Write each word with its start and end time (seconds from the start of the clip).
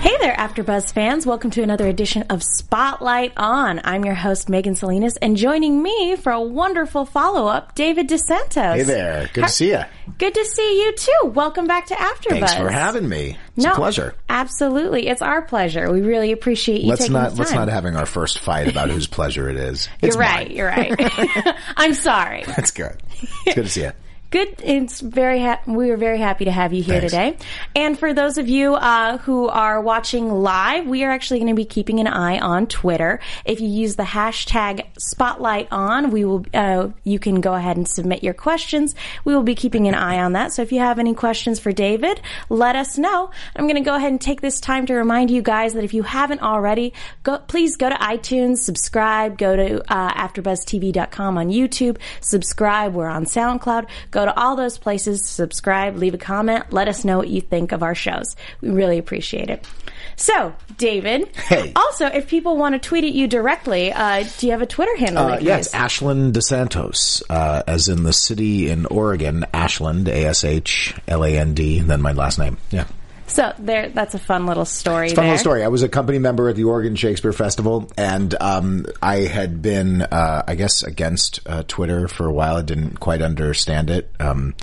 Hey 0.00 0.16
there, 0.20 0.34
AfterBuzz 0.34 0.92
fans! 0.92 1.26
Welcome 1.26 1.50
to 1.50 1.62
another 1.62 1.88
edition 1.88 2.22
of 2.30 2.44
Spotlight 2.44 3.32
On. 3.36 3.80
I'm 3.82 4.04
your 4.04 4.14
host 4.14 4.48
Megan 4.48 4.76
Salinas, 4.76 5.16
and 5.16 5.36
joining 5.36 5.82
me 5.82 6.14
for 6.14 6.30
a 6.30 6.40
wonderful 6.40 7.04
follow-up, 7.04 7.74
David 7.74 8.08
DeSantos. 8.08 8.76
Hey 8.76 8.84
there. 8.84 9.28
Good 9.32 9.46
to 9.46 9.50
see 9.50 9.70
you. 9.70 9.82
Good 10.18 10.34
to 10.34 10.44
see 10.44 10.84
you 10.84 10.94
too. 10.94 11.26
Welcome 11.30 11.66
back 11.66 11.86
to 11.86 11.94
AfterBuzz. 11.94 12.28
Thanks 12.28 12.54
for 12.54 12.70
having 12.70 13.08
me. 13.08 13.36
It's 13.56 13.66
no, 13.66 13.72
a 13.72 13.74
pleasure. 13.74 14.14
Absolutely, 14.28 15.08
it's 15.08 15.20
our 15.20 15.42
pleasure. 15.42 15.90
We 15.90 16.00
really 16.00 16.30
appreciate 16.30 16.82
you 16.82 16.90
Let's 16.90 17.00
taking 17.00 17.14
not 17.14 17.34
let's 17.34 17.52
not 17.52 17.68
having 17.68 17.96
our 17.96 18.06
first 18.06 18.38
fight 18.38 18.68
about 18.68 18.90
whose 18.90 19.08
pleasure 19.08 19.48
it 19.48 19.56
is. 19.56 19.88
It's 20.00 20.14
You're 20.14 20.22
right. 20.22 20.46
mine. 20.46 20.56
You're 20.56 20.68
right. 20.68 20.94
I'm 21.76 21.92
sorry. 21.92 22.44
That's 22.46 22.70
good. 22.70 22.96
It's 23.46 23.54
good 23.56 23.64
to 23.64 23.68
see 23.68 23.82
you. 23.82 23.92
Good. 24.30 24.60
It's 24.62 25.00
very. 25.00 25.40
Ha- 25.40 25.62
we 25.66 25.90
are 25.90 25.96
very 25.96 26.18
happy 26.18 26.44
to 26.44 26.50
have 26.50 26.74
you 26.74 26.82
here 26.82 27.00
Thanks. 27.00 27.12
today. 27.12 27.38
And 27.74 27.98
for 27.98 28.12
those 28.12 28.36
of 28.36 28.46
you 28.46 28.74
uh, 28.74 29.16
who 29.18 29.48
are 29.48 29.80
watching 29.80 30.30
live, 30.30 30.86
we 30.86 31.02
are 31.04 31.10
actually 31.10 31.38
going 31.38 31.48
to 31.48 31.54
be 31.54 31.64
keeping 31.64 31.98
an 31.98 32.06
eye 32.06 32.38
on 32.38 32.66
Twitter. 32.66 33.20
If 33.46 33.62
you 33.62 33.68
use 33.68 33.96
the 33.96 34.02
hashtag 34.02 34.86
Spotlight 34.98 35.68
On, 35.70 36.10
we 36.10 36.26
will. 36.26 36.44
Uh, 36.52 36.88
you 37.04 37.18
can 37.18 37.40
go 37.40 37.54
ahead 37.54 37.78
and 37.78 37.88
submit 37.88 38.22
your 38.22 38.34
questions. 38.34 38.94
We 39.24 39.34
will 39.34 39.44
be 39.44 39.54
keeping 39.54 39.88
an 39.88 39.94
eye 39.94 40.18
on 40.18 40.34
that. 40.34 40.52
So 40.52 40.60
if 40.60 40.72
you 40.72 40.80
have 40.80 40.98
any 40.98 41.14
questions 41.14 41.58
for 41.58 41.72
David, 41.72 42.20
let 42.50 42.76
us 42.76 42.98
know. 42.98 43.30
I'm 43.56 43.64
going 43.64 43.82
to 43.82 43.88
go 43.88 43.94
ahead 43.94 44.12
and 44.12 44.20
take 44.20 44.42
this 44.42 44.60
time 44.60 44.84
to 44.86 44.94
remind 44.94 45.30
you 45.30 45.40
guys 45.40 45.72
that 45.72 45.84
if 45.84 45.94
you 45.94 46.02
haven't 46.02 46.42
already, 46.42 46.92
go 47.22 47.38
please 47.38 47.76
go 47.76 47.88
to 47.88 47.96
iTunes, 47.96 48.58
subscribe, 48.58 49.38
go 49.38 49.56
to 49.56 49.80
uh, 49.90 50.12
AfterBuzzTV.com 50.12 51.38
on 51.38 51.48
YouTube, 51.48 51.96
subscribe. 52.20 52.92
We're 52.92 53.08
on 53.08 53.24
SoundCloud. 53.24 53.88
Go 54.10 54.17
to 54.24 54.38
all 54.38 54.56
those 54.56 54.78
places, 54.78 55.24
subscribe, 55.24 55.96
leave 55.96 56.14
a 56.14 56.18
comment, 56.18 56.72
let 56.72 56.88
us 56.88 57.04
know 57.04 57.18
what 57.18 57.28
you 57.28 57.40
think 57.40 57.72
of 57.72 57.82
our 57.82 57.94
shows. 57.94 58.36
We 58.60 58.70
really 58.70 58.98
appreciate 58.98 59.50
it. 59.50 59.66
So, 60.16 60.54
David. 60.76 61.34
Hey. 61.36 61.72
Also, 61.76 62.06
if 62.06 62.28
people 62.28 62.56
want 62.56 62.74
to 62.74 62.78
tweet 62.78 63.04
at 63.04 63.12
you 63.12 63.28
directly, 63.28 63.92
uh, 63.92 64.24
do 64.38 64.46
you 64.46 64.52
have 64.52 64.62
a 64.62 64.66
Twitter 64.66 64.96
handle? 64.96 65.26
Uh, 65.26 65.36
can 65.38 65.46
yeah, 65.46 65.62
Ashland 65.72 66.34
DeSantos, 66.34 67.22
uh, 67.30 67.62
as 67.66 67.88
in 67.88 68.02
the 68.02 68.12
city 68.12 68.68
in 68.68 68.86
Oregon, 68.86 69.44
Ashland, 69.54 70.08
A 70.08 70.26
S 70.26 70.44
H 70.44 70.94
L 71.06 71.24
A 71.24 71.38
N 71.38 71.54
D, 71.54 71.80
then 71.80 72.02
my 72.02 72.12
last 72.12 72.38
name. 72.38 72.58
Yeah. 72.70 72.86
So 73.28 73.52
there, 73.58 73.90
that's 73.90 74.14
a 74.14 74.18
fun 74.18 74.46
little 74.46 74.64
story. 74.64 75.08
Fun 75.10 75.16
there. 75.16 75.24
little 75.24 75.38
story. 75.38 75.62
I 75.62 75.68
was 75.68 75.82
a 75.82 75.88
company 75.88 76.18
member 76.18 76.48
at 76.48 76.56
the 76.56 76.64
Oregon 76.64 76.96
Shakespeare 76.96 77.32
Festival, 77.32 77.90
and 77.96 78.34
um, 78.40 78.86
I 79.02 79.18
had 79.18 79.62
been, 79.62 80.02
uh, 80.02 80.42
I 80.46 80.54
guess, 80.54 80.82
against 80.82 81.40
uh, 81.46 81.62
Twitter 81.68 82.08
for 82.08 82.26
a 82.26 82.32
while. 82.32 82.56
I 82.56 82.62
didn't 82.62 82.98
quite 83.00 83.22
understand 83.22 83.90
it. 83.90 84.10
Um, 84.18 84.54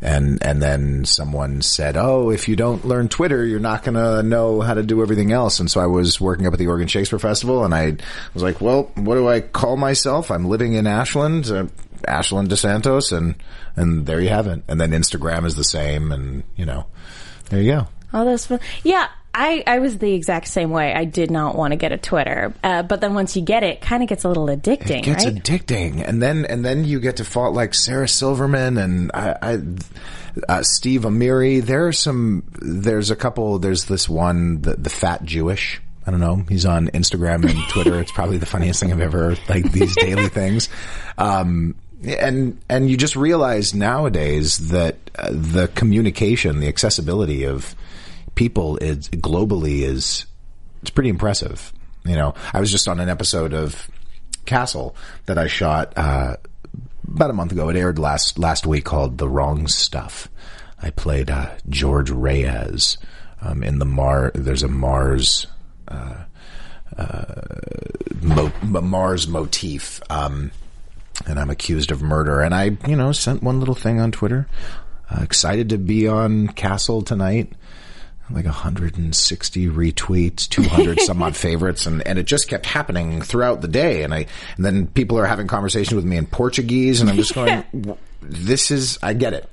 and 0.00 0.44
and 0.44 0.62
then 0.62 1.04
someone 1.04 1.62
said, 1.62 1.96
"Oh, 1.96 2.30
if 2.30 2.48
you 2.48 2.56
don't 2.56 2.84
learn 2.84 3.08
Twitter, 3.08 3.44
you're 3.44 3.58
not 3.58 3.82
going 3.82 3.94
to 3.94 4.22
know 4.22 4.60
how 4.60 4.74
to 4.74 4.82
do 4.82 5.02
everything 5.02 5.32
else." 5.32 5.58
And 5.58 5.70
so 5.70 5.80
I 5.80 5.86
was 5.86 6.20
working 6.20 6.46
up 6.46 6.52
at 6.52 6.58
the 6.58 6.68
Oregon 6.68 6.86
Shakespeare 6.88 7.18
Festival, 7.18 7.64
and 7.64 7.74
I 7.74 7.96
was 8.34 8.42
like, 8.42 8.60
"Well, 8.60 8.92
what 8.94 9.16
do 9.16 9.28
I 9.28 9.40
call 9.40 9.76
myself? 9.76 10.30
I'm 10.30 10.44
living 10.44 10.74
in 10.74 10.86
Ashland, 10.86 11.50
uh, 11.50 11.66
Ashland 12.06 12.48
DeSantos, 12.48 13.16
and 13.16 13.34
and 13.74 14.06
there 14.06 14.20
you 14.20 14.28
have 14.28 14.46
it. 14.46 14.62
And 14.68 14.80
then 14.80 14.90
Instagram 14.90 15.44
is 15.44 15.56
the 15.56 15.64
same, 15.64 16.12
and 16.12 16.44
you 16.56 16.64
know, 16.64 16.86
there 17.50 17.60
you 17.60 17.72
go." 17.72 17.88
All 18.12 18.24
those 18.24 18.46
fun. 18.46 18.60
Yeah, 18.84 19.08
I, 19.34 19.62
I 19.66 19.78
was 19.80 19.98
the 19.98 20.12
exact 20.14 20.48
same 20.48 20.70
way. 20.70 20.92
I 20.94 21.04
did 21.04 21.30
not 21.30 21.54
want 21.54 21.72
to 21.72 21.76
get 21.76 21.92
a 21.92 21.98
Twitter, 21.98 22.52
uh, 22.64 22.82
but 22.82 23.00
then 23.00 23.14
once 23.14 23.36
you 23.36 23.42
get 23.42 23.62
it, 23.62 23.66
it 23.76 23.80
kind 23.82 24.02
of 24.02 24.08
gets 24.08 24.24
a 24.24 24.28
little 24.28 24.46
addicting, 24.46 25.00
It 25.00 25.04
gets 25.04 25.24
right? 25.24 25.34
addicting, 25.34 26.06
and 26.06 26.22
then 26.22 26.44
and 26.46 26.64
then 26.64 26.84
you 26.84 26.98
get 27.00 27.16
to 27.16 27.24
follow 27.24 27.50
like 27.52 27.74
Sarah 27.74 28.08
Silverman 28.08 28.78
and 28.78 29.10
I, 29.12 29.36
I 29.42 29.58
uh, 30.48 30.62
Steve 30.62 31.02
Amiri. 31.02 31.62
There 31.62 31.86
are 31.86 31.92
some. 31.92 32.44
There's 32.60 33.10
a 33.10 33.16
couple. 33.16 33.58
There's 33.58 33.84
this 33.84 34.08
one, 34.08 34.62
the, 34.62 34.74
the 34.76 34.90
fat 34.90 35.24
Jewish. 35.24 35.80
I 36.06 36.10
don't 36.10 36.20
know. 36.20 36.42
He's 36.48 36.64
on 36.64 36.88
Instagram 36.88 37.48
and 37.48 37.58
Twitter. 37.68 38.00
it's 38.00 38.12
probably 38.12 38.38
the 38.38 38.46
funniest 38.46 38.80
thing 38.80 38.90
I've 38.92 39.00
ever 39.00 39.36
like 39.48 39.70
these 39.72 39.94
daily 39.96 40.28
things. 40.30 40.68
Um, 41.18 41.74
and 42.04 42.58
and 42.68 42.88
you 42.90 42.96
just 42.96 43.14
realize 43.16 43.74
nowadays 43.74 44.68
that 44.70 44.96
uh, 45.16 45.28
the 45.30 45.68
communication, 45.74 46.60
the 46.60 46.68
accessibility 46.68 47.44
of 47.44 47.74
people 48.38 48.76
is 48.76 49.08
globally 49.08 49.80
is 49.80 50.24
it's 50.80 50.90
pretty 50.90 51.10
impressive. 51.10 51.72
You 52.04 52.14
know, 52.14 52.34
I 52.54 52.60
was 52.60 52.70
just 52.70 52.86
on 52.86 53.00
an 53.00 53.08
episode 53.08 53.52
of 53.52 53.90
Castle 54.46 54.94
that 55.26 55.36
I 55.36 55.48
shot 55.48 55.92
uh, 55.96 56.36
about 57.06 57.30
a 57.30 57.32
month 57.32 57.50
ago. 57.50 57.68
It 57.68 57.76
aired 57.76 57.98
last 57.98 58.38
last 58.38 58.64
week 58.64 58.84
called 58.84 59.18
The 59.18 59.28
Wrong 59.28 59.66
Stuff. 59.66 60.28
I 60.80 60.90
played 60.90 61.30
uh, 61.30 61.50
George 61.68 62.10
Reyes 62.10 62.96
um, 63.42 63.64
in 63.64 63.80
the 63.80 63.84
Mar. 63.84 64.30
There's 64.36 64.62
a 64.62 64.68
Mars 64.68 65.48
mo- 68.22 68.52
Mars 68.62 69.26
motif, 69.26 70.00
um, 70.10 70.52
and 71.26 71.40
I'm 71.40 71.50
accused 71.50 71.90
of 71.90 72.02
murder. 72.02 72.40
And 72.40 72.54
I, 72.54 72.76
you 72.86 72.94
know, 72.94 73.10
sent 73.10 73.42
one 73.42 73.58
little 73.58 73.74
thing 73.74 73.98
on 73.98 74.12
Twitter. 74.12 74.46
Uh, 75.10 75.22
excited 75.22 75.70
to 75.70 75.78
be 75.78 76.06
on 76.06 76.46
Castle 76.46 77.02
tonight. 77.02 77.52
Like 78.30 78.44
160 78.44 79.66
retweets, 79.68 80.48
200 80.48 81.00
some 81.02 81.22
odd 81.22 81.34
favorites, 81.34 81.86
and, 81.86 82.06
and 82.06 82.18
it 82.18 82.24
just 82.26 82.48
kept 82.48 82.66
happening 82.66 83.22
throughout 83.22 83.62
the 83.62 83.68
day. 83.68 84.02
And 84.02 84.12
I, 84.12 84.26
and 84.56 84.64
then 84.64 84.86
people 84.86 85.18
are 85.18 85.24
having 85.26 85.46
conversations 85.46 85.94
with 85.94 86.04
me 86.04 86.16
in 86.18 86.26
Portuguese, 86.26 87.00
and 87.00 87.08
I'm 87.08 87.16
just 87.16 87.34
going, 87.34 87.64
"This 88.22 88.70
is, 88.70 88.98
I 89.02 89.14
get 89.14 89.32
it, 89.32 89.48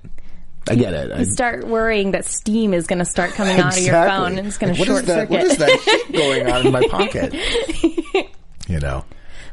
I 0.68 0.75
get 0.75 0.94
it." 0.94 1.12
I, 1.12 1.24
start 1.24 1.66
worrying 1.68 2.12
that 2.12 2.25
steam 2.25 2.74
is 2.74 2.86
going 2.86 3.00
to 3.00 3.06
start 3.06 3.31
coming 3.31 3.58
out 3.59 3.78
of 3.78 3.84
your 3.84 3.94
phone 3.94 4.38
and 4.38 4.47
it's 4.47 4.58
going 4.58 4.74
to 4.75 4.80
Like, 4.80 4.90
what 4.90 5.03
short 5.03 5.03
is 5.03 5.07
that- 5.07 5.30
circuit. 5.30 5.31
What 5.31 5.44
is 5.44 5.57
that 5.57 6.12
going 6.12 6.51
on 6.51 6.66
in 6.68 6.71
my 6.74 6.88
pocket? 6.88 7.33
You 8.68 8.80
know. 8.80 9.06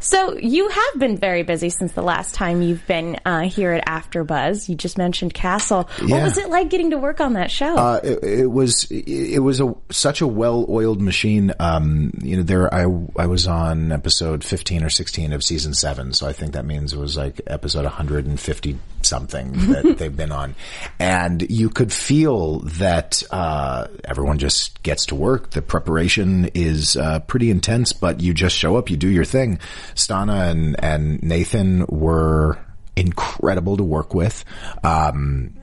So 0.03 0.37
you 0.37 0.69
have 0.69 0.99
been 0.99 1.17
very 1.17 1.43
busy 1.45 1.71
since 1.71 1.93
the 1.93 2.03
last 2.03 2.35
time 2.35 2.61
you've 2.61 2.85
been 2.87 3.19
uh, 3.25 3.43
here 3.43 3.73
at 3.73 3.87
AfterBuzz. 3.87 4.69
You 4.69 4.75
just 4.75 4.99
mentioned 4.99 5.33
Castle. 5.33 5.85
What 6.01 6.09
Yeah. 6.09 6.25
was 6.25 6.37
it 6.39 6.51
like 6.51 6.71
getting 6.71 6.91
to 6.91 6.99
work 6.99 7.21
on 7.21 7.35
that 7.35 7.51
show? 7.51 7.77
Uh, 7.77 8.01
it, 8.03 8.23
it 8.25 8.47
was 8.51 8.87
it 8.91 9.39
was 9.43 9.61
a 9.61 9.75
such 9.91 10.21
a 10.21 10.27
well 10.27 10.67
oiled 10.69 11.01
machine. 11.01 11.53
Um, 11.61 12.13
you 12.21 12.37
know, 12.37 12.43
there 12.43 12.73
I 12.75 12.83
I 13.17 13.27
was 13.27 13.47
on 13.47 13.93
episode 13.93 14.43
fifteen 14.45 14.83
or 14.83 14.91
sixteen 14.91 15.33
of 15.33 15.45
season 15.45 15.73
seven, 15.73 16.13
so 16.13 16.27
I 16.27 16.33
think 16.33 16.53
that 16.53 16.65
means 16.65 16.93
it 16.93 16.99
was 16.99 17.17
like 17.17 17.41
episode 17.47 17.85
one 17.85 17.93
hundred 17.93 18.27
and 18.27 18.39
fifty 18.39 18.79
something 19.07 19.53
that 19.71 19.95
they've 19.99 20.17
been 20.17 20.33
on, 20.33 20.55
and 20.99 21.49
you 21.51 21.69
could 21.69 21.93
feel 21.93 22.61
that 22.61 23.23
uh, 23.31 23.87
everyone 24.05 24.39
just 24.39 24.83
gets 24.83 25.07
to 25.07 25.15
work. 25.15 25.51
The 25.51 25.63
preparation 25.63 26.51
is 26.55 26.97
uh, 26.97 27.21
pretty 27.21 27.51
intense, 27.51 27.93
but 27.93 28.21
you 28.21 28.35
just 28.35 28.57
show 28.57 28.77
up, 28.77 28.91
you 28.91 28.97
do 28.97 29.09
your 29.09 29.25
thing. 29.25 29.59
Stana 29.95 30.51
and 30.51 30.83
and 30.83 31.23
Nathan 31.23 31.87
were 31.87 32.59
incredible 32.97 33.77
to 33.77 33.85
work 33.85 34.15
with, 34.15 34.45
um, 34.85 35.55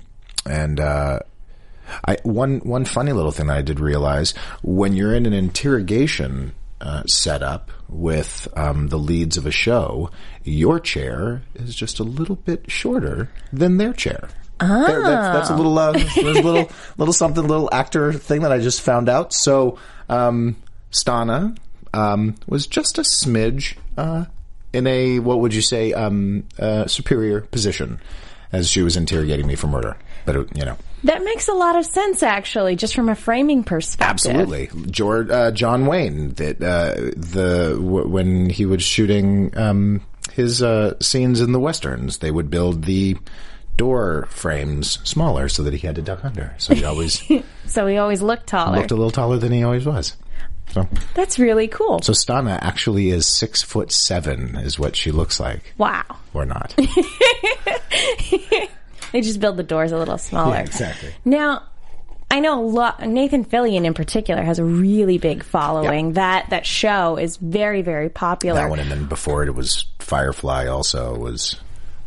and. 0.46 0.80
Uh, 0.80 1.20
I, 2.08 2.18
one 2.22 2.60
one 2.60 2.86
funny 2.86 3.14
little 3.14 3.32
thing 3.32 3.48
that 3.48 3.58
I 3.58 3.62
did 3.64 3.80
realize 3.80 4.36
when 4.62 4.96
you're 4.96 5.16
in 5.16 5.26
an 5.26 5.34
interrogation 5.34 6.54
uh, 6.82 7.04
setup 7.08 7.72
with 7.88 8.48
um, 8.56 8.88
the 8.88 8.98
leads 8.98 9.38
of 9.38 9.46
a 9.46 9.52
show, 9.52 10.10
your 10.44 10.80
chair 10.80 11.42
is 11.56 11.76
just 11.76 12.00
a 12.00 12.04
little 12.04 12.36
bit 12.36 12.70
shorter 12.70 13.30
than 13.52 13.78
their 13.78 13.94
chair. 13.94 14.30
There- 14.60 15.02
that's, 15.02 15.38
that's 15.38 15.50
a 15.50 15.56
little, 15.56 15.78
uh, 15.78 15.92
there's 15.94 16.38
a 16.38 16.42
little, 16.42 16.70
little 16.98 17.14
something, 17.14 17.46
little 17.48 17.70
actor 17.72 18.12
thing 18.14 18.42
that 18.42 18.52
I 18.52 18.60
just 18.60 18.82
found 18.82 19.08
out. 19.10 19.34
So, 19.34 19.78
um, 20.10 20.56
Stana 20.92 21.58
um, 21.94 22.36
was 22.48 22.68
just 22.68 22.98
a 22.98 23.02
smidge 23.02 23.78
uh, 23.98 24.26
in 24.74 24.86
a 24.88 25.20
what 25.20 25.40
would 25.40 25.54
you 25.54 25.62
say 25.62 25.94
um, 25.94 26.44
uh, 26.60 26.88
superior 26.88 27.42
position 27.42 28.00
as 28.52 28.70
she 28.70 28.82
was 28.82 28.98
interrogating 28.98 29.48
me 29.48 29.56
for 29.56 29.68
murder. 29.68 29.98
But 30.26 30.36
it, 30.36 30.58
you 30.58 30.66
know, 30.66 30.78
That 31.04 31.24
makes 31.24 31.48
a 31.48 31.54
lot 31.54 31.76
of 31.78 31.86
sense, 31.86 32.24
actually, 32.24 32.76
just 32.76 32.94
from 32.96 33.08
a 33.10 33.16
framing 33.16 33.64
perspective. 33.64 34.32
absolutely, 34.32 34.70
George 34.92 35.30
uh, 35.30 35.52
John 35.52 35.86
Wayne 35.86 36.34
that 36.34 36.62
uh, 36.62 36.96
the 37.16 37.78
w- 37.82 38.08
when 38.08 38.50
he 38.50 38.66
was 38.66 38.84
shooting 38.84 39.58
um, 39.58 40.02
his 40.34 40.62
uh, 40.62 41.00
scenes 41.00 41.40
in 41.42 41.52
the 41.54 41.60
westerns, 41.60 42.18
they 42.18 42.32
would 42.32 42.50
build 42.50 42.84
the 42.84 43.16
door 43.78 44.28
frames 44.30 45.00
smaller 45.08 45.48
so 45.48 45.64
that 45.64 45.74
he 45.74 45.88
had 45.88 45.96
to 45.96 46.02
duck 46.02 46.26
under. 46.26 46.54
So 46.58 46.76
he 46.76 46.84
always 46.84 47.24
So 47.66 47.88
he 47.88 47.96
always 47.98 48.22
looked 48.22 48.48
taller. 48.48 48.78
looked 48.78 48.92
a 48.92 48.96
little 48.96 49.12
taller 49.12 49.38
than 49.38 49.54
he 49.54 49.64
always 49.64 49.86
was. 49.86 50.18
So, 50.72 50.88
That's 51.16 51.40
really 51.40 51.68
cool. 51.68 52.00
so 52.04 52.14
Stana 52.14 52.60
actually 52.62 53.10
is 53.10 53.26
six 53.26 53.64
foot 53.64 53.92
seven, 53.92 54.56
is 54.58 54.78
what 54.78 54.96
she 54.96 55.12
looks 55.12 55.40
like, 55.40 55.74
wow. 55.80 56.04
or 56.34 56.46
not. 56.46 56.76
They 59.14 59.22
just 59.22 59.40
build 59.40 59.58
the 59.58 59.64
doors 59.64 59.92
a 59.92 59.98
little 59.98 60.18
smaller. 60.18 60.58
exactly. 60.58 61.14
Now, 61.26 61.64
I 62.32 62.40
know 62.42 62.60
a 62.60 62.66
lot, 62.66 63.02
Nathan 63.08 63.44
Fillion 63.44 63.86
in 63.86 63.94
particular 63.94 64.44
has 64.44 64.60
a 64.60 64.64
really 64.64 65.18
big 65.18 65.44
following. 65.44 66.08
Yeah. 66.08 66.14
That 66.14 66.50
that 66.52 66.66
show 66.66 67.18
is 67.18 67.38
very 67.38 67.82
very 67.82 68.10
popular. 68.10 68.62
That 68.62 68.70
one, 68.70 68.80
and 68.80 68.92
then 68.92 69.06
before 69.06 69.42
it, 69.44 69.50
it 69.50 69.56
was 69.56 69.86
Firefly. 69.98 70.68
Also, 70.68 71.18
was 71.18 71.56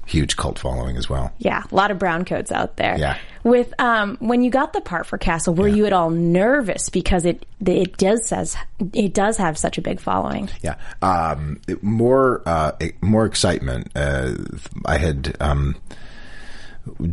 huge 0.06 0.36
cult 0.36 0.58
following 0.58 0.96
as 0.96 1.08
well. 1.08 1.32
Yeah, 1.38 1.62
a 1.70 1.74
lot 1.74 1.90
of 1.90 1.98
brown 1.98 2.24
coats 2.24 2.52
out 2.52 2.76
there. 2.76 2.96
Yeah. 2.98 3.18
With 3.44 3.72
um, 3.80 4.16
when 4.20 4.42
you 4.42 4.50
got 4.50 4.72
the 4.72 4.80
part 4.80 5.06
for 5.06 5.18
Castle, 5.18 5.54
were 5.54 5.66
you 5.66 5.86
at 5.86 5.92
all 5.92 6.10
nervous 6.10 6.88
because 6.88 7.24
it 7.24 7.44
it 7.66 7.96
does 7.96 8.24
says 8.26 8.56
it 8.92 9.14
does 9.14 9.36
have 9.38 9.58
such 9.58 9.78
a 9.78 9.82
big 9.82 9.98
following? 9.98 10.48
Yeah, 10.62 10.76
um, 11.00 11.60
more 11.80 12.42
uh, 12.46 12.72
more 13.00 13.26
excitement. 13.26 13.90
Uh, 13.96 14.34
I 14.86 14.98
had 14.98 15.36
um, 15.40 15.74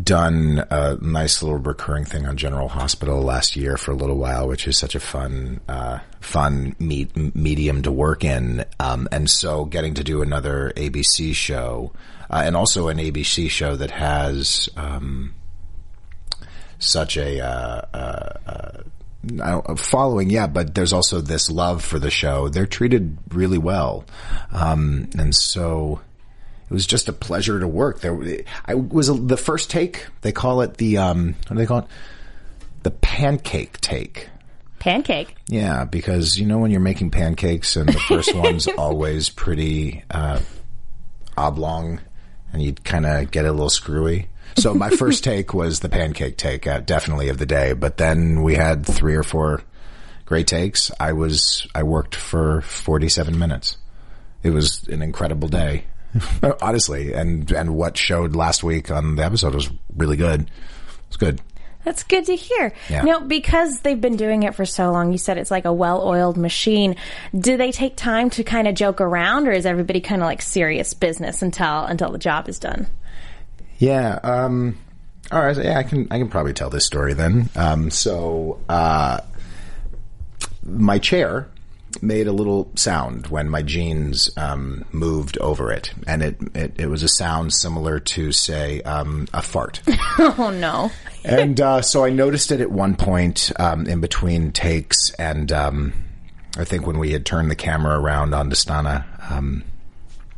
done 0.03 0.65
a 0.69 0.97
nice 1.01 1.41
little 1.43 1.57
recurring 1.57 2.05
thing 2.05 2.25
on 2.25 2.37
General 2.37 2.67
Hospital 2.67 3.21
last 3.21 3.55
year 3.55 3.77
for 3.77 3.91
a 3.91 3.95
little 3.95 4.17
while, 4.17 4.47
which 4.47 4.67
is 4.67 4.77
such 4.77 4.95
a 4.95 4.99
fun 4.99 5.59
uh, 5.67 5.99
fun 6.19 6.75
me- 6.79 7.07
medium 7.15 7.81
to 7.83 7.91
work 7.91 8.23
in, 8.23 8.65
um, 8.79 9.07
and 9.11 9.29
so 9.29 9.65
getting 9.65 9.93
to 9.95 10.03
do 10.03 10.21
another 10.21 10.73
ABC 10.75 11.33
show, 11.33 11.91
uh, 12.29 12.41
and 12.43 12.55
also 12.55 12.87
an 12.87 12.97
ABC 12.97 13.49
show 13.49 13.75
that 13.75 13.91
has. 13.91 14.69
Um, 14.75 15.35
such 16.81 17.17
a 17.17 17.41
uh, 17.41 17.81
uh, 17.93 18.83
uh, 19.41 19.75
following, 19.75 20.29
yeah, 20.29 20.47
but 20.47 20.73
there's 20.73 20.93
also 20.93 21.19
this 21.19 21.49
love 21.51 21.83
for 21.83 21.99
the 21.99 22.09
show. 22.09 22.47
They're 22.47 22.65
treated 22.65 23.17
really 23.31 23.57
well, 23.57 24.05
um, 24.53 25.09
and 25.17 25.35
so 25.35 25.99
it 26.69 26.73
was 26.73 26.85
just 26.85 27.09
a 27.09 27.13
pleasure 27.13 27.59
to 27.59 27.67
work 27.67 28.01
there. 28.01 28.43
I 28.63 28.75
was 28.75 29.07
the 29.07 29.37
first 29.37 29.71
take. 29.71 30.05
They 30.21 30.31
call 30.31 30.61
it 30.61 30.77
the 30.77 30.97
um, 30.97 31.33
what 31.47 31.49
do 31.49 31.55
they 31.55 31.65
call 31.65 31.79
it? 31.79 31.85
The 32.83 32.91
pancake 32.91 33.81
take. 33.81 34.29
Pancake. 34.77 35.35
Yeah, 35.47 35.85
because 35.85 36.39
you 36.39 36.45
know 36.45 36.59
when 36.59 36.69
you're 36.69 36.79
making 36.79 37.09
pancakes 37.09 37.75
and 37.75 37.89
the 37.89 37.99
first 37.99 38.35
one's 38.35 38.67
always 38.67 39.29
pretty 39.29 40.03
uh, 40.11 40.39
oblong, 41.35 42.01
and 42.53 42.61
you 42.61 42.73
kind 42.73 43.07
of 43.07 43.31
get 43.31 43.45
a 43.45 43.51
little 43.51 43.71
screwy. 43.71 44.29
So 44.55 44.75
my 44.75 44.89
first 44.95 45.23
take 45.23 45.53
was 45.53 45.79
the 45.79 45.89
pancake 45.89 46.37
take, 46.37 46.67
uh, 46.67 46.81
definitely 46.81 47.29
of 47.29 47.39
the 47.39 47.47
day. 47.47 47.73
But 47.73 47.97
then 47.97 48.43
we 48.43 48.53
had 48.53 48.85
three 48.85 49.15
or 49.15 49.23
four 49.23 49.63
great 50.25 50.45
takes. 50.45 50.91
I 50.99 51.13
was 51.13 51.67
I 51.73 51.81
worked 51.81 52.13
for 52.13 52.61
47 52.61 53.39
minutes. 53.39 53.77
It 54.43 54.51
was 54.51 54.87
an 54.87 55.01
incredible 55.01 55.47
day, 55.47 55.85
honestly. 56.61 57.13
And 57.13 57.51
and 57.51 57.75
what 57.75 57.97
showed 57.97 58.35
last 58.35 58.63
week 58.63 58.91
on 58.91 59.15
the 59.15 59.23
episode 59.23 59.53
was 59.53 59.69
really 59.95 60.17
good. 60.17 60.49
It's 61.07 61.17
good. 61.17 61.41
That's 61.85 62.03
good 62.03 62.25
to 62.25 62.35
hear. 62.35 62.73
Yeah. 62.89 63.03
Now, 63.03 63.19
because 63.21 63.79
they've 63.79 63.99
been 63.99 64.17
doing 64.17 64.43
it 64.43 64.53
for 64.53 64.65
so 64.65 64.91
long, 64.91 65.11
you 65.13 65.17
said 65.17 65.37
it's 65.37 65.49
like 65.49 65.63
a 65.63 65.71
well-oiled 65.71 66.35
machine. 66.35 66.97
Do 67.33 67.55
they 67.55 67.71
take 67.71 67.95
time 67.95 68.29
to 68.31 68.43
kind 68.43 68.67
of 68.67 68.75
joke 68.75 68.99
around, 68.99 69.47
or 69.47 69.51
is 69.51 69.65
everybody 69.65 70.01
kind 70.01 70.21
of 70.21 70.25
like 70.25 70.41
serious 70.41 70.93
business 70.93 71.41
until 71.41 71.85
until 71.85 72.11
the 72.11 72.17
job 72.17 72.49
is 72.49 72.59
done? 72.59 72.87
Yeah. 73.77 74.19
Um, 74.23 74.77
all 75.31 75.41
right. 75.41 75.55
Yeah, 75.55 75.79
I 75.79 75.83
can. 75.83 76.07
I 76.11 76.17
can 76.17 76.27
probably 76.27 76.53
tell 76.53 76.69
this 76.69 76.85
story 76.85 77.13
then. 77.13 77.49
Um, 77.55 77.89
so, 77.89 78.59
uh, 78.67 79.21
my 80.63 80.99
chair 80.99 81.47
made 82.01 82.27
a 82.27 82.31
little 82.31 82.71
sound 82.75 83.27
when 83.27 83.49
my 83.49 83.61
jeans 83.61 84.29
um, 84.37 84.85
moved 84.91 85.37
over 85.39 85.71
it, 85.71 85.93
and 86.07 86.21
it, 86.21 86.37
it 86.55 86.75
it 86.79 86.87
was 86.87 87.03
a 87.03 87.07
sound 87.07 87.53
similar 87.53 87.99
to 87.99 88.31
say 88.31 88.81
um, 88.81 89.27
a 89.33 89.41
fart. 89.41 89.81
Oh 90.21 90.51
no! 90.51 90.91
and 91.23 91.59
uh, 91.61 91.81
so 91.81 92.03
I 92.03 92.09
noticed 92.09 92.51
it 92.51 92.59
at 92.59 92.71
one 92.71 92.95
point 92.95 93.51
um, 93.57 93.85
in 93.87 94.01
between 94.01 94.51
takes, 94.51 95.11
and 95.11 95.51
um, 95.51 95.93
I 96.57 96.65
think 96.65 96.85
when 96.85 96.99
we 96.99 97.11
had 97.11 97.25
turned 97.25 97.49
the 97.49 97.55
camera 97.55 97.99
around 97.99 98.33
on 98.33 98.49
Dastana, 98.49 99.05
um, 99.31 99.63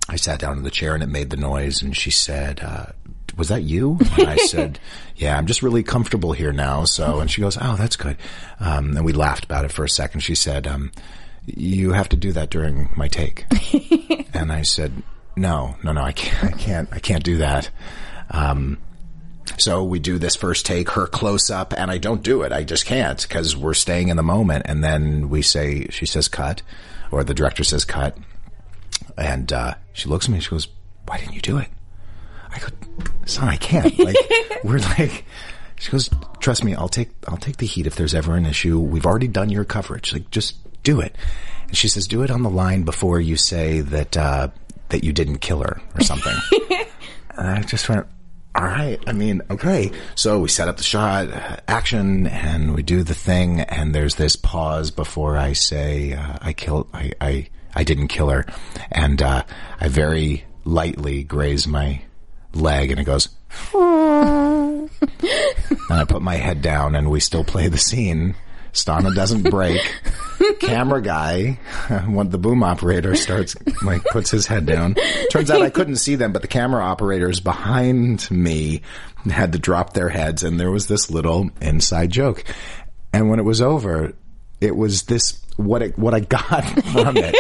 I 0.08 0.18
sat 0.18 0.40
down 0.40 0.58
in 0.58 0.64
the 0.64 0.70
chair 0.72 0.94
and 0.94 1.04
it 1.04 1.10
made 1.10 1.30
the 1.30 1.38
noise, 1.38 1.82
and 1.82 1.96
she 1.96 2.12
said, 2.12 2.60
uh, 2.62 2.88
"Was 3.38 3.48
that 3.48 3.64
you?" 3.64 3.98
And 4.18 4.28
I 4.30 4.36
said, 4.36 4.80
"Yeah, 5.16 5.38
I'm 5.38 5.48
just 5.48 5.64
really 5.64 5.84
comfortable 5.84 6.32
here 6.34 6.54
now." 6.54 6.84
So, 6.86 7.20
and 7.20 7.30
she 7.32 7.42
goes, 7.42 7.58
"Oh, 7.60 7.76
that's 7.76 7.96
good." 7.96 8.18
Um, 8.60 8.96
and 8.98 9.06
we 9.06 9.14
laughed 9.14 9.46
about 9.46 9.66
it 9.66 9.72
for 9.72 9.84
a 9.84 9.90
second. 9.90 10.20
She 10.22 10.36
said, 10.36 10.68
um, 10.68 10.92
"You 11.46 11.94
have 11.94 12.10
to 12.10 12.18
do 12.18 12.32
that 12.34 12.50
during 12.50 12.90
my 12.96 13.08
take," 13.08 13.46
and 14.34 14.52
I 14.52 14.62
said, 14.64 15.04
"No, 15.36 15.76
no, 15.84 15.92
no, 15.92 16.02
I 16.02 16.12
can't, 16.12 16.54
I 16.54 16.58
can't, 16.58 16.90
I 16.92 17.00
can't 17.00 17.24
do 17.24 17.38
that." 17.38 17.70
Um, 18.30 18.78
so 19.58 19.84
we 19.84 20.00
do 20.00 20.18
this 20.18 20.36
first 20.36 20.66
take, 20.66 20.90
her 20.92 21.08
close 21.08 21.50
up, 21.50 21.74
and 21.76 21.92
I 21.92 21.98
don't 21.98 22.24
do 22.24 22.42
it. 22.44 22.52
I 22.52 22.64
just 22.64 22.86
can't 22.86 23.22
because 23.22 23.56
we're 23.56 23.74
staying 23.74 24.10
in 24.10 24.18
the 24.18 24.24
moment. 24.24 24.66
And 24.68 24.84
then 24.84 25.30
we 25.30 25.42
say, 25.42 25.88
she 25.90 26.06
says 26.06 26.28
cut, 26.28 26.62
or 27.12 27.24
the 27.24 27.34
director 27.34 27.64
says 27.64 27.86
cut. 27.86 28.18
And 29.18 29.52
uh, 29.52 29.76
she 29.94 30.10
looks 30.10 30.26
at 30.26 30.30
me 30.30 30.36
and 30.36 30.44
she 30.44 30.50
goes, 30.50 30.68
Why 31.06 31.18
didn't 31.18 31.34
you 31.34 31.42
do 31.42 31.58
it? 31.58 31.68
I 32.50 32.60
go, 32.60 32.68
Son, 33.26 33.48
I 33.48 33.58
can't. 33.58 33.98
Like, 34.00 34.16
we're 34.64 34.80
like, 34.80 35.26
she 35.78 35.92
goes, 35.92 36.10
Trust 36.40 36.64
me, 36.64 36.76
I'll 36.76 36.90
take, 36.90 37.10
I'll 37.28 37.38
take 37.38 37.58
the 37.58 37.66
heat 37.66 37.88
if 37.88 37.96
there's 37.96 38.16
ever 38.16 38.36
an 38.36 38.46
issue. 38.46 38.80
We've 38.80 39.06
already 39.06 39.28
done 39.28 39.50
your 39.50 39.66
coverage. 39.66 40.14
Like, 40.14 40.32
just 40.32 40.56
do 40.84 41.00
it. 41.00 41.16
And 41.68 41.78
she 41.78 41.88
says, 41.88 42.08
Do 42.08 42.24
it 42.24 42.32
on 42.32 42.44
the 42.44 42.50
line 42.50 42.84
before 42.84 43.20
you 43.20 43.36
say 43.38 43.82
that, 43.82 44.18
uh, 44.18 44.50
that 44.90 45.04
you 45.04 45.14
didn't 45.14 45.38
kill 45.38 45.62
her 45.62 45.82
or 45.96 46.02
something. 46.02 46.36
And 47.32 47.48
I 47.58 47.62
just 47.62 47.88
went, 47.88 48.08
all 48.54 48.66
right. 48.66 49.00
I 49.08 49.14
mean, 49.14 49.42
okay. 49.50 49.92
So 50.16 50.40
we 50.40 50.50
set 50.50 50.68
up 50.68 50.78
the 50.78 50.84
shot, 50.84 51.30
uh, 51.30 51.58
action, 51.68 52.28
and 52.28 52.76
we 52.76 52.84
do 52.84 53.04
the 53.04 53.14
thing. 53.14 53.62
And 53.62 53.96
there's 53.96 54.16
this 54.16 54.36
pause 54.36 54.92
before 54.92 55.38
I 55.38 55.54
say, 55.54 56.14
uh, 56.14 56.38
I 56.42 56.54
killed, 56.54 56.90
I, 56.94 57.14
I, 57.22 57.48
I 57.74 57.84
didn't 57.86 58.10
kill 58.10 58.30
her. 58.30 58.46
And, 58.92 59.22
uh, 59.22 59.44
I 59.80 59.88
very 59.88 60.44
lightly 60.66 61.24
graze 61.24 61.66
my 61.66 62.02
leg 62.54 62.92
and 62.92 63.00
it 63.00 63.06
goes, 63.06 63.30
and 63.74 64.90
I 65.90 66.06
put 66.08 66.22
my 66.22 66.36
head 66.36 66.62
down 66.62 66.96
and 66.96 67.10
we 67.10 67.20
still 67.20 67.44
play 67.44 67.68
the 67.68 67.78
scene. 67.78 68.36
Stana 68.74 69.14
doesn't 69.14 69.50
break. 69.50 69.82
Camera 70.60 71.02
guy, 71.02 71.60
when 72.08 72.30
the 72.30 72.38
boom 72.38 72.64
operator 72.64 73.16
starts, 73.16 73.56
like, 73.84 74.04
puts 74.06 74.32
his 74.32 74.48
head 74.48 74.66
down. 74.66 74.96
Turns 75.30 75.52
out 75.52 75.62
I 75.62 75.70
couldn't 75.70 75.98
see 75.98 76.16
them, 76.16 76.32
but 76.32 76.42
the 76.42 76.48
camera 76.48 76.84
operators 76.84 77.40
behind 77.40 78.30
me 78.32 78.82
had 79.30 79.52
to 79.52 79.60
drop 79.60 79.94
their 79.94 80.10
heads, 80.10 80.44
and 80.44 80.60
there 80.60 80.72
was 80.72 80.88
this 80.88 81.12
little 81.12 81.52
inside 81.62 82.10
joke. 82.10 82.44
And 83.14 83.30
when 83.30 83.40
it 83.40 83.46
was 83.46 83.62
over, 83.62 84.14
it 84.60 84.76
was 84.76 85.04
this 85.04 85.42
what 85.58 85.82
it, 85.82 85.98
what 85.98 86.14
I 86.14 86.22
got 86.22 86.66
from 86.92 87.18
it 87.18 87.36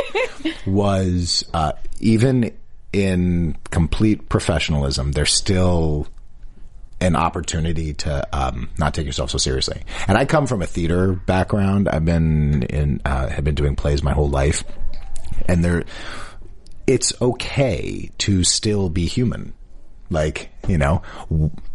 was 0.65 1.43
uh, 1.53 1.73
even 1.99 2.55
in 2.93 3.57
complete 3.69 4.29
professionalism, 4.29 5.13
there's 5.13 5.33
still 5.33 6.07
an 7.01 7.15
opportunity 7.15 7.93
to 7.95 8.27
um, 8.31 8.69
not 8.77 8.93
take 8.93 9.05
yourself 9.05 9.31
so 9.31 9.37
seriously. 9.37 9.81
And 10.07 10.17
I 10.17 10.25
come 10.25 10.47
from 10.47 10.61
a 10.61 10.67
theater 10.67 11.13
background. 11.13 11.89
I've 11.89 12.05
been 12.05 12.63
in 12.63 13.01
uh, 13.03 13.27
have 13.27 13.43
been 13.43 13.55
doing 13.55 13.75
plays 13.75 14.03
my 14.03 14.13
whole 14.13 14.29
life, 14.29 14.63
and 15.47 15.65
there, 15.65 15.83
it's 16.87 17.13
okay 17.21 18.11
to 18.19 18.43
still 18.43 18.89
be 18.89 19.05
human. 19.05 19.53
Like, 20.09 20.51
you 20.67 20.77
know, 20.77 21.01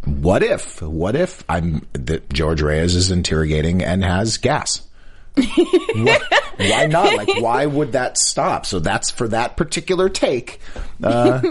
what 0.05 0.43
if, 0.43 0.79
what 0.81 1.15
if 1.15 1.43
I'm, 1.49 1.87
that 1.93 2.31
George 2.31 2.61
Reyes 2.61 2.93
is 2.93 3.09
interrogating 3.09 3.83
and 3.83 4.03
has 4.03 4.37
gas? 4.37 4.87
why, 5.35 6.19
why 6.57 6.85
not? 6.85 7.15
Like, 7.15 7.41
why 7.41 7.65
would 7.65 7.93
that 7.93 8.15
stop? 8.17 8.67
So 8.67 8.77
that's 8.77 9.09
for 9.09 9.27
that 9.29 9.57
particular 9.57 10.07
take. 10.07 10.59
Uh, 11.03 11.41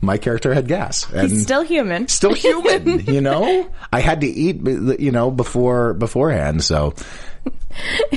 my 0.00 0.16
character 0.18 0.54
had 0.54 0.66
gas. 0.68 1.10
And 1.12 1.30
He's 1.30 1.42
still 1.42 1.62
human. 1.62 2.08
still 2.08 2.34
human, 2.46 3.00
you 3.06 3.20
know? 3.20 3.68
I 3.92 4.00
had 4.00 4.20
to 4.22 4.26
eat, 4.26 4.56
you 5.00 5.10
know, 5.10 5.30
before, 5.30 5.94
beforehand. 5.94 6.64
So, 6.64 6.94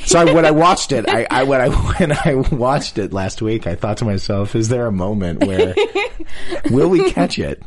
so 0.05 0.19
I, 0.19 0.33
when 0.33 0.45
I 0.45 0.51
watched 0.51 0.91
it, 0.91 1.07
I, 1.09 1.27
I, 1.29 1.43
when 1.43 1.61
I, 1.61 1.69
when 1.69 2.11
I 2.11 2.35
watched 2.55 2.97
it 2.97 3.11
last 3.13 3.41
week, 3.41 3.67
I 3.67 3.75
thought 3.75 3.97
to 3.97 4.05
myself, 4.05 4.55
is 4.55 4.69
there 4.69 4.85
a 4.87 4.91
moment 4.91 5.45
where 5.45 5.75
will 6.71 6.89
we 6.89 7.11
catch 7.11 7.37
it? 7.39 7.61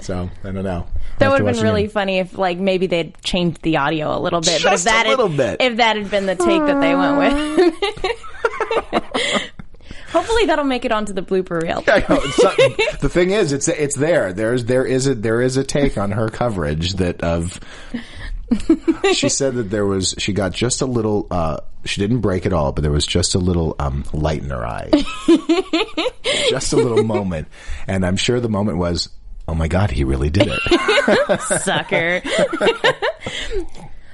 So 0.00 0.30
I 0.42 0.50
don't 0.50 0.64
know. 0.64 0.86
That 1.18 1.30
would 1.30 1.42
have 1.42 1.54
been 1.54 1.62
really 1.62 1.86
funny 1.86 2.18
if, 2.18 2.36
like, 2.38 2.56
maybe 2.56 2.86
they'd 2.86 3.14
changed 3.22 3.60
the 3.60 3.76
audio 3.76 4.16
a 4.16 4.20
little 4.20 4.40
bit. 4.40 4.62
but 4.62 4.72
if 4.72 4.82
Just 4.84 4.86
a 4.86 4.90
that 4.90 5.06
little 5.06 5.28
had, 5.28 5.36
bit. 5.36 5.60
if 5.60 5.76
that 5.76 5.96
had 5.98 6.10
been 6.10 6.24
the 6.24 6.34
take 6.34 6.62
that 6.64 6.80
they 6.80 6.94
went 6.96 7.18
with, 8.92 9.50
hopefully 10.10 10.46
that'll 10.46 10.64
make 10.64 10.84
it 10.84 10.92
onto 10.92 11.12
the 11.12 11.22
blooper 11.22 11.62
reel. 11.62 11.82
It's 11.86 12.42
not- 12.42 12.56
the 13.00 13.08
thing 13.08 13.30
is, 13.30 13.52
it's 13.52 13.68
it's 13.68 13.96
there. 13.96 14.32
There's 14.32 14.64
there 14.66 14.84
is 14.84 15.06
a 15.06 15.14
there 15.14 15.40
is 15.40 15.56
a 15.56 15.64
take 15.64 15.96
on 15.98 16.12
her 16.12 16.28
coverage 16.28 16.94
that 16.94 17.20
of. 17.22 17.60
she 19.12 19.28
said 19.28 19.54
that 19.54 19.70
there 19.70 19.86
was 19.86 20.14
she 20.18 20.32
got 20.32 20.52
just 20.52 20.82
a 20.82 20.86
little. 20.86 21.28
uh 21.30 21.58
She 21.84 22.00
didn't 22.00 22.18
break 22.20 22.46
it 22.46 22.52
all, 22.52 22.72
but 22.72 22.82
there 22.82 22.90
was 22.90 23.06
just 23.06 23.36
a 23.36 23.38
little 23.38 23.76
um 23.78 24.04
light 24.12 24.42
in 24.42 24.50
her 24.50 24.66
eye, 24.66 24.90
just 26.50 26.72
a 26.72 26.76
little 26.76 27.04
moment, 27.04 27.46
and 27.86 28.04
I'm 28.04 28.16
sure 28.16 28.40
the 28.40 28.48
moment 28.48 28.78
was, 28.78 29.08
"Oh 29.46 29.54
my 29.54 29.68
god, 29.68 29.92
he 29.92 30.02
really 30.02 30.30
did 30.30 30.48
it." 30.50 31.40
sucker. 31.42 32.22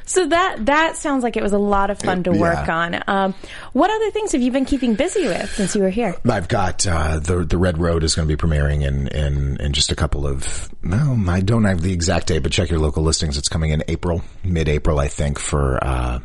So 0.06 0.26
that 0.26 0.64
that 0.66 0.96
sounds 0.96 1.22
like 1.22 1.36
it 1.36 1.42
was 1.42 1.52
a 1.52 1.58
lot 1.58 1.90
of 1.90 1.98
fun 1.98 2.22
to 2.22 2.30
work 2.32 2.66
Yeah. 2.66 2.76
on. 2.76 3.02
Um, 3.06 3.34
what 3.74 3.90
other 3.90 4.10
things 4.10 4.32
have 4.32 4.40
you 4.40 4.50
been 4.50 4.64
keeping 4.64 4.94
busy 4.94 5.26
with 5.26 5.52
since 5.52 5.74
you 5.76 5.82
were 5.82 5.90
here? 5.90 6.14
I've 6.28 6.48
got 6.48 6.86
uh, 6.86 7.18
the 7.18 7.44
the 7.44 7.58
Red 7.58 7.76
Road 7.78 8.02
is 8.04 8.14
going 8.14 8.26
to 8.26 8.34
be 8.34 8.40
premiering 8.40 8.82
in, 8.86 9.08
in 9.08 9.56
in 9.58 9.72
just 9.74 9.92
a 9.92 9.94
couple 9.94 10.26
of. 10.26 10.70
No, 10.82 11.18
I 11.28 11.40
don't 11.40 11.64
have 11.64 11.82
the 11.82 11.92
exact 11.92 12.28
date, 12.28 12.42
but 12.42 12.52
check 12.52 12.70
your 12.70 12.78
local 12.78 13.02
listings. 13.02 13.36
It's 13.36 13.48
coming 13.48 13.70
in 13.72 13.82
April, 13.88 14.22
mid 14.42 14.68
April, 14.68 14.98
I 14.98 15.08
think, 15.08 15.38
for 15.38 15.82
uh, 15.84 16.20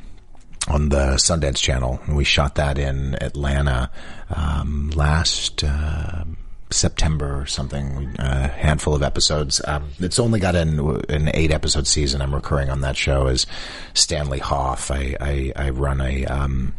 on 0.69 0.89
the 0.89 1.15
Sundance 1.15 1.57
Channel. 1.57 1.99
And 2.05 2.15
we 2.15 2.23
shot 2.23 2.55
that 2.55 2.77
in 2.77 3.15
Atlanta 3.21 3.89
um, 4.29 4.91
last. 4.95 5.63
Uh, 5.63 6.23
September 6.71 7.41
or 7.41 7.45
something, 7.45 8.15
a 8.19 8.47
handful 8.47 8.95
of 8.95 9.03
episodes. 9.03 9.61
Um, 9.65 9.89
it's 9.99 10.19
only 10.19 10.39
got 10.39 10.55
an, 10.55 10.79
an 11.09 11.29
eight 11.33 11.51
episode 11.51 11.87
season. 11.87 12.21
I'm 12.21 12.33
recurring 12.33 12.69
on 12.69 12.81
that 12.81 12.95
show 12.97 13.27
as 13.27 13.45
Stanley 13.93 14.39
Hoff. 14.39 14.91
I, 14.91 15.15
I, 15.19 15.53
I 15.55 15.69
run 15.69 16.01
a, 16.01 16.25
um, 16.25 16.73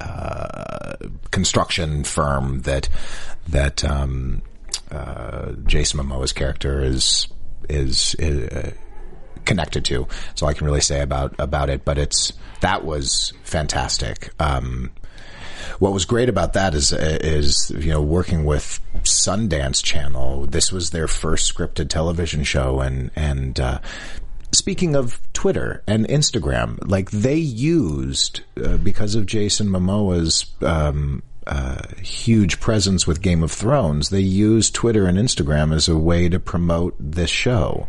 uh, 0.00 0.94
construction 1.30 2.04
firm 2.04 2.62
that 2.62 2.88
that 3.48 3.84
um, 3.84 4.42
uh, 4.90 5.52
Jason 5.66 6.00
Momoa's 6.00 6.32
character 6.32 6.82
is 6.82 7.28
is, 7.68 8.14
uh, 8.16 8.72
connected 9.44 9.84
to. 9.86 10.06
So 10.34 10.46
I 10.46 10.54
can 10.54 10.66
really 10.66 10.80
say 10.80 11.00
about 11.00 11.34
about 11.38 11.70
it. 11.70 11.84
But 11.84 11.98
it's 11.98 12.32
that 12.60 12.84
was 12.84 13.32
fantastic. 13.44 14.30
Um, 14.40 14.90
what 15.78 15.92
was 15.92 16.04
great 16.04 16.28
about 16.28 16.52
that 16.54 16.74
is 16.74 16.92
is 16.92 17.70
you 17.70 17.90
know 17.90 18.02
working 18.02 18.44
with 18.44 18.80
Sundance 19.02 19.82
Channel. 19.82 20.46
This 20.46 20.72
was 20.72 20.90
their 20.90 21.08
first 21.08 21.52
scripted 21.52 21.88
television 21.88 22.44
show, 22.44 22.80
and 22.80 23.10
and 23.16 23.58
uh, 23.58 23.78
speaking 24.52 24.94
of 24.94 25.20
Twitter 25.32 25.82
and 25.86 26.06
Instagram, 26.08 26.78
like 26.88 27.10
they 27.10 27.36
used 27.36 28.42
uh, 28.62 28.76
because 28.76 29.14
of 29.14 29.26
Jason 29.26 29.68
Momoa's. 29.68 30.46
Um, 30.62 31.22
uh, 31.44 31.82
huge 32.00 32.60
presence 32.60 33.04
with 33.04 33.20
Game 33.20 33.42
of 33.42 33.50
Thrones. 33.50 34.10
They 34.10 34.20
used 34.20 34.76
Twitter 34.76 35.06
and 35.06 35.18
Instagram 35.18 35.74
as 35.74 35.88
a 35.88 35.98
way 35.98 36.28
to 36.28 36.38
promote 36.38 36.94
this 37.00 37.30
show. 37.30 37.88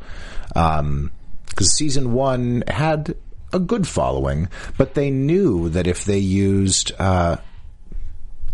Um, 0.56 1.12
because 1.54 1.78
season 1.78 2.14
one 2.14 2.64
had 2.68 3.16
a 3.54 3.60
good 3.60 3.88
following, 3.88 4.50
but 4.78 4.96
they 4.96 5.12
knew 5.12 5.70
that 5.70 5.88
if 5.88 6.04
they 6.04 6.18
used, 6.18 6.92
uh, 7.00 7.38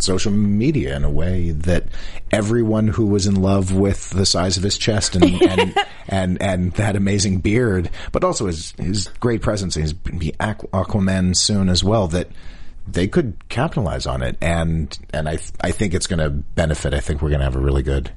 social 0.01 0.31
media 0.31 0.95
in 0.95 1.03
a 1.03 1.09
way 1.09 1.51
that 1.51 1.85
everyone 2.31 2.87
who 2.87 3.05
was 3.05 3.27
in 3.27 3.35
love 3.35 3.73
with 3.73 4.09
the 4.11 4.25
size 4.25 4.57
of 4.57 4.63
his 4.63 4.77
chest 4.77 5.15
and 5.15 5.23
and 5.41 5.75
and, 6.07 6.41
and 6.41 6.71
that 6.73 6.95
amazing 6.95 7.39
beard, 7.39 7.89
but 8.11 8.23
also 8.23 8.47
his 8.47 8.71
his 8.73 9.07
great 9.19 9.41
presence, 9.41 9.75
he's 9.75 9.93
be 9.93 10.31
Aquaman 10.39 11.35
soon 11.35 11.69
as 11.69 11.83
well. 11.83 12.07
That 12.07 12.29
they 12.87 13.07
could 13.07 13.47
capitalize 13.49 14.05
on 14.05 14.21
it, 14.21 14.37
and 14.41 14.97
and 15.13 15.29
I 15.29 15.37
I 15.61 15.71
think 15.71 15.93
it's 15.93 16.07
going 16.07 16.19
to 16.19 16.29
benefit. 16.29 16.93
I 16.93 16.99
think 16.99 17.21
we're 17.21 17.29
going 17.29 17.39
to 17.39 17.45
have 17.45 17.55
a 17.55 17.59
really 17.59 17.83
good 17.83 18.11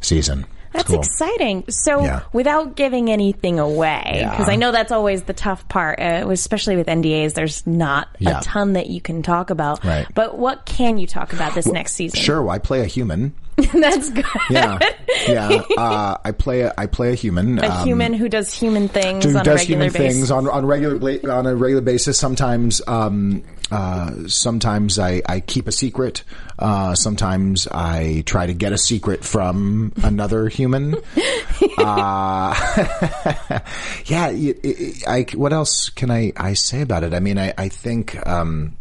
season. 0.00 0.46
That's 0.72 0.88
cool. 0.88 0.98
exciting. 1.00 1.64
So, 1.68 2.02
Yeah. 2.02 2.20
without 2.32 2.76
giving 2.76 3.10
anything 3.10 3.58
away, 3.58 4.02
Yeah. 4.16 4.30
because 4.30 4.48
I 4.48 4.56
know 4.56 4.72
that's 4.72 4.92
always 4.92 5.22
the 5.22 5.32
tough 5.32 5.68
part, 5.68 5.98
uh, 6.00 6.26
especially 6.30 6.76
with 6.76 6.88
NDAs, 6.88 7.34
there's 7.34 7.66
not 7.66 8.08
Yeah. 8.18 8.38
a 8.38 8.42
ton 8.42 8.74
that 8.74 8.88
you 8.88 9.00
can 9.00 9.22
talk 9.22 9.50
about. 9.50 9.84
Right. 9.84 10.06
But 10.14 10.38
what 10.38 10.66
can 10.66 10.98
you 10.98 11.06
talk 11.06 11.32
about 11.32 11.54
this 11.54 11.66
next 11.66 11.94
season? 11.94 12.20
Sure, 12.20 12.42
well, 12.42 12.54
I 12.54 12.58
play 12.58 12.80
a 12.80 12.86
human. 12.86 13.32
that's 13.72 14.08
good. 14.10 14.24
Yeah, 14.50 14.78
yeah. 15.26 15.62
Uh, 15.76 16.16
I 16.24 16.30
play 16.30 16.60
a, 16.60 16.72
I 16.78 16.86
play 16.86 17.10
a 17.12 17.14
human. 17.16 17.58
A 17.58 17.66
um, 17.68 17.84
human 17.86 18.12
who 18.12 18.28
does 18.28 18.52
human 18.52 18.86
things 18.88 19.24
who 19.24 19.30
on 19.30 19.36
a 19.38 19.42
does 19.42 19.60
regular 19.62 19.84
human 19.86 19.92
basis. 20.00 20.16
things 20.18 20.30
on 20.30 20.48
on 20.48 20.64
regular 20.64 21.32
on 21.32 21.44
a 21.46 21.56
regular 21.56 21.80
basis. 21.82 22.16
Sometimes, 22.18 22.80
um, 22.86 23.42
uh, 23.70 24.28
sometimes 24.28 24.98
I, 24.98 25.22
I 25.26 25.40
keep 25.40 25.68
a 25.68 25.72
secret. 25.72 26.22
Uh, 26.58 26.94
sometimes 26.94 27.68
I 27.68 28.22
try 28.24 28.46
to 28.46 28.54
get 28.54 28.72
a 28.72 28.78
secret 28.78 29.24
from 29.24 29.92
another 30.02 30.48
human. 30.48 30.94
uh, 31.78 32.54
yeah. 34.06 34.28
It, 34.30 34.60
it, 34.64 35.08
I, 35.08 35.26
what 35.34 35.52
else 35.52 35.90
can 35.90 36.10
I, 36.10 36.32
I 36.36 36.54
say 36.54 36.80
about 36.80 37.04
it? 37.04 37.12
I 37.12 37.20
mean, 37.20 37.38
I, 37.38 37.52
I 37.58 37.68
think 37.68 38.26
um, 38.26 38.77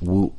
w- 0.00 0.32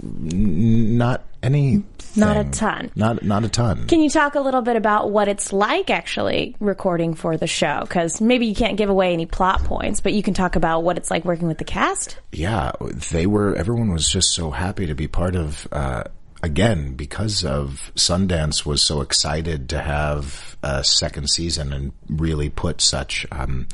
not 0.00 1.22
any. 1.42 1.82
Not 2.14 2.38
a 2.38 2.44
ton. 2.44 2.90
Not 2.94 3.22
not 3.22 3.44
a 3.44 3.48
ton. 3.48 3.86
Can 3.88 4.00
you 4.00 4.08
talk 4.08 4.36
a 4.36 4.40
little 4.40 4.62
bit 4.62 4.76
about 4.76 5.10
what 5.10 5.28
it's 5.28 5.52
like 5.52 5.90
actually 5.90 6.56
recording 6.60 7.14
for 7.14 7.36
the 7.36 7.46
show? 7.46 7.80
Because 7.82 8.20
maybe 8.22 8.46
you 8.46 8.54
can't 8.54 8.76
give 8.76 8.88
away 8.88 9.12
any 9.12 9.26
plot 9.26 9.62
points, 9.64 10.00
but 10.00 10.14
you 10.14 10.22
can 10.22 10.32
talk 10.32 10.56
about 10.56 10.82
what 10.82 10.96
it's 10.96 11.10
like 11.10 11.24
working 11.26 11.46
with 11.46 11.58
the 11.58 11.64
cast. 11.64 12.18
yeah, 12.32 12.72
they 13.10 13.26
were. 13.26 13.54
Everyone 13.54 13.92
was 13.92 14.08
just 14.08 14.32
so 14.32 14.50
happy 14.50 14.86
to 14.86 14.94
be 14.94 15.08
part 15.08 15.36
of. 15.36 15.68
Uh, 15.70 16.04
again, 16.42 16.94
because 16.94 17.44
of 17.44 17.92
Sundance 17.96 18.64
was 18.64 18.80
so 18.80 19.00
excited 19.02 19.68
to 19.70 19.78
have 19.78 20.56
a 20.62 20.82
second 20.84 21.28
season 21.28 21.72
and 21.72 21.92
really 22.08 22.48
put 22.48 22.80
such 22.80 23.26
um, 23.30 23.66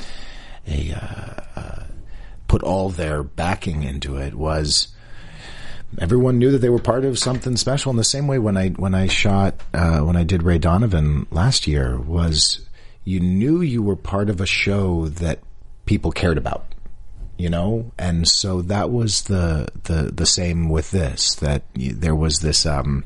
a 0.66 0.92
uh, 0.92 1.60
uh, 1.60 1.82
put 2.48 2.62
all 2.64 2.88
their 2.88 3.22
backing 3.22 3.84
into 3.84 4.16
it 4.16 4.34
was. 4.34 4.88
Everyone 5.98 6.38
knew 6.38 6.50
that 6.50 6.58
they 6.58 6.70
were 6.70 6.78
part 6.78 7.04
of 7.04 7.18
something 7.18 7.56
special. 7.56 7.90
In 7.90 7.96
the 7.96 8.04
same 8.04 8.26
way, 8.26 8.38
when 8.38 8.56
I 8.56 8.70
when 8.70 8.94
I 8.94 9.06
shot 9.06 9.54
uh, 9.74 10.00
when 10.00 10.16
I 10.16 10.24
did 10.24 10.42
Ray 10.42 10.58
Donovan 10.58 11.26
last 11.30 11.66
year, 11.66 11.98
was 11.98 12.66
you 13.04 13.20
knew 13.20 13.60
you 13.60 13.82
were 13.82 13.96
part 13.96 14.30
of 14.30 14.40
a 14.40 14.46
show 14.46 15.08
that 15.08 15.40
people 15.84 16.12
cared 16.12 16.38
about 16.38 16.64
you 17.38 17.48
know 17.48 17.90
and 17.98 18.28
so 18.28 18.62
that 18.62 18.90
was 18.90 19.22
the 19.22 19.66
the 19.84 20.12
the 20.14 20.26
same 20.26 20.68
with 20.68 20.90
this 20.90 21.34
that 21.36 21.62
there 21.74 22.14
was 22.14 22.38
this 22.38 22.66
um 22.66 23.04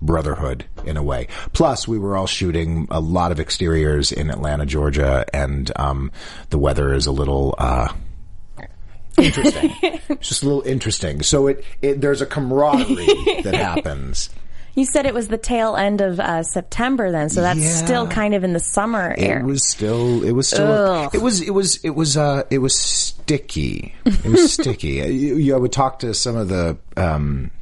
brotherhood 0.00 0.64
in 0.84 0.96
a 0.96 1.02
way 1.02 1.26
plus 1.52 1.88
we 1.88 1.98
were 1.98 2.16
all 2.16 2.26
shooting 2.26 2.86
a 2.90 3.00
lot 3.00 3.32
of 3.32 3.40
exteriors 3.40 4.12
in 4.12 4.30
Atlanta 4.30 4.66
Georgia 4.66 5.24
and 5.32 5.72
um 5.76 6.12
the 6.50 6.58
weather 6.58 6.92
is 6.92 7.06
a 7.06 7.12
little 7.12 7.54
uh 7.58 7.92
interesting 9.18 9.72
It's 10.08 10.28
just 10.28 10.42
a 10.42 10.46
little 10.46 10.62
interesting 10.62 11.22
so 11.22 11.46
it, 11.48 11.64
it 11.82 12.00
there's 12.00 12.20
a 12.20 12.26
camaraderie 12.26 13.06
that 13.42 13.54
happens 13.54 14.30
You 14.76 14.84
said 14.84 15.06
it 15.06 15.14
was 15.14 15.28
the 15.28 15.38
tail 15.38 15.76
end 15.76 16.00
of 16.00 16.18
uh, 16.18 16.42
September 16.42 17.12
then, 17.12 17.28
so 17.28 17.40
that's 17.42 17.60
Yeah. 17.60 17.70
still 17.84 18.06
kind 18.08 18.34
of 18.34 18.42
in 18.42 18.52
the 18.54 18.58
summer 18.60 19.14
It 19.16 19.44
was 19.44 19.62
still. 19.64 20.24
It 20.24 20.32
was 20.32 20.48
still. 20.48 21.08
It 21.12 21.22
was. 21.22 21.40
It 21.40 21.52
was. 21.54 21.76
It 21.84 21.90
was. 21.94 22.16
Uh. 22.16 22.42
It 22.50 22.58
was 22.58 22.74
sticky. 22.74 23.94
It 24.04 24.24
was 24.24 24.52
sticky. 24.52 24.94
You, 25.14 25.36
you, 25.36 25.54
I 25.54 25.58
would 25.58 25.70
talk 25.70 26.00
to 26.00 26.12
some 26.12 26.34
of 26.34 26.48
the 26.48 26.76
um, 26.96 27.52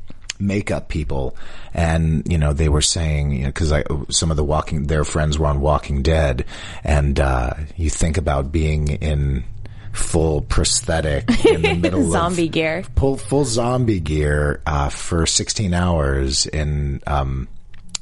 makeup 0.40 0.88
people, 0.88 1.36
and 1.74 2.26
you 2.32 2.38
know 2.38 2.54
they 2.54 2.70
were 2.70 2.80
saying 2.80 3.44
because 3.44 3.72
I 3.72 3.84
some 4.08 4.30
of 4.30 4.38
the 4.38 4.44
Walking 4.44 4.86
their 4.86 5.04
friends 5.04 5.38
were 5.38 5.48
on 5.48 5.60
Walking 5.60 6.00
Dead, 6.02 6.46
and 6.82 7.20
uh, 7.20 7.52
you 7.76 7.90
think 7.90 8.16
about 8.16 8.50
being 8.52 8.88
in 8.88 9.44
full 9.92 10.40
prosthetic 10.42 11.28
in 11.46 11.62
the 11.62 11.74
middle 11.74 12.04
of 12.04 12.10
Zombie 12.10 12.46
of 12.46 12.52
gear. 12.52 12.82
full 12.96 13.16
full 13.16 13.44
zombie 13.44 14.00
gear 14.00 14.60
uh, 14.66 14.88
for 14.88 15.26
16 15.26 15.74
hours 15.74 16.46
in 16.46 17.00
um, 17.06 17.48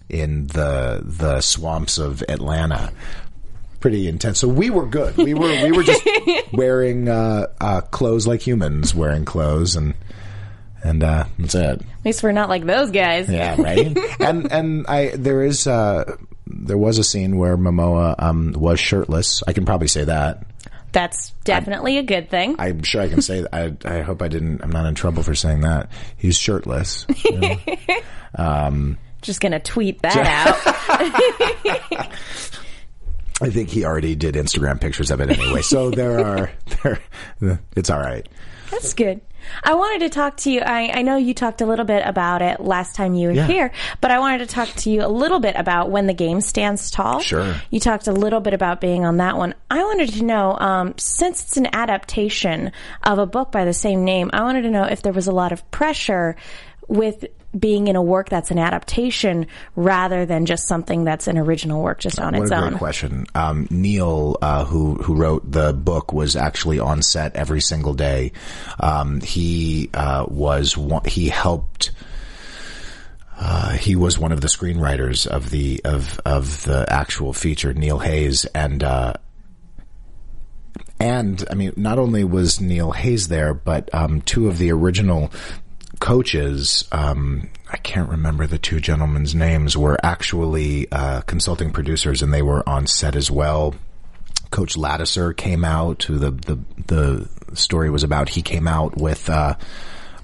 in 0.09 0.47
the 0.49 1.01
the 1.05 1.41
swamps 1.41 1.99
of 1.99 2.23
Atlanta. 2.29 2.93
Pretty 3.81 4.09
intense. 4.09 4.39
So 4.39 4.47
we 4.49 4.69
were 4.69 4.87
good. 4.87 5.17
We 5.17 5.33
were 5.35 5.49
we 5.65 5.73
were 5.73 5.83
just 5.83 6.07
wearing 6.53 7.09
uh, 7.09 7.47
uh, 7.61 7.81
clothes 7.81 8.27
like 8.27 8.47
humans, 8.47 8.95
wearing 8.95 9.25
clothes, 9.25 9.75
and 9.75 9.95
and 10.85 11.03
uh, 11.03 11.25
that's 11.39 11.55
it. 11.55 11.81
At 11.81 12.05
least 12.05 12.23
we're 12.23 12.33
not 12.33 12.51
like 12.51 12.67
those 12.67 12.91
guys. 12.91 13.29
Yeah, 13.31 13.57
right. 13.59 13.97
and 14.21 14.53
and 14.53 14.87
I 14.87 15.17
there 15.17 15.43
is 15.43 15.67
uh, 15.67 16.17
there 16.47 16.77
was 16.77 16.99
a 16.99 17.05
scene 17.05 17.39
where 17.39 17.57
Momoa 17.57 18.17
um, 18.19 18.53
was 18.53 18.79
shirtless. 18.79 19.43
I 19.47 19.55
can 19.55 19.65
probably 19.65 19.89
say 19.89 20.05
that. 20.05 20.45
That's 20.93 21.31
definitely 21.45 21.99
a 21.99 22.03
good 22.03 22.31
thing. 22.31 22.57
I'm 22.59 22.83
sure 22.83 23.01
I 23.01 23.09
can 23.09 23.23
say 23.23 23.43
that. 23.43 23.55
I, 23.87 23.99
I 23.99 24.01
hope 24.03 24.23
I 24.23 24.29
didn't. 24.29 24.63
I'm 24.63 24.71
not 24.71 24.87
in 24.87 24.95
trouble 24.95 25.23
for 25.23 25.35
saying 25.35 25.61
that. 25.61 25.91
He's 26.17 26.37
shirtless. 26.37 27.07
you 27.25 27.39
know. 27.39 27.57
Um, 28.33 28.97
Just 29.23 29.41
gonna 29.41 29.59
tweet 29.59 30.03
that 30.03 30.17
out. 30.17 30.55
I 33.43 33.51
think 33.51 33.71
he 33.71 33.85
already 33.85 34.15
did 34.15 34.35
Instagram 34.37 34.81
pictures 34.81 35.11
of 35.11 35.21
it 35.21 35.31
anyway. 35.31 35.63
So 35.63 35.91
there 35.91 36.25
are 36.25 36.53
there. 36.83 37.01
It's 37.75 37.91
all 37.91 37.99
right. 37.99 38.29
That's 38.71 38.95
good. 38.95 39.21
I 39.65 39.75
wanted 39.75 40.01
to 40.01 40.09
talk 40.11 40.37
to 40.39 40.51
you. 40.51 40.61
I, 40.61 40.91
I 40.99 41.03
know 41.03 41.17
you 41.17 41.35
talked 41.35 41.61
a 41.61 41.67
little 41.67 41.85
bit 41.85 42.03
about 42.07 42.43
it 42.43 42.61
last 42.61 42.95
time 42.95 43.15
you 43.15 43.29
were 43.29 43.35
Yeah. 43.35 43.47
here, 43.47 43.73
but 44.01 44.11
I 44.11 44.19
wanted 44.19 44.39
to 44.39 44.47
talk 44.47 44.69
to 44.69 44.91
you 44.91 45.05
a 45.05 45.09
little 45.09 45.41
bit 45.41 45.57
about 45.57 45.91
when 45.91 46.07
the 46.07 46.15
game 46.15 46.41
stands 46.41 46.91
tall. 46.91 47.21
Sure. 47.21 47.55
You 47.71 47.81
talked 47.81 48.07
a 48.07 48.13
little 48.13 48.41
bit 48.41 48.55
about 48.55 48.81
being 48.81 49.05
on 49.05 49.19
that 49.19 49.37
one. 49.37 49.55
I 49.71 49.83
wanted 49.85 50.11
to 50.15 50.25
know, 50.25 50.57
um, 50.59 50.95
since 50.97 51.43
it's 51.43 51.57
an 51.57 51.69
adaptation 51.75 52.73
of 53.03 53.19
a 53.19 53.27
book 53.27 53.53
by 53.53 53.65
the 53.65 53.73
same 53.75 54.05
name, 54.05 54.31
I 54.33 54.43
wanted 54.43 54.63
to 54.63 54.71
know 54.71 54.85
if 54.85 55.03
there 55.03 55.13
was 55.13 55.27
a 55.27 55.33
lot 55.33 55.53
of 55.53 55.69
pressure 55.71 56.37
with 56.89 57.25
being 57.59 57.89
in 57.89 57.97
a 57.97 58.03
work 58.03 58.29
that's 58.29 58.51
an 58.53 58.59
adaptation 58.59 59.47
rather 59.75 60.25
than 60.25 60.47
just 60.47 60.69
something 60.69 61.03
that's 61.03 61.27
an 61.27 61.37
original 61.37 61.83
work 61.83 61.99
just 61.99 62.21
on 62.21 62.35
What 62.35 62.43
its 62.43 62.51
a 62.53 62.57
own. 62.57 62.69
great 62.71 62.79
question. 62.79 63.27
Um, 63.35 63.67
Neil, 63.71 64.37
uh, 64.41 64.65
who 64.65 64.95
who 64.95 65.17
wrote 65.17 65.51
the 65.51 65.73
book, 65.73 66.13
was 66.13 66.37
actually 66.37 66.79
on 66.79 67.03
set 67.03 67.35
every 67.35 67.61
single 67.61 67.95
day. 67.95 68.33
Um, 68.79 69.21
he 69.21 69.91
uh, 69.95 70.27
was 70.29 70.77
one, 70.77 71.05
he 71.07 71.29
helped. 71.29 71.91
Uh, 73.37 73.71
he 73.71 73.97
was 73.97 74.19
one 74.19 74.33
of 74.33 74.43
the 74.43 74.49
screenwriters 74.49 75.27
of 75.27 75.51
the 75.51 75.81
of 75.85 76.21
of 76.25 76.63
the 76.65 76.85
actual 76.89 77.33
feature, 77.33 77.73
Neil 77.75 77.99
Hayes, 77.99 78.45
and 78.45 78.85
uh, 78.85 79.15
and 81.01 81.45
I 81.51 81.55
mean, 81.55 81.73
not 81.77 81.99
only 81.99 82.23
was 82.23 82.61
Neil 82.61 82.93
Hayes 82.93 83.29
there, 83.29 83.55
but 83.55 83.93
um, 83.95 84.21
two 84.21 84.47
of 84.47 84.59
the 84.59 84.71
original 84.73 85.33
coaches, 86.01 86.89
um, 86.91 87.49
I 87.71 87.77
can't 87.77 88.09
remember 88.09 88.47
the 88.47 88.59
two 88.59 88.81
gentlemen's 88.81 89.35
names, 89.35 89.77
were 89.77 89.99
actually 90.03 90.91
uh, 90.91 91.21
consulting 91.23 91.71
producers, 91.71 92.23
and 92.23 92.33
they 92.35 92.43
were 92.43 92.69
on 92.69 92.87
set 92.87 93.15
as 93.15 93.31
well. 93.31 93.75
Coach 94.51 94.75
Ladouceur 94.75 95.37
came 95.37 95.65
out, 95.65 96.03
who 96.03 96.19
the 96.19 96.33
the 96.33 96.59
the 96.87 97.29
story 97.55 97.91
was 97.91 98.03
about. 98.03 98.31
He 98.31 98.43
came 98.43 98.67
out 98.67 98.97
with 98.97 99.31
uh, 99.31 99.55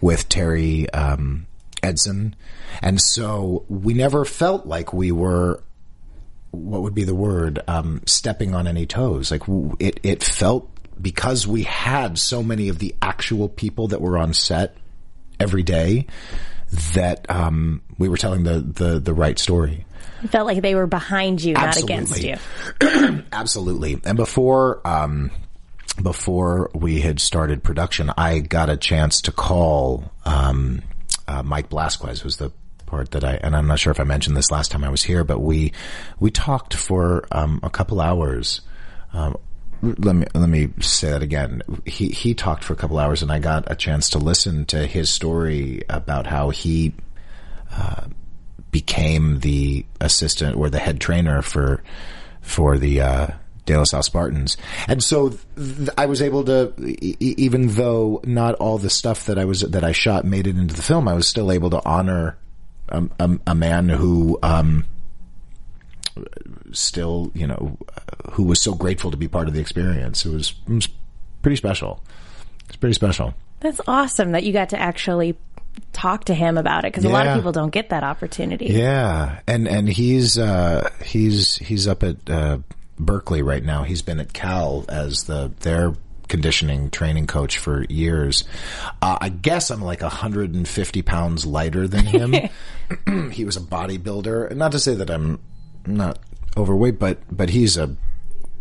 with 0.01 0.29
Terry 0.29 0.91
um, 0.91 1.47
Eidson, 1.83 2.33
and 2.83 3.01
so 3.01 3.65
we 3.69 3.95
never 3.95 4.25
felt 4.25 4.67
like 4.67 4.93
we 4.93 5.13
were 5.13 5.63
what 6.51 6.83
would 6.83 6.95
be 6.95 7.05
the 7.05 7.15
word 7.15 7.61
um, 7.69 8.01
stepping 8.07 8.55
on 8.55 8.67
any 8.67 8.87
toes 8.87 9.31
like 9.31 9.43
it 9.79 10.01
it 10.03 10.25
felt 10.25 10.71
because 11.01 11.47
we 11.47 11.65
had 11.65 12.19
so 12.19 12.43
many 12.43 12.71
of 12.71 12.79
the 12.79 12.95
actual 13.03 13.49
people 13.49 13.89
that 13.89 14.01
were 14.01 14.17
on 14.17 14.33
set 14.33 14.75
every 15.39 15.63
day 15.63 16.07
that 16.95 17.31
um, 17.31 17.83
we 17.99 18.09
were 18.09 18.17
telling 18.17 18.45
the, 18.45 18.61
the 18.61 18.99
the 18.99 19.15
right 19.15 19.39
story 19.39 19.85
It 20.23 20.29
felt 20.29 20.47
like 20.47 20.63
they 20.63 20.75
were 20.75 20.87
behind 20.87 21.43
you, 21.43 21.55
not 21.55 21.77
against 21.77 22.23
you. 22.23 22.37
Absolutely. 23.33 24.01
And 24.05 24.17
before 24.17 24.87
um, 24.87 25.31
before 26.03 26.71
we 26.75 27.01
had 27.01 27.21
started 27.21 27.63
production, 27.63 28.11
I 28.17 28.41
got 28.41 28.69
a 28.69 28.77
chance 28.77 29.23
to 29.23 29.33
call 29.33 30.13
um, 30.25 30.83
uh, 31.29 31.43
Mike 31.43 31.71
Blasquez, 31.71 32.21
who's 32.21 32.37
the 32.37 32.53
part 32.87 33.13
that 33.13 33.25
I 33.25 33.35
and 33.35 33.57
I'm 33.57 33.67
not 33.67 33.79
sure 33.79 33.91
if 33.91 34.01
I 34.01 34.05
mentioned 34.05 34.37
this 34.37 34.51
last 34.51 34.71
time 34.71 34.85
I 34.85 34.89
was 34.89 35.03
here, 35.03 35.25
but 35.25 35.41
we 35.41 35.73
we 36.21 36.31
talked 36.31 36.75
for 36.75 37.27
um, 37.33 37.61
a 37.63 37.71
couple 37.71 38.01
hours. 38.01 38.61
Um, 39.13 39.37
let 39.83 40.17
me 40.17 40.27
let 40.35 40.49
me 40.49 40.71
say 40.81 41.11
that 41.11 41.23
again. 41.23 41.63
He 41.85 42.09
he 42.09 42.35
talked 42.35 42.65
for 42.65 42.73
a 42.73 42.77
couple 42.77 42.99
hours, 42.99 43.23
and 43.23 43.31
I 43.31 43.39
got 43.39 43.71
a 43.71 43.77
chance 43.77 44.11
to 44.11 44.19
listen 44.19 44.65
to 44.67 44.87
his 44.87 45.11
story 45.11 45.83
about 45.89 46.27
how 46.27 46.51
he 46.51 46.95
became 48.71 49.41
the 49.41 49.87
assistant 50.01 50.57
or 50.57 50.69
the 50.69 50.79
head 50.79 51.01
trainer 51.01 51.41
for 51.43 51.83
for 52.43 52.79
the 52.79 53.01
uh, 53.01 53.27
De 53.65 53.77
La 53.77 53.85
Salle 53.85 54.03
Spartans, 54.03 54.57
and 54.87 55.03
so 55.03 55.31
th- 55.57 55.89
I 55.99 56.07
was 56.07 56.23
able 56.23 56.45
to, 56.45 56.73
e- 56.79 57.17
even 57.21 57.69
though 57.69 58.21
not 58.25 58.55
all 58.57 58.79
the 58.79 58.91
stuff 58.91 59.27
that 59.27 59.39
I 59.39 59.45
was 59.45 59.61
that 59.63 59.83
I 59.83 59.93
shot 59.93 60.25
made 60.25 60.47
it 60.47 60.57
into 60.57 60.75
the 60.75 60.83
film, 60.83 61.09
I 61.09 61.15
was 61.15 61.27
still 61.27 61.51
able 61.51 61.71
to 61.71 61.83
honor 61.85 62.37
a, 62.89 63.05
a, 63.19 63.39
a 63.49 63.55
man 63.55 63.89
who. 63.89 64.39
Um, 64.43 64.85
still, 66.73 67.31
you 67.35 67.47
know, 67.47 67.77
who 68.33 68.45
was 68.45 68.61
so 68.61 68.75
grateful 68.75 69.11
to 69.11 69.17
be 69.17 69.29
part 69.29 69.49
of 69.49 69.55
the 69.55 69.61
experience. 69.61 70.25
It 70.25 70.33
was, 70.33 70.55
it 70.69 70.73
was 70.73 70.89
pretty 71.43 71.57
special. 71.57 72.03
It's 72.67 72.77
pretty 72.77 72.95
special. 72.95 73.35
That's 73.61 73.81
awesome 73.87 74.33
that 74.33 74.45
you 74.45 74.53
got 74.53 74.71
to 74.71 74.79
actually 74.79 75.37
talk 75.93 76.25
to 76.25 76.35
him 76.35 76.59
about 76.59 76.85
it 76.85 76.93
because 76.93 77.05
a 77.05 77.09
lot 77.09 77.27
of 77.27 77.37
people 77.37 77.53
don't 77.53 77.71
get 77.71 77.91
that 77.91 78.05
opportunity. 78.05 78.67
Yeah, 78.67 79.41
and 79.47 79.67
and 79.67 79.89
he's 79.89 80.39
uh, 80.39 80.91
he's 81.03 81.57
he's 81.57 81.89
up 81.89 82.03
at 82.03 82.29
uh, 82.29 82.59
Berkeley 82.99 83.43
right 83.43 83.65
now. 83.65 83.83
He's 83.83 84.03
been 84.03 84.21
at 84.21 84.33
Cal 84.33 84.85
as 84.89 85.25
the 85.25 85.53
their 85.61 85.95
conditioning 86.29 86.91
training 86.91 87.27
coach 87.27 87.59
for 87.59 87.85
years. 87.85 88.45
Uh, 89.01 89.17
I 89.21 89.29
guess 89.29 89.71
I'm 89.71 89.83
like 89.83 90.03
150 90.03 91.03
pounds 91.03 91.47
lighter 91.47 91.87
than 91.87 92.05
him. 92.05 92.35
he 93.33 93.45
was 93.45 93.57
a 93.57 93.61
bodybuilder. 93.61 94.55
Not 94.55 94.73
to 94.73 94.79
say 94.79 94.95
that 94.95 95.11
I'm 95.11 95.41
not 95.87 96.19
overweight, 96.57 96.99
but 96.99 97.19
but 97.31 97.51
he's 97.51 97.77
a 97.77 97.97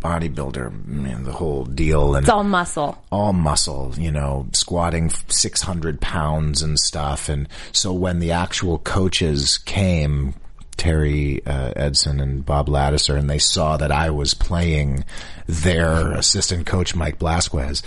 bodybuilder. 0.02 0.86
Man, 0.86 1.24
the 1.24 1.32
whole 1.32 1.66
deal 1.66 2.16
and 2.16 2.24
It's 2.26 2.30
all 2.32 2.44
muscle. 2.44 3.04
all 3.12 3.34
muscle, 3.34 3.94
you 3.98 4.12
know, 4.12 4.48
squatting 4.54 5.10
600 5.10 6.00
pounds 6.02 6.62
and 6.62 6.80
stuff. 6.80 7.28
And 7.30 7.48
so 7.72 7.92
when 7.92 8.20
the 8.20 8.32
actual 8.32 8.78
coaches 8.80 9.58
came, 9.58 10.36
Terry 10.78 11.42
uh, 11.48 11.72
Eidson 11.76 12.22
and 12.22 12.46
Bob 12.46 12.68
Ladouceur, 12.68 13.18
and 13.18 13.30
they 13.30 13.40
saw 13.40 13.78
that 13.78 13.92
I 13.92 14.10
was 14.12 14.34
playing 14.36 15.06
their 15.48 16.12
assistant 16.12 16.66
coach, 16.68 16.96
Mike 16.96 17.18
Blasquez, 17.18 17.82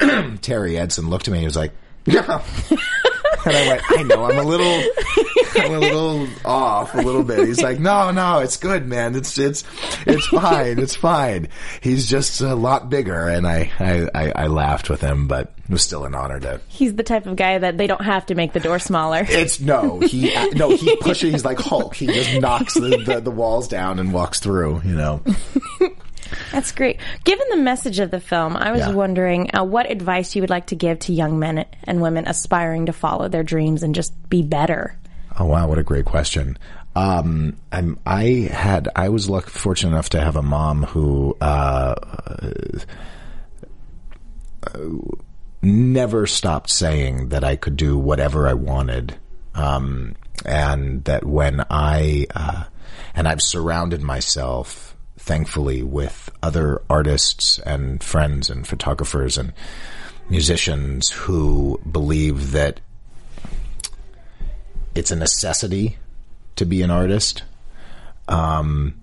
Terry 0.40 0.72
Eidson 0.74 1.08
looked 1.08 1.28
at 1.28 1.32
me 1.32 1.38
and 1.38 1.42
he 1.42 1.46
was 1.46 1.56
like, 1.56 1.72
yeah. 2.06 2.42
And 3.44 3.56
I 3.56 3.68
went, 3.68 3.82
I 3.90 4.02
know, 4.02 4.24
I'm 4.24 4.38
a 4.38 4.42
little, 4.42 4.82
A 5.64 5.78
little 5.78 6.26
off 6.44 6.94
a 6.94 6.98
little 7.02 7.22
bit. 7.24 7.46
He's 7.46 7.62
like, 7.62 7.78
no, 7.78 8.10
no, 8.10 8.38
it's 8.40 8.56
good, 8.56 8.86
man. 8.86 9.14
It's, 9.14 9.38
it's, 9.38 9.64
it's 10.06 10.26
fine. 10.26 10.78
It's 10.78 10.94
fine. 10.96 11.48
He's 11.80 12.08
just 12.08 12.40
a 12.40 12.54
lot 12.54 12.88
bigger. 12.90 13.28
And 13.28 13.46
I, 13.46 13.70
I, 13.78 14.08
I, 14.14 14.32
I 14.44 14.46
laughed 14.46 14.88
with 14.90 15.00
him, 15.00 15.26
but 15.28 15.52
it 15.64 15.70
was 15.70 15.82
still 15.82 16.04
an 16.04 16.14
honor 16.14 16.40
to, 16.40 16.60
He's 16.68 16.94
the 16.94 17.02
type 17.02 17.26
of 17.26 17.36
guy 17.36 17.58
that 17.58 17.76
they 17.78 17.86
don't 17.86 18.04
have 18.04 18.26
to 18.26 18.34
make 18.34 18.52
the 18.52 18.60
door 18.60 18.78
smaller. 18.78 19.24
it's 19.28 19.60
no, 19.60 20.00
he, 20.00 20.32
no, 20.54 20.70
he 20.76 20.96
pushes, 20.96 21.32
he's 21.32 21.44
like 21.44 21.58
Hulk. 21.58 21.94
He 21.94 22.06
just 22.06 22.40
knocks 22.40 22.74
the, 22.74 23.02
the, 23.04 23.20
the 23.20 23.30
walls 23.30 23.68
down 23.68 23.98
and 23.98 24.12
walks 24.12 24.40
through, 24.40 24.80
you 24.84 24.94
know. 24.94 25.22
That's 26.52 26.72
great. 26.72 26.98
Given 27.24 27.46
the 27.50 27.56
message 27.56 28.00
of 28.00 28.10
the 28.10 28.20
film, 28.20 28.56
I 28.56 28.70
was 28.72 28.80
Yeah. 28.80 28.92
wondering 28.92 29.50
uh, 29.54 29.64
what 29.64 29.90
advice 29.90 30.36
you 30.36 30.42
would 30.42 30.50
like 30.50 30.66
to 30.66 30.76
give 30.76 30.98
to 31.00 31.12
young 31.12 31.38
men 31.38 31.64
and 31.84 32.02
women 32.02 32.26
aspiring 32.26 32.86
to 32.86 32.92
follow 32.92 33.28
their 33.28 33.42
dreams 33.42 33.82
and 33.82 33.94
just 33.94 34.12
be 34.28 34.42
better. 34.42 34.96
Oh 35.38 35.46
wow, 35.46 35.68
what 35.68 35.78
a 35.78 35.84
great 35.84 36.04
question. 36.04 36.58
Um, 36.96 37.56
I 37.70 38.48
had, 38.50 38.88
I 38.96 39.08
was 39.08 39.30
luck, 39.30 39.48
fortunate 39.48 39.90
enough 39.90 40.08
to 40.10 40.20
have 40.20 40.34
a 40.34 40.42
mom 40.42 40.82
who, 40.82 41.36
uh, 41.40 41.94
never 45.62 46.26
stopped 46.26 46.70
saying 46.70 47.28
that 47.28 47.44
I 47.44 47.54
could 47.56 47.76
do 47.76 47.96
whatever 47.96 48.48
I 48.48 48.54
wanted. 48.54 49.16
Um, 49.54 50.16
and 50.44 51.04
that 51.04 51.24
when 51.24 51.64
I, 51.70 52.26
uh, 52.34 52.64
and 53.14 53.28
I've 53.28 53.42
surrounded 53.42 54.02
myself, 54.02 54.96
thankfully, 55.18 55.82
with 55.82 56.30
other 56.42 56.82
artists 56.88 57.58
and 57.60 58.02
friends 58.02 58.50
and 58.50 58.66
photographers 58.66 59.36
and 59.38 59.52
musicians 60.28 61.10
who 61.10 61.80
believe 61.90 62.52
that 62.52 62.80
it's 64.98 65.10
a 65.10 65.16
necessity 65.16 65.96
to 66.56 66.64
be 66.64 66.82
an 66.82 66.90
artist. 66.90 67.44
Um, 68.26 69.00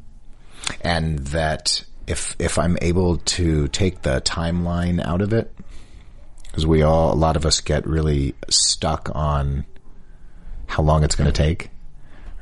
and 0.82 1.20
that 1.20 1.84
if, 2.08 2.36
if 2.40 2.58
I'm 2.60 2.78
able 2.82 3.18
to 3.18 3.68
take 3.70 4.02
the 4.02 4.22
timeline 4.22 5.04
out 5.04 5.22
of 5.22 5.34
it, 5.34 5.56
because 6.44 6.66
we 6.66 6.84
all, 6.84 7.14
a 7.14 7.16
lot 7.16 7.36
of 7.36 7.46
us 7.46 7.62
get 7.62 7.88
really 7.88 8.36
stuck 8.50 9.10
on 9.14 9.66
how 10.68 10.84
long 10.84 11.04
it's 11.04 11.16
going 11.16 11.32
to 11.32 11.34
take, 11.34 11.70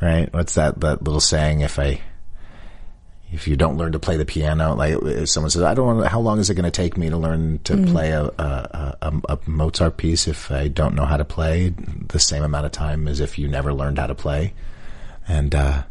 right? 0.01 0.31
What's 0.33 0.55
that 0.55 0.79
that 0.81 1.03
little 1.03 1.19
saying? 1.19 1.61
If 1.61 1.79
I 1.79 1.99
if 3.33 3.47
you 3.47 3.55
don't 3.55 3.77
learn 3.77 3.91
to 3.93 3.99
play 3.99 4.15
the 4.15 4.25
piano, 4.25 4.75
like 4.75 4.93
if 5.01 5.27
someone 5.27 5.49
says, 5.49 5.63
"I 5.63 5.73
don't 5.73 5.97
know 5.97 6.03
how 6.03 6.19
long 6.19 6.39
is 6.39 6.51
it 6.51 6.53
going 6.53 6.65
to 6.65 6.71
take 6.71 6.97
me 6.97 7.09
to 7.09 7.17
learn 7.17 7.59
to 7.63 7.75
play 7.87 8.11
a, 8.11 8.25
a, 8.25 8.97
a, 9.01 9.13
a 9.29 9.39
Mozart 9.47 9.97
piece 9.97 10.27
if 10.27 10.51
I 10.51 10.67
don't 10.67 10.93
know 10.93 11.05
how 11.05 11.17
to 11.17 11.25
play 11.25 11.73
the 12.09 12.19
same 12.19 12.43
amount 12.43 12.67
of 12.67 12.71
time 12.71 13.07
as 13.07 13.19
if 13.19 13.39
you 13.39 13.47
never 13.47 13.73
learned 13.73 13.97
how 13.97 14.07
to 14.07 14.15
play," 14.15 14.53
and 15.27 15.55
uh, 15.55 15.83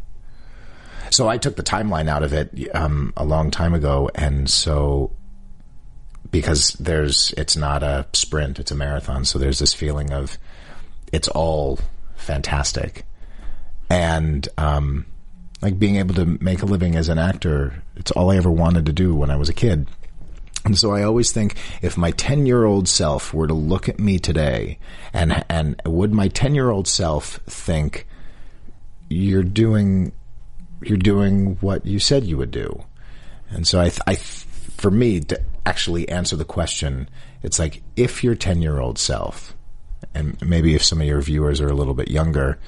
so 1.09 1.27
I 1.27 1.37
took 1.37 1.57
the 1.57 1.63
timeline 1.63 2.07
out 2.07 2.23
of 2.23 2.31
it 2.31 2.73
um, 2.73 3.11
a 3.17 3.25
long 3.25 3.51
time 3.51 3.73
ago, 3.73 4.09
and 4.15 4.49
so 4.49 5.11
because 6.31 6.73
there's 6.73 7.33
it's 7.35 7.57
not 7.57 7.83
a 7.83 8.07
sprint, 8.13 8.57
it's 8.57 8.71
a 8.71 8.75
marathon, 8.75 9.25
so 9.25 9.37
there's 9.37 9.59
this 9.59 9.73
feeling 9.73 10.13
of 10.13 10.37
it's 11.11 11.27
all 11.27 11.77
fantastic, 12.15 13.05
and 13.89 14.47
um, 14.57 15.05
like 15.63 15.79
being 15.79 15.95
able 15.95 16.13
to 16.15 16.25
make 16.43 16.61
a 16.61 16.65
living 16.65 16.97
as 16.97 17.07
an 17.07 17.17
actor, 17.17 17.81
it's 17.95 18.11
all 18.11 18.31
I 18.31 18.35
ever 18.35 18.51
wanted 18.51 18.85
to 18.87 18.93
do 18.93 19.15
when 19.15 19.31
I 19.31 19.37
was 19.37 19.47
a 19.47 19.53
kid. 19.53 19.87
And 20.65 20.77
so 20.77 20.91
I 20.91 21.03
always 21.03 21.31
think 21.31 21.55
if 21.81 21.97
my 21.97 22.11
10 22.11 22.45
year 22.45 22.65
old 22.65 22.89
self 22.89 23.33
were 23.33 23.47
to 23.47 23.53
look 23.53 23.87
at 23.87 23.97
me 23.97 24.19
today 24.19 24.77
and, 25.13 25.45
and 25.49 25.81
would 25.85 26.13
my 26.13 26.27
10 26.27 26.53
year 26.53 26.69
old 26.69 26.85
self 26.85 27.39
think 27.47 28.05
you're 29.07 29.43
doing, 29.43 30.11
you're 30.81 30.97
doing 30.97 31.55
what 31.61 31.85
you 31.85 31.97
said 31.97 32.25
you 32.25 32.37
would 32.37 32.51
do. 32.51 32.83
And 33.49 33.65
so 33.65 33.79
I, 33.79 33.87
th- 33.87 34.01
I, 34.05 34.15
th- 34.15 34.45
for 34.75 34.91
me 34.91 35.21
to 35.21 35.41
actually 35.65 36.09
answer 36.09 36.35
the 36.35 36.45
question, 36.45 37.09
it's 37.41 37.57
like 37.57 37.81
if 37.95 38.21
your 38.21 38.35
10 38.35 38.61
year 38.61 38.81
old 38.81 38.99
self, 38.99 39.55
and 40.13 40.37
maybe 40.41 40.75
if 40.75 40.83
some 40.83 40.99
of 40.99 41.07
your 41.07 41.21
viewers 41.21 41.61
are 41.61 41.69
a 41.69 41.73
little 41.73 41.93
bit 41.93 42.09
younger, 42.11 42.59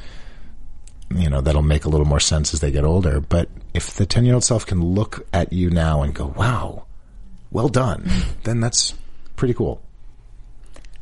you 1.14 1.30
know, 1.30 1.42
that'll 1.42 1.62
make 1.62 1.86
a 1.86 1.90
little 1.90 2.06
more 2.08 2.20
sense 2.20 2.54
as 2.54 2.60
they 2.62 2.72
get 2.72 2.84
older. 2.84 3.20
But 3.20 3.50
if 3.74 3.94
the 3.96 4.06
10 4.06 4.26
year 4.26 4.34
old 4.34 4.44
self 4.44 4.66
can 4.66 4.84
look 4.84 5.26
at 5.34 5.54
you 5.54 5.70
now 5.70 6.02
and 6.02 6.14
go, 6.14 6.28
wow, 6.36 6.86
well 7.52 7.70
done, 7.70 8.10
then 8.44 8.60
that's 8.60 8.94
pretty 9.36 9.54
cool. 9.54 9.82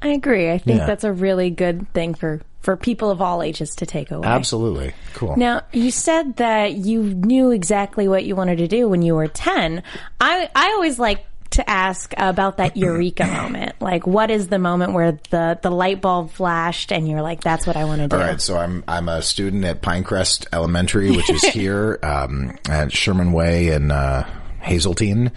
I 0.02 0.10
agree. 0.10 0.52
I 0.52 0.58
think 0.58 0.80
Yeah. 0.80 0.86
that's 0.86 1.04
a 1.06 1.14
really 1.14 1.50
good 1.50 1.92
thing 1.94 2.14
for 2.14 2.42
for 2.60 2.78
people 2.78 3.12
of 3.12 3.22
all 3.22 3.44
ages 3.44 3.76
to 3.76 3.86
take 3.86 4.10
away. 4.10 4.26
Absolutely. 4.26 4.94
Cool. 5.16 5.36
Now, 5.36 5.64
you 5.74 5.92
said 5.92 6.38
that 6.38 6.72
you 6.74 7.04
knew 7.04 7.52
exactly 7.52 8.08
what 8.08 8.24
you 8.24 8.38
wanted 8.38 8.60
to 8.60 8.70
do 8.70 8.88
when 8.88 9.02
you 9.02 9.16
were 9.16 9.28
10. 9.28 9.84
I 10.22 10.50
I 10.56 10.68
always 10.72 10.98
like 10.98 11.26
to 11.54 11.70
ask 11.70 12.14
about 12.18 12.58
that 12.58 12.78
eureka 12.78 13.26
moment. 13.26 13.82
Like 13.82 14.06
what 14.06 14.32
is 14.32 14.48
the 14.48 14.60
moment 14.60 14.94
where 14.94 15.20
the 15.30 15.60
the 15.62 15.70
light 15.70 16.02
bulb 16.02 16.32
flashed 16.32 16.92
and 16.92 17.08
you're 17.08 17.22
like 17.22 17.42
that's 17.42 17.66
what 17.66 17.78
I 17.78 17.86
want 17.86 18.02
to 18.02 18.08
do. 18.08 18.16
All 18.16 18.22
right, 18.22 18.42
so 18.42 18.58
I'm 18.58 18.84
I'm 18.88 19.10
a 19.10 19.22
student 19.22 19.64
at 19.66 19.82
Pinecrest 19.82 20.48
Elementary, 20.52 21.12
which 21.12 21.30
is 21.30 21.44
here 21.44 22.00
um, 22.04 22.58
at 22.70 22.92
Sherman 22.92 23.32
Way 23.32 23.70
in 23.70 23.92
uh, 23.92 24.28
Hazeltine. 24.62 25.32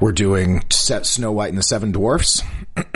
We're 0.00 0.12
doing 0.12 0.62
set 0.70 1.06
Snow 1.06 1.32
White 1.32 1.48
and 1.48 1.58
the 1.58 1.62
Seven 1.62 1.92
Dwarfs. 1.92 2.42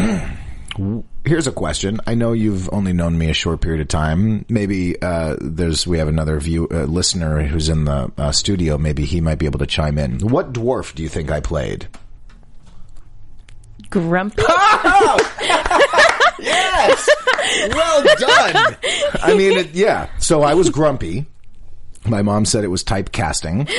Here's 1.25 1.47
a 1.47 1.53
question. 1.53 2.01
I 2.07 2.15
know 2.15 2.33
you've 2.33 2.73
only 2.73 2.93
known 2.93 3.19
me 3.19 3.29
a 3.29 3.35
short 3.35 3.61
period 3.61 3.83
of 3.83 3.89
time. 3.89 4.47
Maybe 4.49 5.01
uh, 5.03 5.37
there's 5.41 5.87
we 5.87 5.99
have 5.99 6.09
another 6.09 6.41
view 6.41 6.69
uh, 6.71 6.85
listener 6.85 7.43
who's 7.43 7.69
in 7.69 7.85
the 7.85 8.11
uh, 8.17 8.33
studio. 8.33 8.79
Maybe 8.79 9.05
he 9.05 9.21
might 9.21 9.39
be 9.39 9.47
able 9.47 9.59
to 9.59 9.67
chime 9.67 9.99
in. 9.99 10.21
What 10.21 10.53
dwarf 10.53 10.95
do 10.95 11.03
you 11.03 11.09
think 11.09 11.31
I 11.31 11.41
played? 11.41 11.89
Grumpy. 13.91 14.43
Yes. 16.43 17.09
well 17.69 18.03
done. 18.19 18.77
I 19.23 19.35
mean, 19.37 19.59
it, 19.59 19.71
yeah. 19.73 20.09
So 20.19 20.43
I 20.43 20.55
was 20.55 20.71
grumpy. 20.71 21.27
My 22.07 22.23
mom 22.23 22.47
said 22.47 22.65
it 22.65 22.69
was 22.69 22.83
typecasting. 22.83 23.71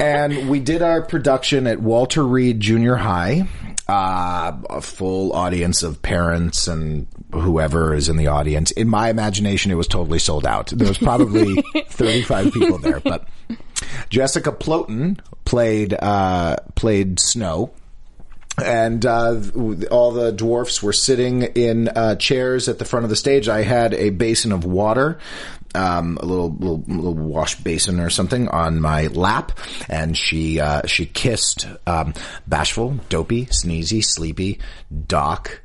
and 0.00 0.48
we 0.48 0.60
did 0.60 0.82
our 0.82 1.02
production 1.02 1.66
at 1.66 1.80
Walter 1.80 2.24
Reed 2.24 2.60
Junior 2.60 2.94
High. 2.94 3.48
Uh, 3.88 4.52
a 4.68 4.80
full 4.82 5.32
audience 5.32 5.82
of 5.82 6.00
parents 6.02 6.68
and 6.68 7.06
whoever 7.32 7.94
is 7.94 8.08
in 8.08 8.18
the 8.18 8.26
audience. 8.26 8.70
In 8.70 8.86
my 8.86 9.08
imagination, 9.08 9.72
it 9.72 9.76
was 9.76 9.88
totally 9.88 10.18
sold 10.18 10.46
out. 10.46 10.68
There 10.68 10.86
was 10.86 10.98
probably 10.98 11.60
35 11.88 12.52
people 12.52 12.78
there, 12.78 13.00
but 13.00 13.26
Jessica 14.10 14.52
Plotin 14.52 15.18
played, 15.46 15.94
uh, 15.94 16.56
played 16.74 17.18
Snow 17.18 17.72
and 18.62 19.04
uh, 19.04 19.40
all 19.90 20.12
the 20.12 20.32
dwarfs 20.32 20.82
were 20.82 20.92
sitting 20.92 21.42
in 21.42 21.88
uh, 21.88 22.16
chairs 22.16 22.68
at 22.68 22.78
the 22.78 22.84
front 22.84 23.04
of 23.04 23.10
the 23.10 23.16
stage. 23.16 23.48
I 23.48 23.62
had 23.62 23.94
a 23.94 24.10
basin 24.10 24.52
of 24.52 24.64
water, 24.64 25.18
um, 25.74 26.18
a 26.20 26.24
little, 26.24 26.50
little 26.52 26.84
little 26.86 27.14
wash 27.14 27.56
basin 27.56 28.00
or 28.00 28.10
something 28.10 28.48
on 28.48 28.80
my 28.80 29.08
lap, 29.08 29.58
and 29.88 30.16
she 30.16 30.60
uh, 30.60 30.86
she 30.86 31.06
kissed 31.06 31.66
um, 31.86 32.14
bashful, 32.46 32.98
dopey, 33.08 33.46
sneezy, 33.46 34.04
sleepy, 34.04 34.58
Doc. 35.06 35.62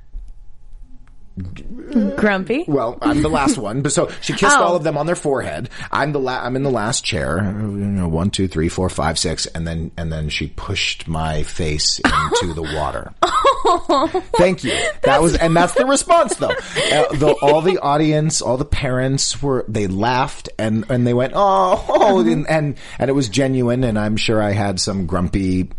Grumpy. 2.16 2.64
Well, 2.68 2.98
I'm 3.02 3.24
the 3.24 3.30
last 3.30 3.58
one, 3.58 3.82
but 3.82 3.92
so 3.92 4.10
she 4.22 4.34
kissed 4.34 4.56
Oh. 4.58 4.64
all 4.64 4.76
of 4.76 4.84
them 4.84 4.98
on 4.98 5.08
their 5.08 5.16
forehead. 5.16 5.70
I'm 5.92 6.12
the 6.12 6.20
la- 6.20 6.42
I'm 6.44 6.56
in 6.56 6.62
the 6.64 6.70
last 6.70 7.04
chair. 7.04 7.38
You 7.44 7.52
know, 7.52 8.08
one, 8.08 8.30
two, 8.30 8.48
three, 8.48 8.70
four, 8.70 8.88
five, 8.90 9.18
six, 9.18 9.46
and 9.48 9.66
then 9.66 9.90
and 9.98 10.12
then 10.12 10.30
she 10.30 10.48
pushed 10.48 11.08
my 11.08 11.42
face 11.44 12.00
into 12.44 12.54
the 12.54 12.62
water. 12.62 13.14
Thank 14.38 14.64
you. 14.64 14.78
That 15.02 15.22
was 15.24 15.36
and 15.36 15.56
that's 15.56 15.74
the 15.74 15.86
response 15.86 16.36
though. 16.38 16.52
Uh, 16.94 17.12
the, 17.16 17.32
all 17.42 17.62
the 17.62 17.80
audience, 17.80 18.40
all 18.42 18.58
the 18.58 18.66
parents 18.66 19.42
were 19.42 19.66
they 19.68 19.88
laughed 19.88 20.50
and 20.60 20.86
and 20.90 21.08
they 21.08 21.14
went 21.14 21.34
oh, 21.36 21.84
oh 21.90 22.20
and, 22.20 22.48
and 22.48 22.76
and 23.00 23.10
it 23.10 23.14
was 23.14 23.30
genuine. 23.30 23.84
And 23.84 23.98
I'm 23.98 24.16
sure 24.18 24.42
I 24.42 24.52
had 24.52 24.80
some 24.80 25.08
grumpy 25.08 25.70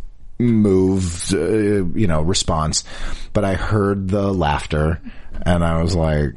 move, 0.41 1.33
uh, 1.33 1.39
you 1.39 2.07
know, 2.09 2.23
response, 2.23 2.83
but 3.33 3.45
I 3.45 3.55
heard 3.55 4.09
the 4.09 4.33
laughter 4.33 5.01
and 5.43 5.65
I 5.65 5.83
was 5.83 5.95
like. 5.95 6.35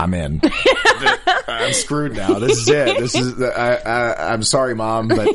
I'm 0.00 0.14
in. 0.14 0.40
I'm 1.48 1.72
screwed 1.72 2.14
now. 2.14 2.38
This 2.38 2.56
is 2.58 2.68
it. 2.68 2.98
This 3.00 3.16
is. 3.16 3.42
I, 3.42 3.74
I, 3.74 4.32
I'm 4.32 4.44
sorry, 4.44 4.76
mom, 4.76 5.08
but 5.08 5.28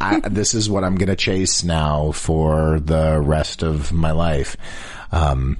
I, 0.00 0.20
this 0.20 0.54
is 0.54 0.70
what 0.70 0.84
I'm 0.84 0.94
going 0.94 1.10
to 1.10 1.16
chase 1.16 1.62
now 1.64 2.12
for 2.12 2.80
the 2.80 3.20
rest 3.20 3.62
of 3.62 3.92
my 3.92 4.12
life. 4.12 4.56
Um, 5.12 5.58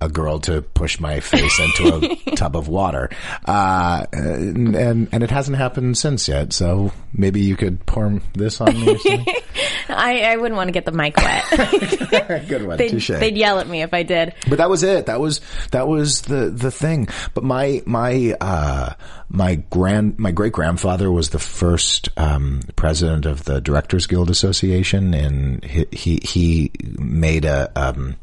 a 0.00 0.08
girl 0.08 0.38
to 0.40 0.62
push 0.62 1.00
my 1.00 1.20
face 1.20 1.58
into 1.58 2.16
a 2.30 2.30
tub 2.36 2.54
of 2.56 2.68
water, 2.68 3.08
uh, 3.46 4.04
and, 4.12 4.76
and 4.76 5.08
and 5.10 5.22
it 5.22 5.30
hasn't 5.30 5.56
happened 5.56 5.96
since 5.96 6.28
yet. 6.28 6.52
So 6.52 6.92
maybe 7.12 7.40
you 7.40 7.56
could 7.56 7.84
pour 7.86 8.20
this 8.34 8.60
on 8.60 8.78
me. 8.78 8.94
Or 8.94 8.98
something. 8.98 9.34
I, 9.88 10.22
I 10.22 10.36
wouldn't 10.36 10.56
want 10.56 10.68
to 10.68 10.72
get 10.72 10.84
the 10.84 10.92
mic 10.92 11.16
wet. 11.16 12.48
Good 12.48 12.66
one. 12.66 12.76
they'd, 12.76 12.90
Touche. 12.90 13.08
they'd 13.08 13.36
yell 13.36 13.58
at 13.58 13.68
me 13.68 13.82
if 13.82 13.94
I 13.94 14.02
did. 14.02 14.34
But 14.48 14.58
that 14.58 14.68
was 14.68 14.82
it. 14.82 15.06
That 15.06 15.20
was 15.20 15.40
that 15.70 15.88
was 15.88 16.22
the 16.22 16.50
the 16.50 16.70
thing. 16.70 17.08
But 17.34 17.44
my 17.44 17.82
my 17.86 18.36
uh 18.40 18.94
my 19.28 19.56
grand 19.70 20.18
my 20.18 20.30
great 20.30 20.52
grandfather 20.52 21.10
was 21.10 21.30
the 21.30 21.38
first 21.38 22.08
um 22.16 22.60
president 22.76 23.26
of 23.26 23.44
the 23.44 23.60
Directors 23.60 24.06
Guild 24.06 24.28
Association, 24.28 25.14
and 25.14 25.64
he 25.64 25.86
he, 25.92 26.20
he 26.22 26.70
made 26.98 27.44
a 27.44 27.70
um 27.76 28.16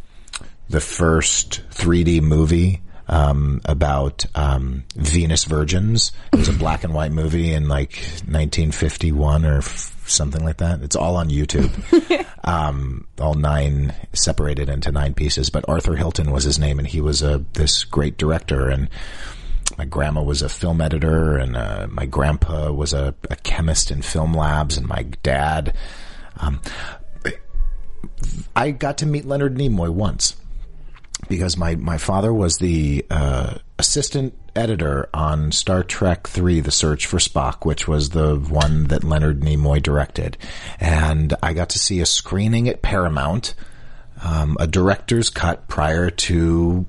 the 0.73 0.81
first 0.81 1.61
3D 1.69 2.21
movie. 2.21 2.81
Um, 3.05 3.59
about 3.65 4.25
um, 4.33 4.85
Venus 4.95 5.43
Virgins. 5.43 6.13
It 6.31 6.37
was 6.37 6.47
a 6.47 6.53
black 6.53 6.85
and 6.85 6.93
white 6.93 7.11
movie 7.11 7.51
in 7.51 7.67
like 7.67 7.97
1951 7.97 9.45
or 9.45 9.57
f- 9.57 10.01
something 10.07 10.41
like 10.43 10.57
that. 10.57 10.81
It's 10.81 10.95
all 10.95 11.17
on 11.17 11.29
YouTube 11.29 11.69
um, 12.45 13.05
all 13.19 13.33
nine 13.33 13.93
separated 14.13 14.69
into 14.69 14.93
nine 14.93 15.13
pieces. 15.13 15.49
But 15.49 15.67
Arthur 15.67 15.97
Hilton 15.97 16.31
was 16.31 16.45
his 16.45 16.57
name, 16.57 16.79
and 16.79 16.87
he 16.87 17.01
was 17.01 17.21
a 17.21 17.43
this 17.53 17.83
great 17.83 18.17
director. 18.17 18.69
And 18.69 18.89
my 19.77 19.83
grandma 19.83 20.23
was 20.23 20.41
a 20.41 20.49
film 20.49 20.79
editor, 20.79 21.37
and 21.37 21.57
uh, 21.57 21.87
my 21.91 22.05
grandpa 22.05 22.71
was 22.71 22.93
a, 22.93 23.13
a 23.29 23.35
chemist 23.35 23.91
in 23.91 24.01
film 24.01 24.33
labs, 24.33 24.77
and 24.77 24.87
my 24.87 25.03
dad. 25.23 25.75
Um, 26.37 26.61
I 28.55 28.71
got 28.71 28.99
to 28.99 29.05
meet 29.05 29.25
Leonard 29.25 29.55
Nimoy 29.55 29.89
once 29.89 30.37
because 31.27 31.57
my, 31.57 31.75
my 31.75 31.97
father 31.97 32.33
was 32.33 32.57
the 32.57 33.05
uh, 33.09 33.55
assistant 33.79 34.33
editor 34.55 35.09
on 35.13 35.51
Star 35.51 35.83
Trek 35.83 36.27
Three: 36.27 36.59
The 36.59 36.71
Search 36.71 37.05
for 37.05 37.17
Spock, 37.17 37.65
which 37.65 37.87
was 37.87 38.09
the 38.09 38.35
one 38.35 38.85
that 38.85 39.03
Leonard 39.03 39.41
Nimoy 39.41 39.81
directed, 39.81 40.37
and 40.79 41.33
I 41.41 41.53
got 41.53 41.69
to 41.69 41.79
see 41.79 41.99
a 41.99 42.05
screening 42.05 42.67
at 42.69 42.81
Paramount, 42.81 43.55
um, 44.23 44.57
a 44.59 44.67
director's 44.67 45.29
cut 45.29 45.67
prior 45.67 46.09
to 46.09 46.85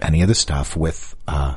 any 0.00 0.22
of 0.22 0.28
the 0.28 0.34
stuff 0.34 0.76
with 0.76 1.16
uh, 1.26 1.56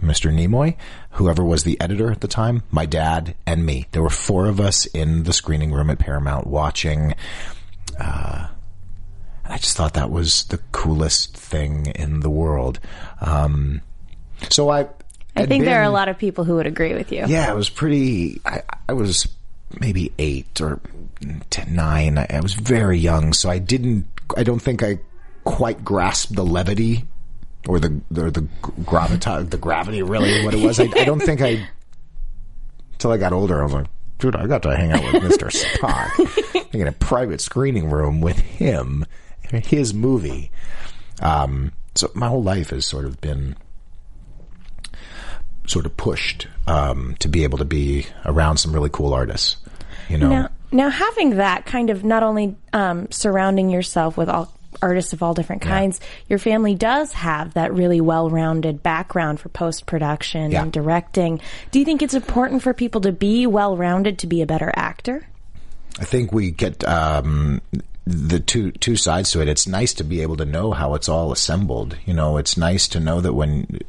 Mr. 0.00 0.32
Nimoy, 0.32 0.76
whoever 1.12 1.44
was 1.44 1.64
the 1.64 1.80
editor 1.80 2.10
at 2.10 2.20
the 2.20 2.28
time, 2.28 2.62
my 2.70 2.86
dad 2.86 3.34
and 3.46 3.64
me. 3.64 3.86
There 3.92 4.02
were 4.02 4.10
four 4.10 4.46
of 4.46 4.60
us 4.60 4.86
in 4.86 5.24
the 5.24 5.32
screening 5.32 5.72
room 5.72 5.90
at 5.90 5.98
Paramount 5.98 6.46
watching. 6.46 7.14
Uh, 7.98 8.48
I 9.50 9.58
just 9.58 9.76
thought 9.76 9.94
that 9.94 10.10
was 10.10 10.44
the 10.44 10.58
coolest 10.72 11.36
thing 11.36 11.86
in 11.86 12.20
the 12.20 12.30
world. 12.30 12.78
Um, 13.20 13.80
so 14.48 14.70
I, 14.70 14.88
I 15.36 15.46
think 15.46 15.64
there 15.64 15.80
are 15.80 15.84
a 15.84 15.90
lot 15.90 16.08
of 16.08 16.18
people 16.18 16.44
who 16.44 16.54
would 16.56 16.66
agree 16.66 16.94
with 16.94 17.10
you. 17.12 17.24
Yeah, 17.26 17.50
it 17.50 17.56
was 17.56 17.68
pretty. 17.68 18.40
I, 18.46 18.62
I 18.88 18.92
was 18.92 19.28
maybe 19.78 20.12
eight 20.18 20.60
or 20.60 20.80
nine. 21.68 22.18
I, 22.18 22.26
I 22.30 22.40
was 22.40 22.54
very 22.54 22.98
young, 22.98 23.32
so 23.32 23.50
I 23.50 23.58
didn't. 23.58 24.06
I 24.36 24.44
don't 24.44 24.60
think 24.60 24.82
I 24.82 25.00
quite 25.44 25.84
grasped 25.84 26.34
the 26.34 26.44
levity 26.44 27.04
or 27.68 27.80
the 27.80 28.00
or 28.16 28.30
the 28.30 28.48
gravitas, 28.82 29.50
the 29.50 29.58
gravity. 29.58 30.02
Really, 30.02 30.44
what 30.44 30.54
it 30.54 30.64
was. 30.64 30.78
I, 30.78 30.84
I 30.84 31.04
don't 31.04 31.20
think 31.20 31.42
I. 31.42 31.68
Until 32.92 33.12
I 33.12 33.16
got 33.16 33.32
older, 33.32 33.60
I 33.60 33.64
was 33.64 33.72
like, 33.72 33.86
dude, 34.18 34.36
I 34.36 34.46
got 34.46 34.62
to 34.62 34.76
hang 34.76 34.92
out 34.92 35.12
with 35.12 35.22
Mister 35.22 35.46
Spock 35.46 36.72
in 36.74 36.86
a 36.86 36.92
private 36.92 37.40
screening 37.40 37.90
room 37.90 38.20
with 38.20 38.38
him, 38.38 39.06
his 39.50 39.92
movie. 39.94 40.50
Um, 41.20 41.72
so 41.94 42.10
my 42.14 42.28
whole 42.28 42.42
life 42.42 42.70
has 42.70 42.86
sort 42.86 43.04
of 43.04 43.20
been 43.20 43.56
sort 45.66 45.86
of 45.86 45.96
pushed 45.96 46.48
um, 46.66 47.16
to 47.20 47.28
be 47.28 47.44
able 47.44 47.58
to 47.58 47.64
be 47.64 48.06
around 48.24 48.56
some 48.56 48.72
really 48.72 48.90
cool 48.90 49.12
artists. 49.12 49.56
You 50.08 50.18
know, 50.18 50.28
Now, 50.28 50.48
now 50.72 50.88
having 50.90 51.36
that 51.36 51.66
kind 51.66 51.90
of 51.90 52.04
not 52.04 52.22
only 52.22 52.56
um, 52.72 53.10
surrounding 53.10 53.70
yourself 53.70 54.16
with 54.16 54.28
all 54.28 54.52
artists 54.82 55.12
of 55.12 55.22
all 55.22 55.34
different 55.34 55.62
kinds, 55.62 56.00
your 56.28 56.38
family 56.38 56.74
does 56.74 57.12
have 57.12 57.54
that 57.54 57.72
really 57.74 58.00
well-rounded 58.00 58.82
background 58.82 59.38
for 59.38 59.48
post-production 59.50 60.52
Yeah. 60.52 60.62
and 60.62 60.72
directing. 60.72 61.40
Do 61.70 61.78
you 61.78 61.84
think 61.84 62.02
it's 62.02 62.14
important 62.14 62.62
for 62.62 62.72
people 62.72 63.00
to 63.02 63.12
be 63.12 63.46
well-rounded 63.46 64.20
to 64.20 64.26
be 64.26 64.42
a 64.42 64.46
better 64.46 64.72
actor? 64.74 65.26
I 66.00 66.04
think 66.04 66.32
we 66.32 66.50
get 66.50 66.82
um, 66.84 67.60
the 68.06 68.40
two 68.40 68.72
two 68.72 68.96
sides 68.96 69.30
to 69.30 69.40
it. 69.40 69.48
It's 69.48 69.66
nice 69.66 69.94
to 69.94 70.04
be 70.04 70.22
able 70.22 70.36
to 70.38 70.44
know 70.44 70.72
how 70.72 70.94
it's 70.94 71.08
all 71.08 71.32
assembled. 71.32 71.96
You 72.06 72.14
know, 72.14 72.38
it's 72.38 72.56
nice 72.56 72.88
to 72.88 73.00
know 73.00 73.20
that 73.20 73.34
when 73.34 73.80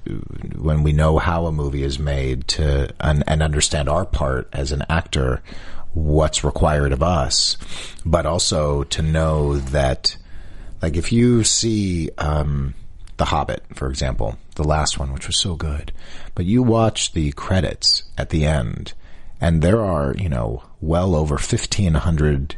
when 0.55 0.83
we 0.83 0.91
know 0.91 1.17
how 1.17 1.45
a 1.45 1.51
movie 1.51 1.83
is 1.83 1.97
made 1.97 2.47
to 2.49 2.93
and, 2.99 3.23
and 3.27 3.41
understand 3.41 3.89
our 3.89 4.05
part 4.05 4.49
as 4.53 4.71
an 4.71 4.83
actor, 4.89 5.41
what's 5.93 6.43
required 6.43 6.91
of 6.91 7.01
us, 7.01 7.57
but 8.05 8.25
also 8.25 8.83
to 8.83 9.01
know 9.01 9.57
that, 9.57 10.17
like, 10.81 10.95
if 10.95 11.11
you 11.11 11.43
see. 11.43 12.09
Um, 12.17 12.75
the 13.17 13.25
Hobbit, 13.25 13.63
for 13.75 13.87
example, 13.87 14.39
the 14.55 14.63
last 14.63 14.97
one, 14.97 15.13
which 15.13 15.27
was 15.27 15.37
so 15.39 15.55
good. 15.55 15.91
But 16.33 16.45
you 16.45 16.63
watch 16.63 17.13
the 17.13 17.31
credits 17.33 18.03
at 18.17 18.31
the 18.31 18.47
end, 18.47 18.93
and 19.39 19.61
there 19.61 19.79
are, 19.79 20.15
you 20.17 20.27
know, 20.27 20.63
well 20.79 21.13
over 21.13 21.35
1,500 21.35 22.55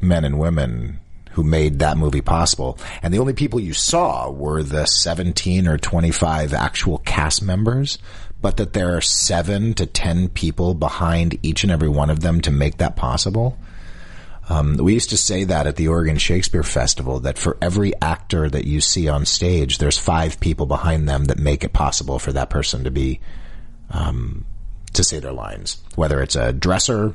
men 0.00 0.24
and 0.24 0.38
women 0.38 1.00
who 1.32 1.44
made 1.44 1.78
that 1.78 1.98
movie 1.98 2.22
possible. 2.22 2.78
And 3.02 3.12
the 3.12 3.18
only 3.18 3.34
people 3.34 3.60
you 3.60 3.74
saw 3.74 4.30
were 4.30 4.62
the 4.62 4.86
17 4.86 5.68
or 5.68 5.76
25 5.76 6.54
actual 6.54 6.98
cast 6.98 7.42
members, 7.42 7.98
but 8.40 8.56
that 8.56 8.72
there 8.72 8.96
are 8.96 9.02
seven 9.02 9.74
to 9.74 9.84
10 9.84 10.30
people 10.30 10.72
behind 10.72 11.38
each 11.42 11.62
and 11.62 11.70
every 11.70 11.90
one 11.90 12.08
of 12.08 12.20
them 12.20 12.40
to 12.40 12.50
make 12.50 12.78
that 12.78 12.96
possible. 12.96 13.58
Um, 14.48 14.76
we 14.76 14.94
used 14.94 15.10
to 15.10 15.16
say 15.16 15.44
that 15.44 15.66
at 15.66 15.76
the 15.76 15.88
Oregon 15.88 16.16
Shakespeare 16.16 16.62
Festival 16.62 17.20
that 17.20 17.36
for 17.36 17.58
every 17.60 17.92
actor 18.00 18.48
that 18.48 18.64
you 18.64 18.80
see 18.80 19.08
on 19.08 19.26
stage, 19.26 19.76
there's 19.76 19.98
five 19.98 20.40
people 20.40 20.64
behind 20.64 21.08
them 21.08 21.24
that 21.26 21.38
make 21.38 21.64
it 21.64 21.72
possible 21.72 22.18
for 22.18 22.32
that 22.32 22.48
person 22.48 22.84
to 22.84 22.90
be 22.90 23.20
um, 23.90 24.46
to 24.94 25.04
say 25.04 25.18
their 25.18 25.32
lines. 25.32 25.82
Whether 25.96 26.22
it's 26.22 26.36
a 26.36 26.52
dresser 26.52 27.14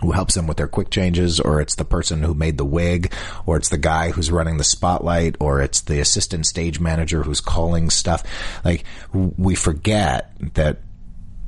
who 0.00 0.12
helps 0.12 0.34
them 0.34 0.46
with 0.46 0.56
their 0.56 0.68
quick 0.68 0.90
changes, 0.90 1.40
or 1.40 1.60
it's 1.60 1.74
the 1.74 1.84
person 1.84 2.22
who 2.22 2.34
made 2.34 2.58
the 2.58 2.64
wig, 2.64 3.12
or 3.46 3.56
it's 3.56 3.68
the 3.68 3.78
guy 3.78 4.10
who's 4.10 4.30
running 4.30 4.56
the 4.56 4.64
spotlight, 4.64 5.36
or 5.40 5.60
it's 5.60 5.82
the 5.82 6.00
assistant 6.00 6.46
stage 6.46 6.80
manager 6.80 7.22
who's 7.22 7.40
calling 7.40 7.90
stuff. 7.90 8.22
Like 8.64 8.84
we 9.12 9.54
forget 9.54 10.32
that 10.54 10.78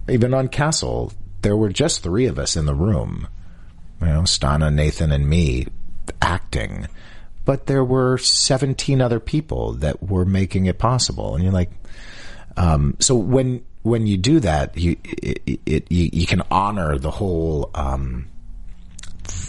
even 0.09 0.35
on 0.35 0.49
Castle, 0.49 1.12
there 1.43 1.57
were 1.57 1.71
just 1.71 2.03
three 2.03 2.27
of 2.27 2.38
us 2.38 2.57
in 2.57 2.67
the 2.67 2.75
room 2.75 3.29
you 4.03 4.09
know, 4.09 4.23
Stana, 4.23 4.73
Nathan, 4.73 5.12
and 5.12 5.29
me 5.29 5.67
acting. 6.21 6.88
But 7.45 7.67
there 7.67 7.85
were 7.85 8.19
17 8.19 9.01
other 9.01 9.21
people 9.21 9.75
that 9.75 10.03
were 10.03 10.25
making 10.25 10.67
it 10.67 10.79
possible. 10.79 11.35
And 11.35 11.43
you're 11.43 11.53
like, 11.53 11.71
um, 12.57 12.97
so 13.01 13.15
when, 13.15 13.65
when 13.83 14.07
you 14.07 14.17
do 14.17 14.41
that, 14.41 14.77
you, 14.77 14.97
it, 15.05 15.61
it, 15.67 15.91
you, 15.91 16.11
you 16.12 16.27
can 16.27 16.43
honor 16.51 16.99
the 16.99 17.11
whole, 17.11 17.71
um, 17.75 18.29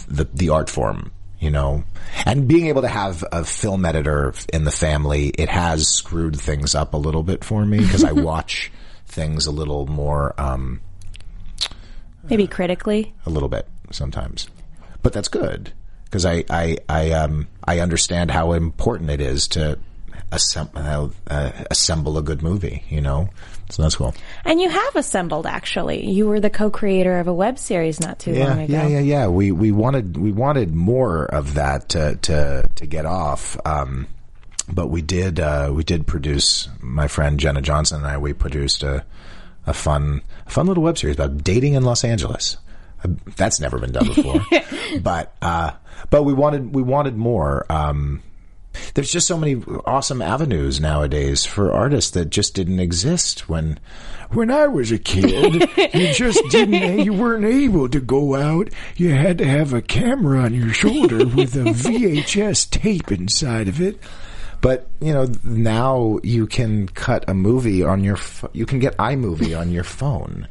the, 0.08 0.24
the 0.32 0.50
art 0.50 0.70
form, 0.70 1.12
you 1.38 1.50
know, 1.50 1.84
and 2.24 2.48
being 2.48 2.66
able 2.66 2.82
to 2.82 2.88
have 2.88 3.24
a 3.32 3.44
film 3.44 3.84
editor 3.84 4.32
in 4.52 4.64
the 4.64 4.70
family, 4.70 5.28
it 5.28 5.48
has 5.48 5.88
screwed 5.88 6.38
things 6.38 6.74
up 6.74 6.94
a 6.94 6.98
little 6.98 7.22
bit 7.22 7.44
for 7.44 7.64
me 7.64 7.78
because 7.78 8.04
I 8.04 8.12
watch 8.30 8.70
things 9.06 9.46
a 9.46 9.50
little 9.52 9.86
more, 9.86 10.38
um, 10.40 10.80
Maybe 12.28 12.46
critically? 12.46 13.14
a 13.26 13.30
little 13.30 13.48
bit 13.50 13.68
sometimes, 13.90 14.48
but 15.02 15.12
that's 15.12 15.28
good 15.28 15.72
because 16.04 16.24
I 16.24 16.44
I 16.48 16.78
I 16.88 17.10
um 17.10 17.48
I 17.64 17.80
understand 17.80 18.30
how 18.30 18.52
important 18.52 19.10
it 19.10 19.20
is 19.20 19.48
to 19.48 19.78
assemble 20.32 21.12
uh, 21.28 21.50
assemble 21.70 22.18
a 22.18 22.22
good 22.22 22.42
movie. 22.42 22.82
You 22.88 23.00
know, 23.00 23.28
so 23.70 23.82
that's 23.82 23.96
cool. 23.96 24.14
And 24.44 24.60
you 24.60 24.68
have 24.68 24.96
assembled, 24.96 25.46
actually. 25.46 26.06
You 26.08 26.26
were 26.26 26.40
the 26.40 26.50
co-creator 26.50 27.18
of 27.18 27.28
a 27.28 27.34
web 27.34 27.58
series 27.58 28.00
not 28.00 28.18
too 28.18 28.32
long 28.34 28.58
Yeah, 28.58 28.64
ago. 28.64 28.72
yeah, 28.72 28.86
yeah, 28.88 28.98
yeah. 29.00 29.26
We 29.28 29.52
we 29.52 29.72
wanted 29.72 30.16
we 30.16 30.32
wanted 30.32 30.74
more 30.74 31.24
of 31.26 31.54
that 31.54 31.88
to 31.90 32.16
to 32.16 32.68
to 32.74 32.86
get 32.86 33.06
off. 33.06 33.56
Um, 33.66 34.06
but 34.72 34.88
we 34.88 35.02
did 35.02 35.40
uh, 35.40 35.70
we 35.74 35.84
did 35.84 36.06
produce 36.06 36.68
my 36.80 37.06
friend 37.08 37.38
Jenna 37.38 37.60
Johnson 37.60 37.98
and 37.98 38.06
I. 38.06 38.18
We 38.18 38.32
produced 38.32 38.82
a 38.82 39.04
a 39.66 39.72
fun 39.74 40.22
a 40.46 40.50
fun 40.50 40.66
little 40.66 40.82
web 40.82 40.98
series 40.98 41.16
about 41.16 41.42
dating 41.44 41.74
in 41.74 41.84
Los 41.84 42.04
Angeles. 42.04 42.56
Uh, 43.04 43.08
That's 43.36 43.60
never 43.60 43.78
been 43.78 43.92
done 43.92 44.06
before. 44.06 44.40
but 45.02 45.34
uh, 45.42 45.72
but 46.10 46.22
we 46.24 46.32
wanted 46.32 46.74
we 46.74 46.82
wanted 46.82 47.16
more. 47.16 47.66
Um, 47.70 48.22
there's 48.94 49.12
just 49.12 49.26
so 49.26 49.36
many 49.36 49.62
awesome 49.86 50.22
avenues 50.22 50.80
nowadays 50.80 51.44
for 51.44 51.72
artists 51.72 52.10
that 52.12 52.30
just 52.30 52.54
didn't 52.54 52.80
exist 52.80 53.48
when 53.48 53.78
when 54.30 54.50
I 54.50 54.66
was 54.66 54.90
a 54.90 54.98
kid. 54.98 55.68
you 55.94 56.12
just 56.12 56.42
didn't 56.50 57.00
you 57.00 57.12
weren't 57.12 57.44
able 57.44 57.88
to 57.88 58.00
go 58.00 58.34
out. 58.34 58.68
You 58.96 59.10
had 59.10 59.38
to 59.38 59.44
have 59.46 59.72
a 59.72 59.82
camera 59.82 60.40
on 60.40 60.54
your 60.54 60.72
shoulder 60.72 61.26
with 61.26 61.56
a 61.56 61.64
VHS 61.64 62.70
tape 62.70 63.12
inside 63.12 63.68
of 63.68 63.80
it. 63.80 63.98
But 64.60 64.88
you 65.00 65.12
know 65.12 65.28
now 65.42 66.18
you 66.22 66.46
can 66.46 66.88
cut 66.88 67.24
a 67.28 67.34
movie 67.34 67.82
on 67.82 68.02
your 68.02 68.16
ph- 68.16 68.52
you 68.54 68.66
can 68.66 68.78
get 68.78 68.96
iMovie 68.96 69.58
on 69.58 69.70
your 69.70 69.84
phone 69.84 70.48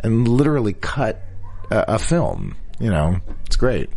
and 0.00 0.26
literally 0.26 0.72
cut 0.72 1.22
a, 1.70 1.94
a 1.94 1.98
film. 1.98 2.56
You 2.80 2.90
know 2.90 3.20
it's 3.46 3.56
great. 3.56 3.88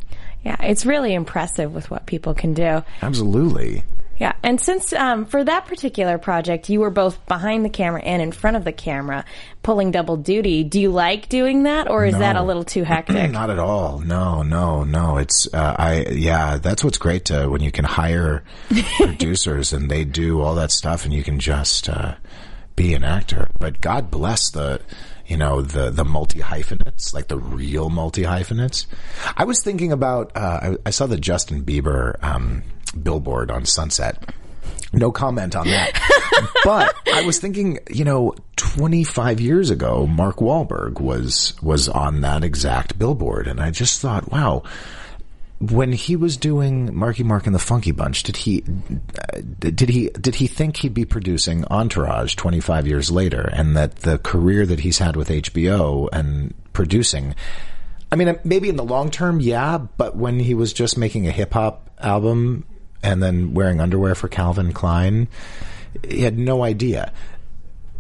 Yeah, 0.45 0.62
it's 0.62 0.86
really 0.86 1.13
impressive 1.13 1.73
with 1.73 1.89
what 1.89 2.05
people 2.05 2.36
can 2.36 2.53
do. 2.53 2.84
Absolutely. 3.01 3.84
Yeah, 4.17 4.34
and 4.43 4.62
since 4.62 4.93
um, 4.93 5.25
for 5.25 5.43
that 5.43 5.65
particular 5.65 6.17
project, 6.17 6.69
you 6.69 6.79
were 6.79 6.89
both 6.89 7.25
behind 7.25 7.65
the 7.65 7.69
camera 7.69 8.01
and 8.01 8.21
in 8.21 8.31
front 8.31 8.55
of 8.55 8.63
the 8.63 8.71
camera, 8.71 9.25
pulling 9.62 9.91
double 9.91 10.15
duty. 10.15 10.63
Do 10.63 10.79
you 10.79 10.89
like 10.89 11.27
doing 11.27 11.63
that, 11.63 11.89
or 11.89 12.05
is 12.05 12.17
that 12.17 12.38
a 12.38 12.43
little 12.43 12.63
too 12.63 12.84
hectic? 12.84 13.31
Not 13.31 13.49
at 13.49 13.60
all. 13.60 13.99
No, 13.99 14.41
no, 14.41 14.86
no. 14.86 15.17
It's 15.17 15.53
uh, 15.53 15.75
I 15.77 16.05
yeah. 16.12 16.58
That's 16.60 16.81
what's 16.81 16.97
great 16.97 17.25
to 17.25 17.47
when 17.47 17.62
you 17.62 17.71
can 17.71 17.84
hire 17.84 18.43
producers 18.97 19.73
and 19.73 19.91
they 19.91 20.05
do 20.05 20.39
all 20.41 20.55
that 20.55 20.71
stuff 20.71 21.03
and 21.03 21.13
you 21.13 21.23
can 21.23 21.39
just 21.39 21.89
uh, 21.89 22.15
be 22.77 22.93
an 22.93 23.03
actor. 23.03 23.49
But 23.60 23.81
God 23.81 24.12
bless 24.12 24.49
the 24.49 24.79
you 25.28 25.38
know 25.38 25.62
the 25.62 25.90
the 25.90 26.06
multi 26.06 26.40
hyphenates, 26.40 27.14
like 27.14 27.28
the 27.28 27.38
real 27.38 27.90
multi 27.90 28.24
hyphenates. 28.24 28.88
I 29.36 29.46
was 29.46 29.62
thinking 29.62 29.92
about. 29.92 30.32
Uh, 30.36 30.60
I, 30.62 30.78
I 30.88 30.90
saw 30.92 31.08
the 31.08 31.18
Justin 31.18 31.64
Bieber 31.64 32.22
um, 32.24 32.64
billboard 33.02 33.52
on 33.52 33.66
Sunset. 33.66 34.32
No 34.94 35.12
comment 35.12 35.56
on 35.56 35.68
that. 35.68 35.92
but 36.64 36.96
I 37.14 37.24
was 37.26 37.40
thinking, 37.40 37.80
you 37.90 38.06
know, 38.06 38.34
25 38.56 39.42
years 39.42 39.70
ago, 39.70 40.08
Mark 40.08 40.38
Wahlberg 40.38 41.00
was 41.02 41.54
was 41.62 41.90
on 41.90 42.22
that 42.22 42.44
exact 42.44 42.98
billboard, 42.98 43.48
and 43.48 43.60
I 43.60 43.72
just 43.72 44.02
thought, 44.02 44.32
wow. 44.32 44.64
When 45.60 45.94
he 45.94 46.15
was 46.15 46.36
doing 46.36 46.94
Marky 46.94 47.24
Mark 47.24 47.46
and 47.46 47.56
the 47.56 47.60
Funky 47.60 47.91
Bunch, 47.91 48.24
did 48.24 48.36
he 48.36 48.63
uh, 49.34 49.41
did 49.60 49.89
he 49.89 50.10
did 50.10 50.36
he 50.36 50.48
think 50.48 50.78
he'd 50.78 50.94
be 50.94 51.06
producing 51.06 51.63
Entourage 51.65 52.36
25 52.36 52.88
years 52.88 53.10
later, 53.10 53.50
and 53.54 53.76
that 53.78 53.98
the 53.98 54.18
career 54.18 54.65
that 54.65 54.82
he's 54.82 54.98
had 54.98 55.15
with 55.15 55.30
HBO 55.30 56.10
and 56.12 56.54
producing 56.74 57.36
I 58.12 58.15
mean, 58.15 58.39
maybe 58.44 58.70
in 58.70 58.76
the 58.76 58.84
long 58.84 59.12
term, 59.12 59.39
yeah, 59.39 59.78
but 59.78 60.15
when 60.15 60.39
he 60.39 60.54
was 60.54 60.74
just 60.74 60.98
making 60.98 61.28
a 61.28 61.32
hip 61.32 61.54
hop 61.54 61.89
album 62.00 62.65
and 63.04 63.22
then 63.22 63.54
wearing 63.54 63.82
underwear 63.82 64.15
for 64.15 64.28
Calvin 64.28 64.74
Klein, 64.74 65.28
he 66.08 66.22
had 66.22 66.38
no 66.38 66.63
idea. 66.63 67.12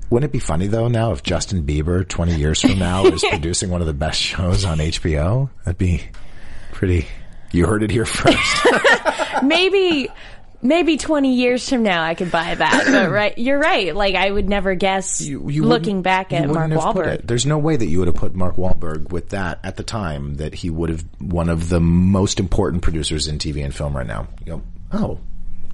Wouldn't 0.09 0.29
it 0.29 0.31
be 0.31 0.39
funny 0.39 0.67
though 0.67 0.87
now 0.87 1.11
if 1.11 1.23
Justin 1.23 1.63
Bieber 1.63 2.07
20 2.07 2.35
years 2.35 2.61
from 2.61 2.77
now 2.77 3.05
is 3.07 3.23
producing 3.23 3.69
one 3.71 3.81
of 3.81 3.87
the 3.87 3.93
best 3.93 4.19
shows 4.19 4.63
on 4.63 4.77
HBO? 4.77 5.49
That'd 5.65 5.77
be 5.77 6.03
pretty. 6.71 7.07
You 7.55 7.65
heard 7.65 7.83
it 7.83 7.91
here 7.91 8.05
first. 8.05 8.67
maybe 9.43 10.09
maybe 10.61 10.97
20 10.97 11.35
years 11.35 11.69
from 11.69 11.83
now 11.83 12.03
I 12.03 12.15
could 12.15 12.31
buy 12.31 12.55
that. 12.55 12.83
But 12.87 13.11
right, 13.11 13.37
you're 13.37 13.59
right. 13.59 13.95
Like 13.95 14.15
I 14.15 14.29
would 14.29 14.49
never 14.49 14.75
guess 14.75 15.21
looking 15.21 15.61
wouldn't- 15.61 16.03
back 16.03 16.33
at 16.33 16.47
Mark 16.47 16.69
wouldn't 16.69 16.73
have 16.73 16.93
put 16.93 17.05
Wahlberg. 17.05 17.27
There's 17.27 17.45
no 17.45 17.57
way 17.57 17.75
that 17.75 17.85
you 17.85 17.99
would 17.99 18.07
have 18.07 18.15
put 18.15 18.35
Mark 18.35 18.55
Wahlberg 18.57 19.11
with 19.11 19.29
that 19.29 19.59
at 19.63 19.77
the 19.77 19.83
time 19.83 20.35
that 20.35 20.55
he 20.55 20.69
would 20.69 20.89
have 20.89 21.05
one 21.19 21.49
of 21.49 21.69
the 21.69 21.79
most 21.79 22.39
important 22.39 22.83
producers 22.83 23.27
in 23.27 23.37
TV 23.37 23.63
and 23.63 23.73
film 23.73 23.95
right 23.95 24.07
now. 24.07 24.27
You 24.45 24.45
go, 24.45 24.61
oh, 24.91 25.19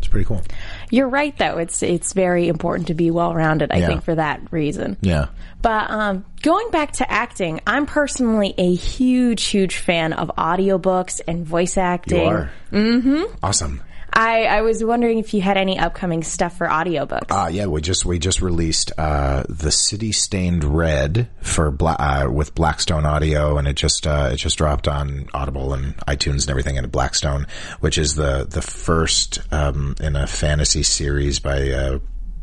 it's 0.02 0.08
pretty 0.08 0.26
cool. 0.26 0.42
You're 0.90 1.08
right 1.10 1.38
though. 1.38 1.60
It's 1.60 1.84
it's 1.84 2.14
very 2.14 2.48
important 2.48 2.88
to 2.88 2.96
be 2.96 3.12
well-rounded 3.12 3.72
I 3.72 3.78
Yeah. 3.78 3.88
think 3.88 4.04
for 4.04 4.16
that 4.16 4.42
reason. 4.52 4.98
Yeah. 5.02 5.28
But 5.62 5.92
um, 5.92 6.26
going 6.42 6.72
back 6.72 6.94
to 6.94 7.12
acting, 7.12 7.62
I'm 7.68 7.86
personally 7.86 8.56
a 8.58 8.74
huge, 8.74 9.44
huge 9.44 9.78
fan 9.78 10.14
of 10.14 10.32
audiobooks 10.38 11.22
and 11.28 11.46
voice 11.46 11.78
acting. 11.78 12.20
You 12.22 12.26
are. 12.28 12.52
Mm-hmm. 12.72 13.24
Awesome. 13.44 13.82
I, 14.14 14.46
I 14.46 14.62
was 14.62 14.84
wondering 14.84 15.20
if 15.20 15.34
you 15.34 15.42
had 15.42 15.58
any 15.58 15.80
upcoming 15.80 16.24
stuff 16.24 16.58
for 16.58 16.68
audiobooks. 16.68 17.32
Uh, 17.32 17.48
yeah, 17.48 17.68
we 17.68 17.82
just 17.82 18.06
we 18.06 18.20
just 18.20 18.42
released 18.42 18.92
uh, 18.98 19.44
the 19.48 19.72
City 19.72 20.12
Stained 20.12 20.64
Red 20.64 21.30
for 21.42 21.72
Bla- 21.72 21.98
uh, 21.98 22.30
with 22.30 22.54
Blackstone 22.54 23.06
Audio, 23.06 23.58
and 23.58 23.68
it 23.68 23.76
just 23.76 24.06
uh, 24.06 24.32
it 24.34 24.38
just 24.38 24.58
dropped 24.58 24.88
on 24.88 25.28
Audible 25.34 25.74
and 25.74 25.96
iTunes 26.08 26.42
and 26.42 26.50
everything 26.50 26.76
in 26.76 26.90
Blackstone, 26.90 27.48
which 27.80 27.98
is 27.98 28.16
the 28.16 28.46
the 28.50 28.62
first 28.62 29.40
um, 29.52 29.96
in 30.00 30.16
a 30.16 30.28
fantasy 30.28 30.84
series 30.84 31.40
by 31.40 31.58
a 31.58 32.00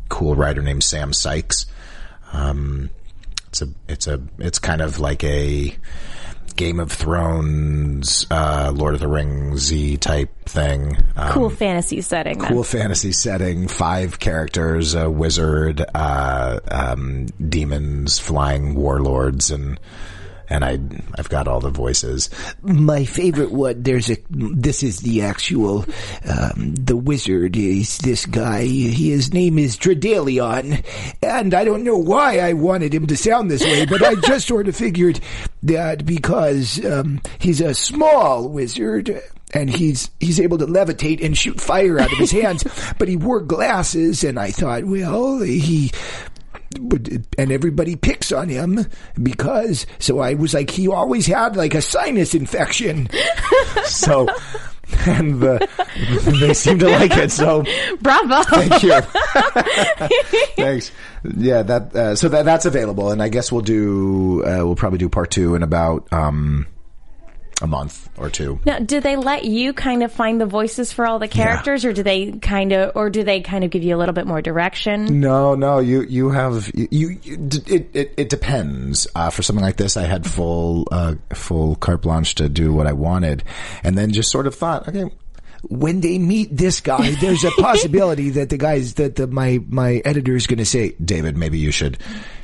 cool 0.09 0.35
writer 0.35 0.61
named 0.61 0.83
Sam 0.83 1.13
Sykes. 1.13 1.67
Um, 2.33 2.89
it's 3.47 3.61
a 3.61 3.67
it's 3.87 4.07
a 4.07 4.21
it's 4.39 4.59
kind 4.59 4.81
of 4.81 4.99
like 4.99 5.23
a 5.23 5.75
Game 6.59 6.81
of 6.81 6.91
Thrones, 6.91 8.27
uh, 8.29 8.73
Lord 8.75 8.93
of 8.93 8.99
the 8.99 9.07
Rings 9.07 9.61
Z 9.61 9.95
type 9.95 10.29
thing. 10.43 10.97
Um, 11.15 11.31
cool 11.31 11.49
fantasy 11.49 12.01
setting. 12.01 12.39
then. 12.39 12.49
cool 12.49 12.65
fantasy 12.65 13.13
setting, 13.13 13.69
five 13.69 14.19
characters, 14.19 14.93
a 14.93 15.09
wizard, 15.09 15.85
uh, 15.95 16.59
um, 16.69 17.27
demons, 17.27 18.19
flying 18.19 18.75
warlords, 18.75 19.51
and 19.51 19.79
and 20.49 20.65
I 20.65 20.79
I've 21.17 21.29
got 21.29 21.47
all 21.47 21.59
the 21.59 21.69
voices. 21.69 22.29
my 22.61 23.05
favorite 23.05 23.51
one 23.51 23.83
there's 23.83 24.09
a 24.09 24.17
this 24.29 24.83
is 24.83 24.99
the 24.99 25.21
actual 25.21 25.85
um, 26.27 26.73
the 26.75 26.95
wizard 26.97 27.55
is 27.55 27.97
this 27.99 28.25
guy 28.25 28.63
his 28.65 29.33
name 29.33 29.57
is 29.59 29.77
Dreadaeleon 29.77 30.83
and 31.21 31.53
I 31.53 31.63
don't 31.63 31.83
know 31.83 31.97
why 31.97 32.39
I 32.39 32.53
wanted 32.53 32.93
him 32.93 33.07
to 33.07 33.17
sound 33.17 33.49
this 33.51 33.63
way 33.63 33.85
but 33.85 34.03
I 34.03 34.15
just 34.15 34.47
sort 34.47 34.67
of 34.67 34.75
figured 34.75 35.19
that 35.63 36.05
because 36.05 36.83
um, 36.85 37.21
he's 37.39 37.61
a 37.61 37.73
small 37.73 38.47
wizard 38.49 39.21
and 39.53 39.69
he's 39.69 40.09
he's 40.19 40.39
able 40.39 40.57
to 40.59 40.65
levitate 40.67 41.23
and 41.23 41.37
shoot 41.37 41.59
fire 41.59 41.99
out 41.99 42.11
of 42.11 42.17
his 42.17 42.31
hands 42.31 42.63
but 42.97 43.07
he 43.07 43.15
wore 43.15 43.41
glasses 43.41 44.23
and 44.23 44.39
I 44.39 44.51
thought 44.51 44.85
well 44.85 45.39
he 45.39 45.91
and 47.37 47.51
everybody 47.51 47.95
picks 47.95 48.31
on 48.31 48.49
him 48.49 48.85
because 49.21 49.85
so 49.97 50.19
I 50.19 50.35
was 50.35 50.53
like 50.53 50.69
he 50.69 50.87
always 50.87 51.25
had 51.25 51.55
like 51.55 51.73
a 51.73 51.81
sinus 51.81 52.35
infection. 52.35 53.09
So. 53.85 54.27
And 55.05 55.39
the, 55.39 55.67
they 56.41 56.53
seem 56.53 56.79
to 56.79 56.89
like 56.89 57.15
it, 57.15 57.31
so 57.31 57.63
Bravo! 58.01 58.43
thank 58.43 58.83
you. 58.83 58.99
Thanks. 60.55 60.91
Yeah, 61.37 61.61
that 61.63 61.95
uh, 61.95 62.15
so 62.15 62.27
that 62.29 62.45
that's 62.45 62.65
available, 62.65 63.11
and 63.11 63.21
I 63.21 63.29
guess 63.29 63.51
we'll 63.51 63.61
do 63.61 64.43
uh, 64.43 64.65
we'll 64.65 64.75
probably 64.75 64.97
do 64.99 65.07
part 65.07 65.31
two 65.31 65.55
in 65.55 65.63
about 65.63 66.11
um, 66.11 66.65
a 67.61 67.67
month 67.67 68.09
or 68.17 68.29
two. 68.29 68.59
Now, 68.65 68.79
do 68.79 68.99
they 68.99 69.15
let 69.15 69.45
you 69.45 69.73
kind 69.73 70.03
of 70.03 70.11
find 70.11 70.39
the 70.39 70.45
voices 70.45 70.93
for 70.93 71.05
all 71.05 71.19
the 71.19 71.27
characters, 71.27 71.85
or 71.85 71.93
do 71.93 72.03
they 72.03 72.31
kind 72.31 72.71
of, 72.71 72.93
or 72.95 73.09
do 73.09 73.23
they 73.23 73.41
kind 73.41 73.63
of 73.63 73.69
give 73.69 73.83
you 73.83 73.95
a 73.95 73.97
little 73.97 74.13
bit 74.13 74.27
more 74.27 74.41
direction? 74.41 75.19
No, 75.19 75.55
no, 75.55 75.79
you 75.79 76.01
you 76.03 76.29
have 76.29 76.71
you, 76.73 76.87
you 76.91 77.19
it 77.67 77.89
it, 77.93 78.13
it 78.17 78.29
depends. 78.29 79.07
Uh, 79.15 79.29
for 79.29 79.41
something 79.43 79.63
like 79.63 79.77
this, 79.77 79.97
I 79.97 80.03
had 80.03 80.25
full 80.25 80.87
uh, 80.91 81.15
full 81.33 81.75
carte 81.75 82.01
blanche 82.01 82.35
to 82.35 82.49
do 82.49 82.73
what 82.73 82.87
I 82.87 82.93
wanted, 82.93 83.43
and 83.83 83.97
then 83.97 84.11
just 84.11 84.31
sort 84.31 84.47
of 84.47 84.55
thought, 84.55 84.87
okay, 84.87 85.11
When 85.63 85.99
they 85.99 86.17
meet 86.17 86.55
this 86.55 86.79
guy, 86.79 87.11
there's 87.21 87.43
a 87.43 87.51
possibility 87.51 88.31
that 88.31 88.49
the 88.49 88.57
guys 88.57 88.93
that 88.95 89.15
the, 89.15 89.27
my 89.27 89.59
my 89.67 90.01
editor 90.05 90.35
is 90.35 90.47
going 90.47 90.59
to 90.59 90.65
say, 90.65 90.95
David, 91.03 91.37
maybe 91.37 91.59
you 91.59 91.71
should 91.71 91.97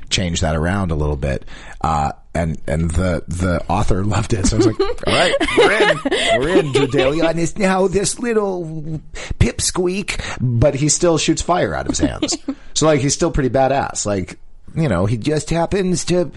change 0.10 0.42
that 0.42 0.56
around 0.56 0.92
a 0.92 0.96
little 0.96 1.16
bit. 1.16 1.46
Uh, 1.82 2.12
and 2.36 2.62
and 2.68 2.92
the 2.92 3.24
the 3.28 3.64
author 3.70 4.04
loved 4.04 4.34
it, 4.34 4.46
so 4.46 4.56
I 4.56 4.58
was 4.58 4.68
like, 4.68 4.80
all 4.80 4.88
right, 5.08 5.34
we're 5.58 5.72
in, 5.72 6.00
we're 6.40 6.58
in. 6.60 6.74
Dreadaeleon 6.74 7.38
is 7.38 7.58
now 7.58 7.88
this 7.88 8.20
little 8.20 9.02
pipsqueak. 9.40 10.22
But 10.42 10.76
he 10.76 10.90
still 10.90 11.18
shoots 11.18 11.42
fire 11.42 11.74
out 11.74 11.86
of 11.86 11.92
his 11.92 12.00
hands, 12.00 12.38
so 12.74 12.86
like 12.86 13.00
he's 13.00 13.14
still 13.14 13.32
pretty 13.32 13.50
badass. 13.50 14.06
Like 14.06 14.38
you 14.76 14.90
know, 14.90 15.06
he 15.06 15.18
Just 15.18 15.50
happens 15.50 16.06
to 16.06 16.32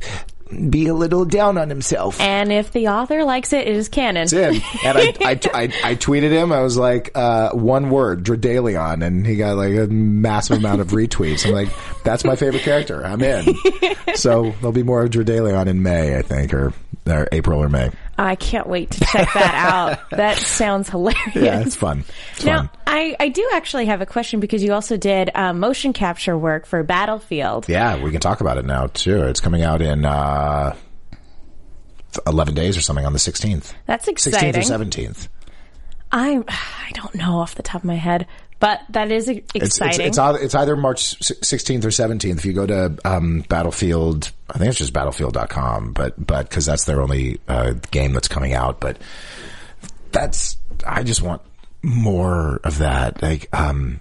be 0.70 0.86
a 0.86 0.94
little 0.94 1.24
down 1.24 1.58
on 1.58 1.68
himself. 1.68 2.20
And 2.20 2.52
if 2.52 2.72
the 2.72 2.88
author 2.88 3.24
likes 3.24 3.52
it, 3.52 3.66
it 3.66 3.76
is 3.76 3.88
canon. 3.88 4.22
It's 4.24 4.32
in. 4.32 4.60
And 4.84 4.98
I, 4.98 5.14
I, 5.20 5.30
I, 5.54 5.62
I 5.84 5.94
tweeted 5.94 6.30
him. 6.30 6.52
I 6.52 6.60
was 6.60 6.76
like, 6.76 7.10
uh, 7.14 7.50
one 7.50 7.90
word, 7.90 8.24
Dreadaeleon. 8.24 9.04
And 9.04 9.26
he 9.26 9.36
got 9.36 9.56
like 9.56 9.74
a 9.74 9.86
massive 9.86 10.58
amount 10.58 10.80
of 10.80 10.88
retweets. 10.88 11.46
I'm 11.46 11.52
like, 11.52 11.68
that's 12.02 12.24
my 12.24 12.36
favorite 12.36 12.62
character. 12.62 13.04
I'm 13.04 13.22
in. 13.22 13.54
So 14.14 14.50
there'll 14.60 14.72
be 14.72 14.82
more 14.82 15.04
of 15.04 15.10
Dreadaeleon 15.10 15.68
in 15.68 15.82
May, 15.82 16.16
I 16.18 16.22
think, 16.22 16.52
or, 16.52 16.72
or 17.06 17.28
April 17.30 17.62
or 17.62 17.68
May. 17.68 17.90
I 18.18 18.34
can't 18.34 18.66
wait 18.66 18.90
to 18.90 19.00
check 19.00 19.32
that 19.34 19.54
out. 19.54 19.98
That 20.10 20.36
sounds 20.38 20.88
hilarious. 20.88 21.36
Yeah, 21.36 21.60
it's 21.60 21.76
fun. 21.76 22.04
It's 22.32 22.44
Now, 22.44 22.62
fun. 22.62 22.70
I, 22.86 23.16
I 23.20 23.28
do 23.28 23.48
actually 23.54 23.86
have 23.86 24.00
a 24.00 24.06
question 24.06 24.40
because 24.40 24.62
you 24.64 24.72
also 24.72 24.96
did 24.96 25.30
uh, 25.34 25.52
motion 25.52 25.92
capture 25.92 26.36
work 26.36 26.66
for 26.66 26.82
Battlefield. 26.82 27.68
Yeah, 27.68 28.02
we 28.02 28.10
can 28.10 28.20
talk 28.20 28.40
about 28.40 28.58
it 28.58 28.64
now 28.64 28.88
too. 28.88 29.22
It's 29.22 29.40
coming 29.40 29.62
out 29.62 29.80
in, 29.80 30.04
uh, 30.04 30.74
11 32.26 32.54
days 32.54 32.76
or 32.76 32.80
something 32.80 33.06
on 33.06 33.12
the 33.12 33.18
16th. 33.18 33.74
That's 33.86 34.08
exciting. 34.08 34.52
16th 34.52 34.56
or 34.56 34.84
17th. 34.84 35.28
I 36.10 36.42
I 36.48 36.90
don't 36.94 37.14
know 37.14 37.38
off 37.38 37.54
the 37.54 37.62
top 37.62 37.82
of 37.82 37.84
my 37.84 37.96
head, 37.96 38.26
but 38.60 38.80
that 38.90 39.10
is 39.12 39.28
It's, 39.28 39.46
it's, 39.54 39.66
exciting. 39.78 40.06
it's, 40.06 40.18
either, 40.18 40.38
it's 40.38 40.54
either 40.54 40.76
March 40.76 41.18
16th 41.20 41.84
or 41.84 41.88
17th. 41.88 42.38
If 42.38 42.44
you 42.44 42.52
go 42.52 42.66
to 42.66 42.98
um, 43.04 43.44
Battlefield, 43.48 44.32
I 44.50 44.58
think 44.58 44.70
it's 44.70 44.78
just 44.78 44.92
battlefield.com, 44.92 45.92
but 45.92 46.14
but 46.24 46.48
because 46.48 46.66
that's 46.66 46.84
their 46.84 47.00
only 47.00 47.40
uh, 47.46 47.74
game 47.90 48.12
that's 48.12 48.28
coming 48.28 48.54
out. 48.54 48.80
But 48.80 48.98
that's 50.10 50.56
I 50.86 51.02
just 51.04 51.22
want 51.22 51.42
more 51.82 52.60
of 52.64 52.78
that. 52.78 53.22
Like, 53.22 53.48
um, 53.52 54.00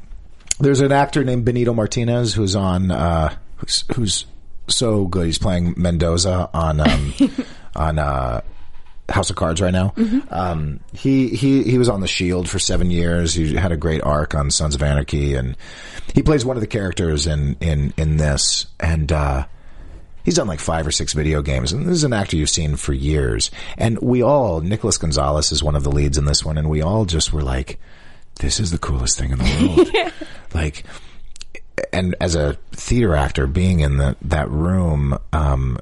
there's 0.59 0.81
an 0.81 0.91
actor 0.91 1.23
named 1.23 1.45
Benito 1.45 1.73
Martinez 1.73 2.33
who's 2.33 2.55
on 2.55 2.89
uh, 2.89 3.35
who's, 3.57 3.83
who's 3.95 4.25
so 4.67 5.05
good. 5.05 5.27
He's 5.27 5.37
playing 5.37 5.75
Mendoza 5.77 6.49
on 6.53 6.79
um, 6.79 7.13
on. 7.75 7.99
Uh, 7.99 8.41
House 9.09 9.29
of 9.29 9.35
Cards 9.35 9.61
right 9.61 9.71
now. 9.73 9.93
Um, 10.29 10.79
he 10.93 11.29
he 11.29 11.63
he 11.63 11.77
was 11.77 11.89
on 11.89 12.01
the 12.01 12.07
Shield 12.07 12.49
for 12.49 12.59
seven 12.59 12.91
years. 12.91 13.33
He 13.33 13.55
had 13.55 13.71
a 13.71 13.77
great 13.77 14.01
arc 14.03 14.35
on 14.35 14.51
Sons 14.51 14.75
of 14.75 14.83
Anarchy, 14.83 15.35
and 15.35 15.55
he 16.13 16.23
plays 16.23 16.45
one 16.45 16.57
of 16.57 16.61
the 16.61 16.67
characters 16.67 17.25
in 17.27 17.55
in 17.61 17.93
in 17.97 18.17
this. 18.17 18.67
And 18.79 19.11
uh, 19.11 19.45
he's 20.23 20.35
done 20.35 20.47
like 20.47 20.59
five 20.59 20.85
or 20.85 20.91
six 20.91 21.13
video 21.13 21.41
games. 21.41 21.71
And 21.71 21.85
this 21.85 21.95
is 21.95 22.03
an 22.03 22.13
actor 22.13 22.35
you've 22.35 22.49
seen 22.49 22.75
for 22.75 22.93
years. 22.93 23.49
And 23.77 23.97
we 23.99 24.21
all 24.21 24.59
Nicholas 24.59 24.97
Gonzalez 24.97 25.51
is 25.51 25.63
one 25.63 25.75
of 25.75 25.83
the 25.83 25.91
leads 25.91 26.17
in 26.17 26.25
this 26.25 26.43
one, 26.43 26.57
and 26.57 26.69
we 26.69 26.81
all 26.81 27.05
just 27.05 27.31
were 27.31 27.43
like, 27.43 27.79
"This 28.39 28.59
is 28.59 28.71
the 28.71 28.77
coolest 28.77 29.17
thing 29.17 29.31
in 29.31 29.37
the 29.39 29.75
world." 29.75 30.13
Like, 30.53 30.85
and 31.91 32.15
as 32.21 32.35
a 32.35 32.53
theater 32.71 33.15
actor, 33.15 33.47
being 33.47 33.81
in 33.81 33.97
the, 33.97 34.15
that 34.23 34.49
room, 34.49 35.17
um, 35.33 35.77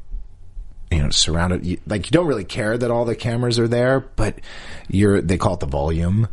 you 0.92 1.02
know, 1.02 1.10
surrounded, 1.10 1.66
you, 1.66 1.78
like 1.88 2.06
you 2.06 2.12
don't 2.12 2.28
really 2.28 2.46
care 2.46 2.78
that 2.78 2.92
all 2.92 3.06
the 3.06 3.16
cameras 3.16 3.60
are 3.60 3.68
there, 3.68 4.00
but 4.00 4.40
you're, 4.88 5.22
they 5.22 5.38
call 5.38 5.56
it 5.56 5.60
the 5.60 5.66
volume. 5.66 6.28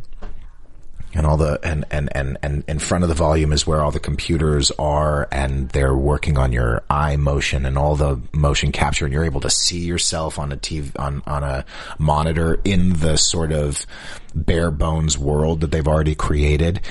And 1.15 1.27
all 1.27 1.37
the, 1.37 1.59
and, 1.63 1.85
and, 1.91 2.09
and, 2.15 2.39
and 2.41 2.63
in 2.67 2.79
front 2.79 3.03
of 3.03 3.07
the 3.07 3.13
volume 3.15 3.53
is 3.53 3.67
where 3.67 3.83
all 3.83 3.91
the 3.91 3.99
computers 3.99 4.71
are 4.79 5.27
and 5.31 5.69
they're 5.69 5.95
working 5.95 6.39
on 6.39 6.51
your 6.51 6.83
eye 6.89 7.17
motion 7.17 7.67
and 7.67 7.77
all 7.77 7.95
the 7.95 8.19
motion 8.31 8.71
capture 8.71 9.05
and 9.05 9.13
you're 9.13 9.23
able 9.23 9.41
to 9.41 9.49
see 9.49 9.81
yourself 9.81 10.39
on 10.39 10.51
a 10.51 10.57
TV, 10.57 10.89
on, 10.97 11.21
on 11.27 11.43
a 11.43 11.65
monitor 11.99 12.59
in 12.63 12.93
the 12.93 13.17
sort 13.17 13.51
of 13.51 13.85
bare 14.33 14.71
bones 14.71 15.15
world 15.15 15.61
that 15.61 15.69
they've 15.69 15.87
already 15.87 16.15
created. 16.15 16.81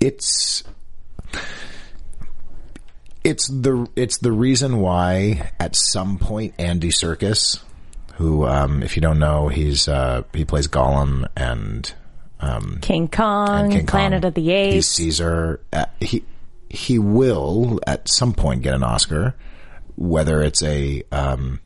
It's, 0.00 0.62
it's 3.26 3.48
the 3.48 3.88
it's 3.96 4.18
the 4.18 4.32
reason 4.32 4.78
why 4.78 5.50
at 5.58 5.74
some 5.74 6.18
point 6.18 6.54
Andy 6.58 6.90
Serkis, 6.90 7.60
who 8.14 8.46
um, 8.46 8.82
if 8.82 8.96
you 8.96 9.02
don't 9.02 9.18
know, 9.18 9.48
he's 9.48 9.88
uh, 9.88 10.22
he 10.32 10.44
plays 10.44 10.68
Gollum 10.68 11.26
and 11.36 11.92
um, 12.40 12.78
King 12.82 13.08
Kong, 13.08 13.64
and 13.64 13.72
King 13.72 13.86
Planet 13.86 14.22
Kong. 14.22 14.28
of 14.28 14.34
the 14.34 14.42
He's 14.42 14.76
Apes. 14.76 14.88
Caesar. 14.88 15.60
Uh, 15.72 15.86
he 16.00 16.24
he 16.68 16.98
will 16.98 17.80
at 17.86 18.08
some 18.08 18.32
point 18.32 18.62
get 18.62 18.74
an 18.74 18.84
Oscar, 18.84 19.34
whether 19.96 20.42
it's 20.42 20.62
a 20.62 21.02
um, 21.10 21.60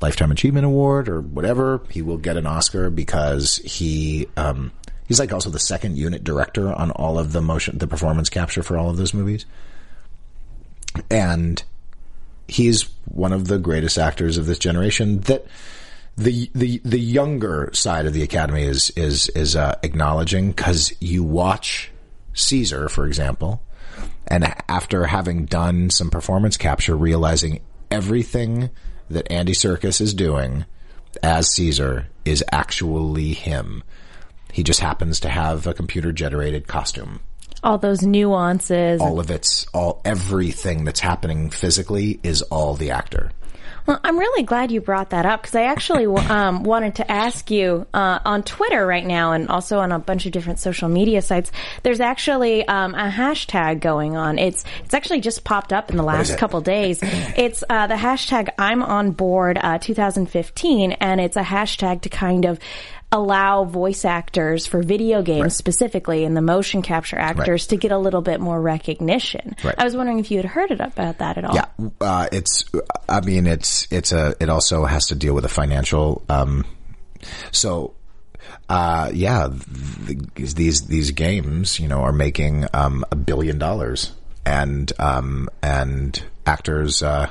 lifetime 0.00 0.32
achievement 0.32 0.66
award 0.66 1.08
or 1.08 1.20
whatever. 1.20 1.82
He 1.88 2.02
will 2.02 2.18
get 2.18 2.36
an 2.36 2.46
Oscar 2.46 2.90
because 2.90 3.56
he 3.58 4.26
um, 4.36 4.72
He's 5.06 5.20
like 5.20 5.32
also 5.32 5.50
the 5.50 5.58
second 5.60 5.96
unit 5.96 6.24
director 6.24 6.72
on 6.72 6.90
all 6.90 7.18
of 7.18 7.32
the 7.32 7.40
motion, 7.40 7.78
the 7.78 7.86
performance 7.86 8.28
capture 8.28 8.62
for 8.62 8.76
all 8.76 8.90
of 8.90 8.96
those 8.96 9.14
movies. 9.14 9.46
And 11.16 11.62
he's 12.46 12.90
one 13.06 13.32
of 13.32 13.48
the 13.48 13.58
greatest 13.58 13.96
actors 13.96 14.36
of 14.36 14.44
this 14.44 14.58
generation 14.58 15.20
that 15.20 15.46
the 16.16 16.50
the 16.54 16.80
the 16.84 16.98
younger 16.98 17.70
side 17.72 18.04
of 18.04 18.12
the 18.12 18.22
academy 18.22 18.64
is 18.64 18.90
is 18.90 19.30
is 19.30 19.56
uh, 19.56 19.76
acknowledging 19.82 20.50
because 20.50 20.92
you 21.00 21.24
watch 21.24 21.90
Caesar, 22.34 22.90
for 22.90 23.06
example, 23.06 23.62
and 24.26 24.52
after 24.68 25.06
having 25.06 25.46
done 25.46 25.88
some 25.88 26.10
performance 26.10 26.58
capture, 26.58 26.94
realizing 26.94 27.60
everything 27.90 28.68
that 29.08 29.30
Andy 29.32 29.52
Serkis 29.52 30.00
is 30.02 30.12
doing 30.12 30.66
as 31.22 31.50
Caesar 31.52 32.08
is 32.26 32.44
actually 32.52 33.32
him. 33.32 33.82
He 34.52 34.62
just 34.62 34.80
happens 34.80 35.20
to 35.20 35.30
have 35.30 35.66
a 35.66 35.74
computer 35.74 36.12
generated 36.12 36.66
costume. 36.66 37.20
All 37.62 37.78
those 37.78 38.02
nuances. 38.02 39.00
All 39.00 39.18
of 39.18 39.30
it's 39.30 39.66
all 39.72 40.00
everything 40.04 40.84
that's 40.84 41.00
happening 41.00 41.50
physically 41.50 42.20
is 42.22 42.42
all 42.42 42.74
the 42.74 42.90
actor. 42.90 43.30
Well, 43.86 44.00
I'm 44.02 44.18
really 44.18 44.42
glad 44.42 44.72
you 44.72 44.80
brought 44.80 45.10
that 45.10 45.26
up 45.26 45.42
because 45.42 45.54
I 45.54 45.64
actually 45.64 46.06
um, 46.28 46.64
wanted 46.64 46.96
to 46.96 47.10
ask 47.10 47.50
you 47.50 47.86
uh, 47.94 48.18
on 48.24 48.42
Twitter 48.42 48.84
right 48.84 49.06
now 49.06 49.32
and 49.32 49.48
also 49.48 49.78
on 49.78 49.92
a 49.92 49.98
bunch 49.98 50.26
of 50.26 50.32
different 50.32 50.58
social 50.58 50.88
media 50.88 51.22
sites. 51.22 51.52
There's 51.82 52.00
actually 52.00 52.66
um, 52.66 52.94
a 52.94 53.08
hashtag 53.08 53.80
going 53.80 54.16
on. 54.16 54.38
It's 54.38 54.64
it's 54.84 54.94
actually 54.94 55.20
just 55.20 55.44
popped 55.44 55.72
up 55.72 55.90
in 55.90 55.96
the 55.96 56.02
last 56.02 56.36
couple 56.38 56.60
days. 56.60 57.00
It's 57.36 57.62
uh, 57.68 57.86
the 57.86 57.94
hashtag 57.94 58.48
I'm 58.58 58.82
on 58.82 59.10
board 59.10 59.58
uh, 59.60 59.78
2015, 59.78 60.92
and 60.92 61.20
it's 61.20 61.36
a 61.36 61.42
hashtag 61.42 62.02
to 62.02 62.08
kind 62.08 62.44
of 62.44 62.58
allow 63.16 63.64
voice 63.64 64.04
actors 64.04 64.66
for 64.66 64.82
video 64.82 65.22
games 65.22 65.42
Right. 65.42 65.52
specifically 65.52 66.24
and 66.24 66.36
the 66.36 66.40
motion 66.42 66.82
capture 66.82 67.18
actors 67.18 67.62
Right. 67.64 67.68
to 67.70 67.76
get 67.76 67.92
a 67.92 67.98
little 67.98 68.22
bit 68.22 68.40
more 68.40 68.60
recognition. 68.60 69.56
Right. 69.64 69.74
I 69.78 69.84
was 69.84 69.96
wondering 69.96 70.18
if 70.18 70.30
you 70.30 70.36
had 70.36 70.46
heard 70.46 70.70
about 70.70 70.96
that 70.96 71.38
at 71.38 71.44
all. 71.44 71.54
Yeah, 71.54 71.66
uh, 72.00 72.28
it's. 72.32 72.64
I 73.08 73.20
mean, 73.22 73.46
it's 73.46 73.88
it's 73.90 74.12
a. 74.12 74.34
It 74.40 74.48
also 74.50 74.84
has 74.84 75.06
to 75.06 75.14
deal 75.14 75.34
with 75.34 75.44
a 75.44 75.48
financial. 75.48 76.22
Um, 76.28 76.64
so, 77.50 77.94
uh, 78.68 79.10
yeah, 79.12 79.48
th- 80.06 80.54
these 80.54 80.86
these 80.86 81.10
games, 81.12 81.80
you 81.80 81.88
know, 81.88 82.00
are 82.02 82.12
making 82.12 82.66
um, 82.74 83.04
a 83.10 83.16
billion 83.16 83.58
dollars, 83.58 84.12
and 84.44 84.92
um, 84.98 85.48
and 85.62 86.22
actors. 86.44 87.02
Uh, 87.02 87.30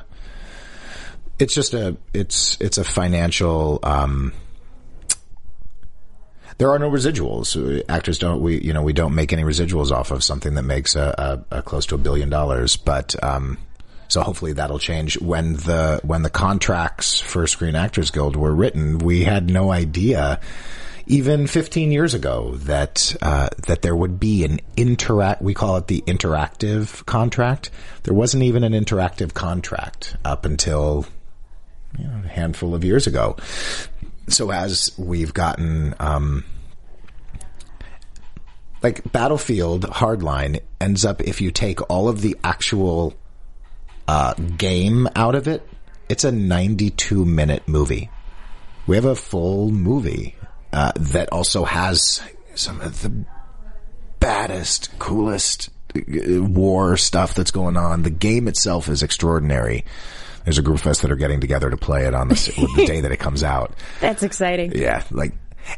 it's 1.39 1.53
just 1.53 1.73
a. 1.73 1.95
It's 2.13 2.57
it's 2.59 2.77
a 2.77 2.83
financial. 2.83 3.79
Um, 3.83 4.33
there 6.57 6.71
are 6.71 6.79
no 6.79 6.89
residuals. 6.89 7.83
Actors 7.89 8.17
don't. 8.17 8.41
We 8.41 8.61
you 8.61 8.73
know 8.73 8.81
we 8.83 8.93
don't 8.93 9.15
make 9.15 9.33
any 9.33 9.43
residuals 9.43 9.91
off 9.91 10.11
of 10.11 10.23
something 10.23 10.55
that 10.55 10.63
makes 10.63 10.95
a, 10.95 11.43
a, 11.51 11.57
a 11.57 11.61
close 11.61 11.85
to 11.87 11.95
a 11.95 11.97
billion 11.97 12.29
dollars. 12.29 12.77
But 12.77 13.21
um, 13.23 13.57
so 14.07 14.21
hopefully 14.21 14.53
that'll 14.53 14.79
change. 14.79 15.19
When 15.19 15.53
the 15.53 15.99
when 16.03 16.21
the 16.21 16.29
contracts 16.29 17.19
for 17.19 17.47
Screen 17.47 17.75
Actors 17.75 18.11
Guild 18.11 18.35
were 18.35 18.53
written, 18.53 18.99
we 18.99 19.23
had 19.23 19.49
no 19.49 19.71
idea. 19.71 20.39
Even 21.07 21.45
15 21.45 21.91
years 21.91 22.15
ago, 22.15 22.55
that 22.63 23.15
uh, 23.21 23.49
that 23.67 23.83
there 23.83 23.95
would 23.95 24.19
be 24.19 24.43
an 24.43 24.59
interact. 24.75 25.39
We 25.39 25.53
call 25.53 25.77
it 25.77 25.85
the 25.85 26.01
interactive 26.07 27.05
contract. 27.05 27.69
There 28.03 28.13
wasn't 28.15 28.41
even 28.41 28.63
an 28.63 28.73
interactive 28.73 29.35
contract 29.35 30.17
up 30.25 30.45
until 30.45 31.05
you 31.99 32.07
know, 32.07 32.21
a 32.25 32.27
handful 32.27 32.73
of 32.73 32.83
years 32.83 33.05
ago. 33.05 33.37
So 34.27 34.51
as 34.51 34.91
we've 34.97 35.33
gotten, 35.33 35.93
um, 35.99 36.43
like 38.81 39.11
Battlefield 39.11 39.85
Hardline 39.85 40.61
ends 40.81 41.05
up 41.05 41.21
if 41.21 41.41
you 41.41 41.51
take 41.51 41.89
all 41.89 42.07
of 42.07 42.21
the 42.21 42.37
actual 42.43 43.15
uh, 44.07 44.33
game 44.33 45.07
out 45.15 45.35
of 45.35 45.47
it, 45.47 45.67
it's 46.09 46.23
a 46.23 46.31
92 46.31 47.25
minute 47.25 47.67
movie. 47.67 48.09
We 48.87 48.95
have 48.95 49.05
a 49.05 49.15
full 49.15 49.71
movie 49.71 50.35
uh, 50.71 50.91
that 50.95 51.31
also 51.31 51.63
has 51.63 52.21
some 52.55 52.81
of 52.81 53.01
the 53.01 53.25
baddest, 54.19 54.97
coolest 54.99 55.69
uh, 55.95 56.43
war 56.43 56.97
stuff 56.97 57.33
that's 57.33 57.51
going 57.51 57.77
on. 57.77 58.03
The 58.03 58.09
game 58.09 58.47
itself 58.47 58.89
is 58.89 59.01
extraordinary. 59.01 59.85
There's 60.45 60.57
a 60.57 60.61
group 60.61 60.79
of 60.79 60.87
us 60.87 61.01
that 61.01 61.11
are 61.11 61.15
getting 61.17 61.41
together 61.41 61.69
to 61.69 61.77
play 61.77 62.05
it 62.05 62.13
on 62.13 62.29
the, 62.29 62.35
the 62.75 62.85
day 62.85 63.01
that 63.01 63.11
it 63.11 63.17
comes 63.17 63.43
out. 63.43 63.73
That's 63.99 64.23
exciting. 64.23 64.71
Yeah, 64.75 65.03
like, 65.11 65.33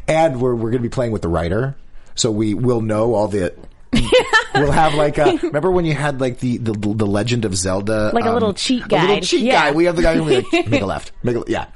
and 0.07 0.39
we're 0.39 0.53
we're 0.55 0.71
going 0.71 0.83
to 0.83 0.89
be 0.89 0.93
playing 0.93 1.11
with 1.13 1.21
the 1.23 1.29
writer, 1.29 1.75
so 2.15 2.29
we 2.31 2.53
will 2.53 2.81
know 2.81 3.15
all 3.15 3.27
the. 3.27 3.53
we'll 4.55 4.71
have 4.71 4.93
like 4.95 5.17
a. 5.17 5.37
Remember 5.43 5.71
when 5.71 5.85
you 5.85 5.93
had 5.93 6.19
like 6.19 6.39
the 6.39 6.57
the, 6.57 6.73
the 6.73 7.05
Legend 7.07 7.45
of 7.45 7.55
Zelda, 7.55 8.11
Like 8.13 8.25
a 8.25 8.33
little 8.33 8.53
cheat 8.53 8.83
A 8.91 8.95
little 9.01 9.21
cheat 9.21 9.41
Yeah. 9.41 9.67
guide. 9.67 9.75
We 9.75 9.85
have 9.85 9.95
the 9.95 10.01
guy 10.01 10.15
who 10.15 10.23
like 10.29 10.67
make 10.69 10.81
a 10.81 10.85
left, 10.93 11.13
make 11.23 11.37
a 11.37 11.43
yeah, 11.47 11.67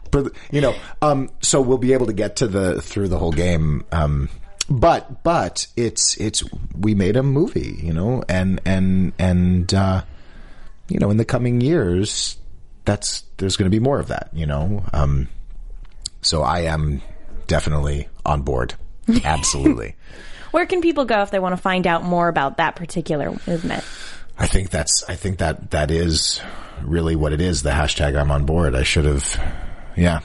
you 0.51 0.59
know. 0.59 0.75
Um, 1.01 1.29
so 1.41 1.61
we'll 1.61 1.77
be 1.77 1.93
able 1.93 2.07
to 2.07 2.13
get 2.13 2.35
to 2.37 2.47
the 2.47 2.81
through 2.81 3.07
the 3.07 3.17
whole 3.17 3.31
game. 3.31 3.85
Um, 3.93 4.27
but 4.69 5.23
but 5.23 5.67
it's 5.77 6.17
it's 6.17 6.43
we 6.77 6.95
made 6.95 7.15
a 7.15 7.23
movie, 7.23 7.79
you 7.81 7.93
know, 7.93 8.23
and 8.27 8.59
and 8.65 9.13
and 9.17 9.73
uh, 9.73 10.03
you 10.89 10.99
know 10.99 11.09
in 11.11 11.17
the 11.17 11.25
coming 11.25 11.61
years, 11.61 12.37
that's 12.85 13.23
there's 13.37 13.57
going 13.57 13.69
to 13.69 13.75
be 13.75 13.79
more 13.83 13.99
of 13.99 14.07
that, 14.07 14.29
you 14.33 14.45
know. 14.45 14.83
Um, 14.93 15.27
so 16.21 16.41
I 16.43 16.61
am 16.61 17.01
definitely 17.47 18.07
on 18.25 18.41
board. 18.41 18.75
Absolutely. 19.23 19.95
Where 20.51 20.65
can 20.65 20.81
people 20.81 21.05
go 21.05 21.21
if 21.21 21.31
they 21.31 21.39
want 21.39 21.55
to 21.55 21.61
find 21.61 21.87
out 21.87 22.03
more 22.03 22.27
about 22.27 22.57
that 22.57 22.75
particular 22.75 23.31
movement? 23.47 23.83
I 24.37 24.47
think 24.47 24.69
that's 24.69 25.03
I 25.07 25.15
think 25.15 25.37
that 25.39 25.71
that 25.71 25.91
is 25.91 26.41
really 26.81 27.15
what 27.15 27.33
it 27.33 27.41
is. 27.41 27.63
The 27.63 27.69
hashtag 27.71 28.19
I'm 28.19 28.31
on 28.31 28.45
board. 28.45 28.75
I 28.75 28.83
should 28.83 29.05
have 29.05 29.39
yeah. 29.95 30.21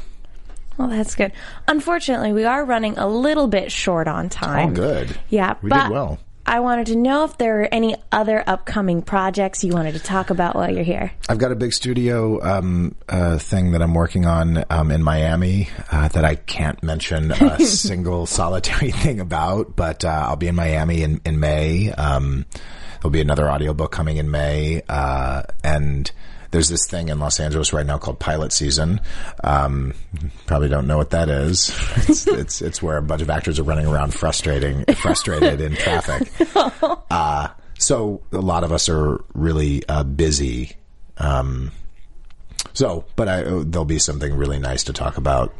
Well, 0.78 0.88
that's 0.88 1.14
good. 1.14 1.32
Unfortunately, 1.66 2.32
we 2.32 2.44
are 2.44 2.64
running 2.64 2.98
a 2.98 3.08
little 3.08 3.46
bit 3.46 3.72
short 3.72 4.08
on 4.08 4.28
time. 4.28 4.68
All 4.68 4.74
good. 4.74 5.18
Yeah, 5.30 5.54
We 5.62 5.70
but 5.70 5.84
did 5.84 5.92
well. 5.92 6.18
I 6.48 6.60
wanted 6.60 6.86
to 6.86 6.96
know 6.96 7.24
if 7.24 7.36
there 7.38 7.62
are 7.62 7.68
any 7.72 7.96
other 8.12 8.42
upcoming 8.46 9.02
projects 9.02 9.64
you 9.64 9.72
wanted 9.72 9.94
to 9.94 9.98
talk 9.98 10.30
about 10.30 10.54
while 10.54 10.72
you're 10.72 10.84
here. 10.84 11.10
I've 11.28 11.38
got 11.38 11.50
a 11.50 11.56
big 11.56 11.72
studio 11.72 12.40
um, 12.40 12.94
uh, 13.08 13.38
thing 13.38 13.72
that 13.72 13.82
I'm 13.82 13.94
working 13.94 14.26
on 14.26 14.64
um, 14.70 14.92
in 14.92 15.02
Miami 15.02 15.68
uh, 15.90 16.06
that 16.08 16.24
I 16.24 16.36
can't 16.36 16.80
mention 16.84 17.32
a 17.32 17.58
single 17.64 18.26
solitary 18.26 18.90
thing 18.92 19.18
about, 19.18 19.74
but 19.74 20.04
uh, 20.04 20.26
I'll 20.28 20.36
be 20.36 20.46
in 20.46 20.54
Miami 20.54 21.02
in, 21.02 21.20
in 21.24 21.40
May. 21.40 21.90
Um, 21.90 22.46
there'll 23.00 23.10
be 23.10 23.20
another 23.20 23.50
audiobook 23.50 23.90
coming 23.90 24.18
in 24.18 24.30
May, 24.30 24.82
uh, 24.88 25.42
and 25.64 26.10
there's 26.50 26.68
this 26.68 26.86
thing 26.86 27.08
in 27.08 27.18
Los 27.18 27.40
Angeles 27.40 27.72
right 27.72 27.86
now 27.86 27.98
called 27.98 28.18
Pilot 28.18 28.52
Season. 28.52 29.00
Um, 29.42 29.94
probably 30.46 30.68
don't 30.68 30.86
know 30.86 30.96
what 30.96 31.10
that 31.10 31.28
is. 31.28 31.70
It's, 32.08 32.26
it's 32.26 32.62
it's 32.62 32.82
where 32.82 32.96
a 32.96 33.02
bunch 33.02 33.22
of 33.22 33.30
actors 33.30 33.58
are 33.58 33.64
running 33.64 33.86
around 33.86 34.14
frustrating 34.14 34.84
frustrated 34.96 35.60
in 35.60 35.74
traffic. 35.74 36.28
Uh, 37.08 37.48
so 37.78 38.20
a 38.32 38.38
lot 38.38 38.64
of 38.64 38.72
us 38.72 38.88
are 38.88 39.24
really 39.32 39.82
uh, 39.88 40.02
busy. 40.02 40.76
Um, 41.18 41.72
so, 42.72 43.04
but 43.16 43.28
I, 43.28 43.42
there'll 43.42 43.84
be 43.84 43.98
something 43.98 44.34
really 44.34 44.58
nice 44.58 44.84
to 44.84 44.92
talk 44.92 45.16
about 45.16 45.54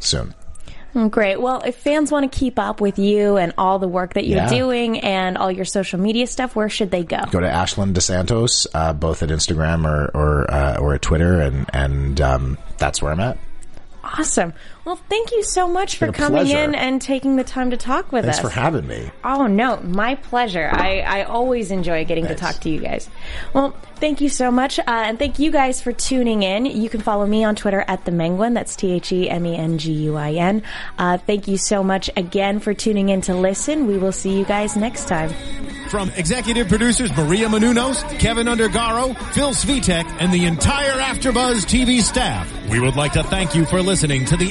soon. 0.00 0.34
Mm, 0.94 1.10
Great. 1.10 1.40
Well, 1.40 1.60
if 1.66 1.76
fans 1.76 2.12
want 2.12 2.30
to 2.30 2.38
keep 2.38 2.58
up 2.58 2.80
with 2.80 2.98
you 3.00 3.36
and 3.36 3.52
all 3.58 3.78
the 3.80 3.88
work 3.88 4.14
that 4.14 4.26
you're 4.26 4.38
Yeah. 4.42 4.48
doing 4.48 5.00
and 5.00 5.36
all 5.36 5.50
your 5.50 5.64
social 5.64 5.98
media 5.98 6.26
stuff, 6.26 6.54
where 6.54 6.68
should 6.68 6.90
they 6.92 7.02
go? 7.02 7.18
Go 7.30 7.40
to 7.40 7.50
Ashland 7.50 7.96
DeSantos, 7.96 8.66
uh, 8.74 8.92
both 8.92 9.22
at 9.22 9.28
Instagram 9.30 9.86
or 9.86 10.10
or 10.14 10.50
uh, 10.52 10.76
or 10.78 10.94
at 10.94 11.02
Twitter, 11.02 11.40
and 11.40 11.68
and 11.72 12.20
um, 12.20 12.58
that's 12.78 13.02
where 13.02 13.10
I'm 13.12 13.20
at. 13.20 13.38
Awesome. 14.04 14.52
Well, 14.84 14.96
thank 15.08 15.32
you 15.32 15.42
so 15.42 15.66
much 15.66 15.96
for 15.96 16.12
coming 16.12 16.44
pleasure. 16.44 16.58
in 16.58 16.74
and 16.74 17.00
taking 17.00 17.36
the 17.36 17.44
time 17.44 17.70
to 17.70 17.76
talk 17.76 18.12
with 18.12 18.24
Thanks 18.24 18.38
us. 18.38 18.42
Thanks 18.42 18.54
for 18.54 18.60
having 18.60 18.86
me. 18.86 19.10
Oh 19.24 19.46
no, 19.46 19.78
my 19.80 20.16
pleasure. 20.16 20.68
I, 20.70 21.00
I 21.00 21.22
always 21.24 21.70
enjoy 21.70 22.04
getting 22.04 22.26
to 22.26 22.34
talk 22.34 22.60
to 22.60 22.68
you 22.68 22.80
guys. 22.80 23.08
Well, 23.54 23.70
thank 23.96 24.20
you 24.20 24.28
so 24.28 24.50
much, 24.50 24.78
uh, 24.78 24.82
and 24.86 25.18
thank 25.18 25.38
you 25.38 25.50
guys 25.50 25.80
for 25.80 25.92
tuning 25.92 26.42
in. 26.42 26.66
You 26.66 26.90
can 26.90 27.00
follow 27.00 27.26
me 27.26 27.44
on 27.44 27.56
Twitter 27.56 27.82
at 27.88 28.04
the 28.04 28.10
Menguin. 28.10 28.52
That's 28.52 28.76
T 28.76 28.92
H 28.92 29.10
E 29.10 29.30
M 29.30 29.46
E 29.46 29.56
N 29.56 29.78
G 29.78 29.92
U 29.92 30.16
I 30.16 30.32
N. 30.32 30.62
Uh, 30.98 31.16
thank 31.16 31.48
you 31.48 31.56
so 31.56 31.82
much 31.82 32.10
again 32.16 32.60
for 32.60 32.74
tuning 32.74 33.08
in 33.08 33.22
to 33.22 33.34
listen. 33.34 33.86
We 33.86 33.96
will 33.96 34.12
see 34.12 34.36
you 34.38 34.44
guys 34.44 34.76
next 34.76 35.08
time. 35.08 35.30
From 35.88 36.10
executive 36.10 36.68
producers 36.68 37.14
Maria 37.16 37.46
Menounos, 37.48 38.02
Keven 38.18 38.48
Undergaro, 38.48 39.16
Phil 39.32 39.50
Svitek, 39.50 40.04
and 40.18 40.32
the 40.32 40.44
entire 40.46 40.92
AfterBuzz 40.92 41.64
TV 41.66 42.00
staff, 42.00 42.50
we 42.68 42.80
would 42.80 42.96
like 42.96 43.12
to 43.12 43.22
thank 43.22 43.54
you 43.54 43.64
for 43.64 43.80
listening 43.80 44.24
to 44.26 44.36
the 44.36 44.50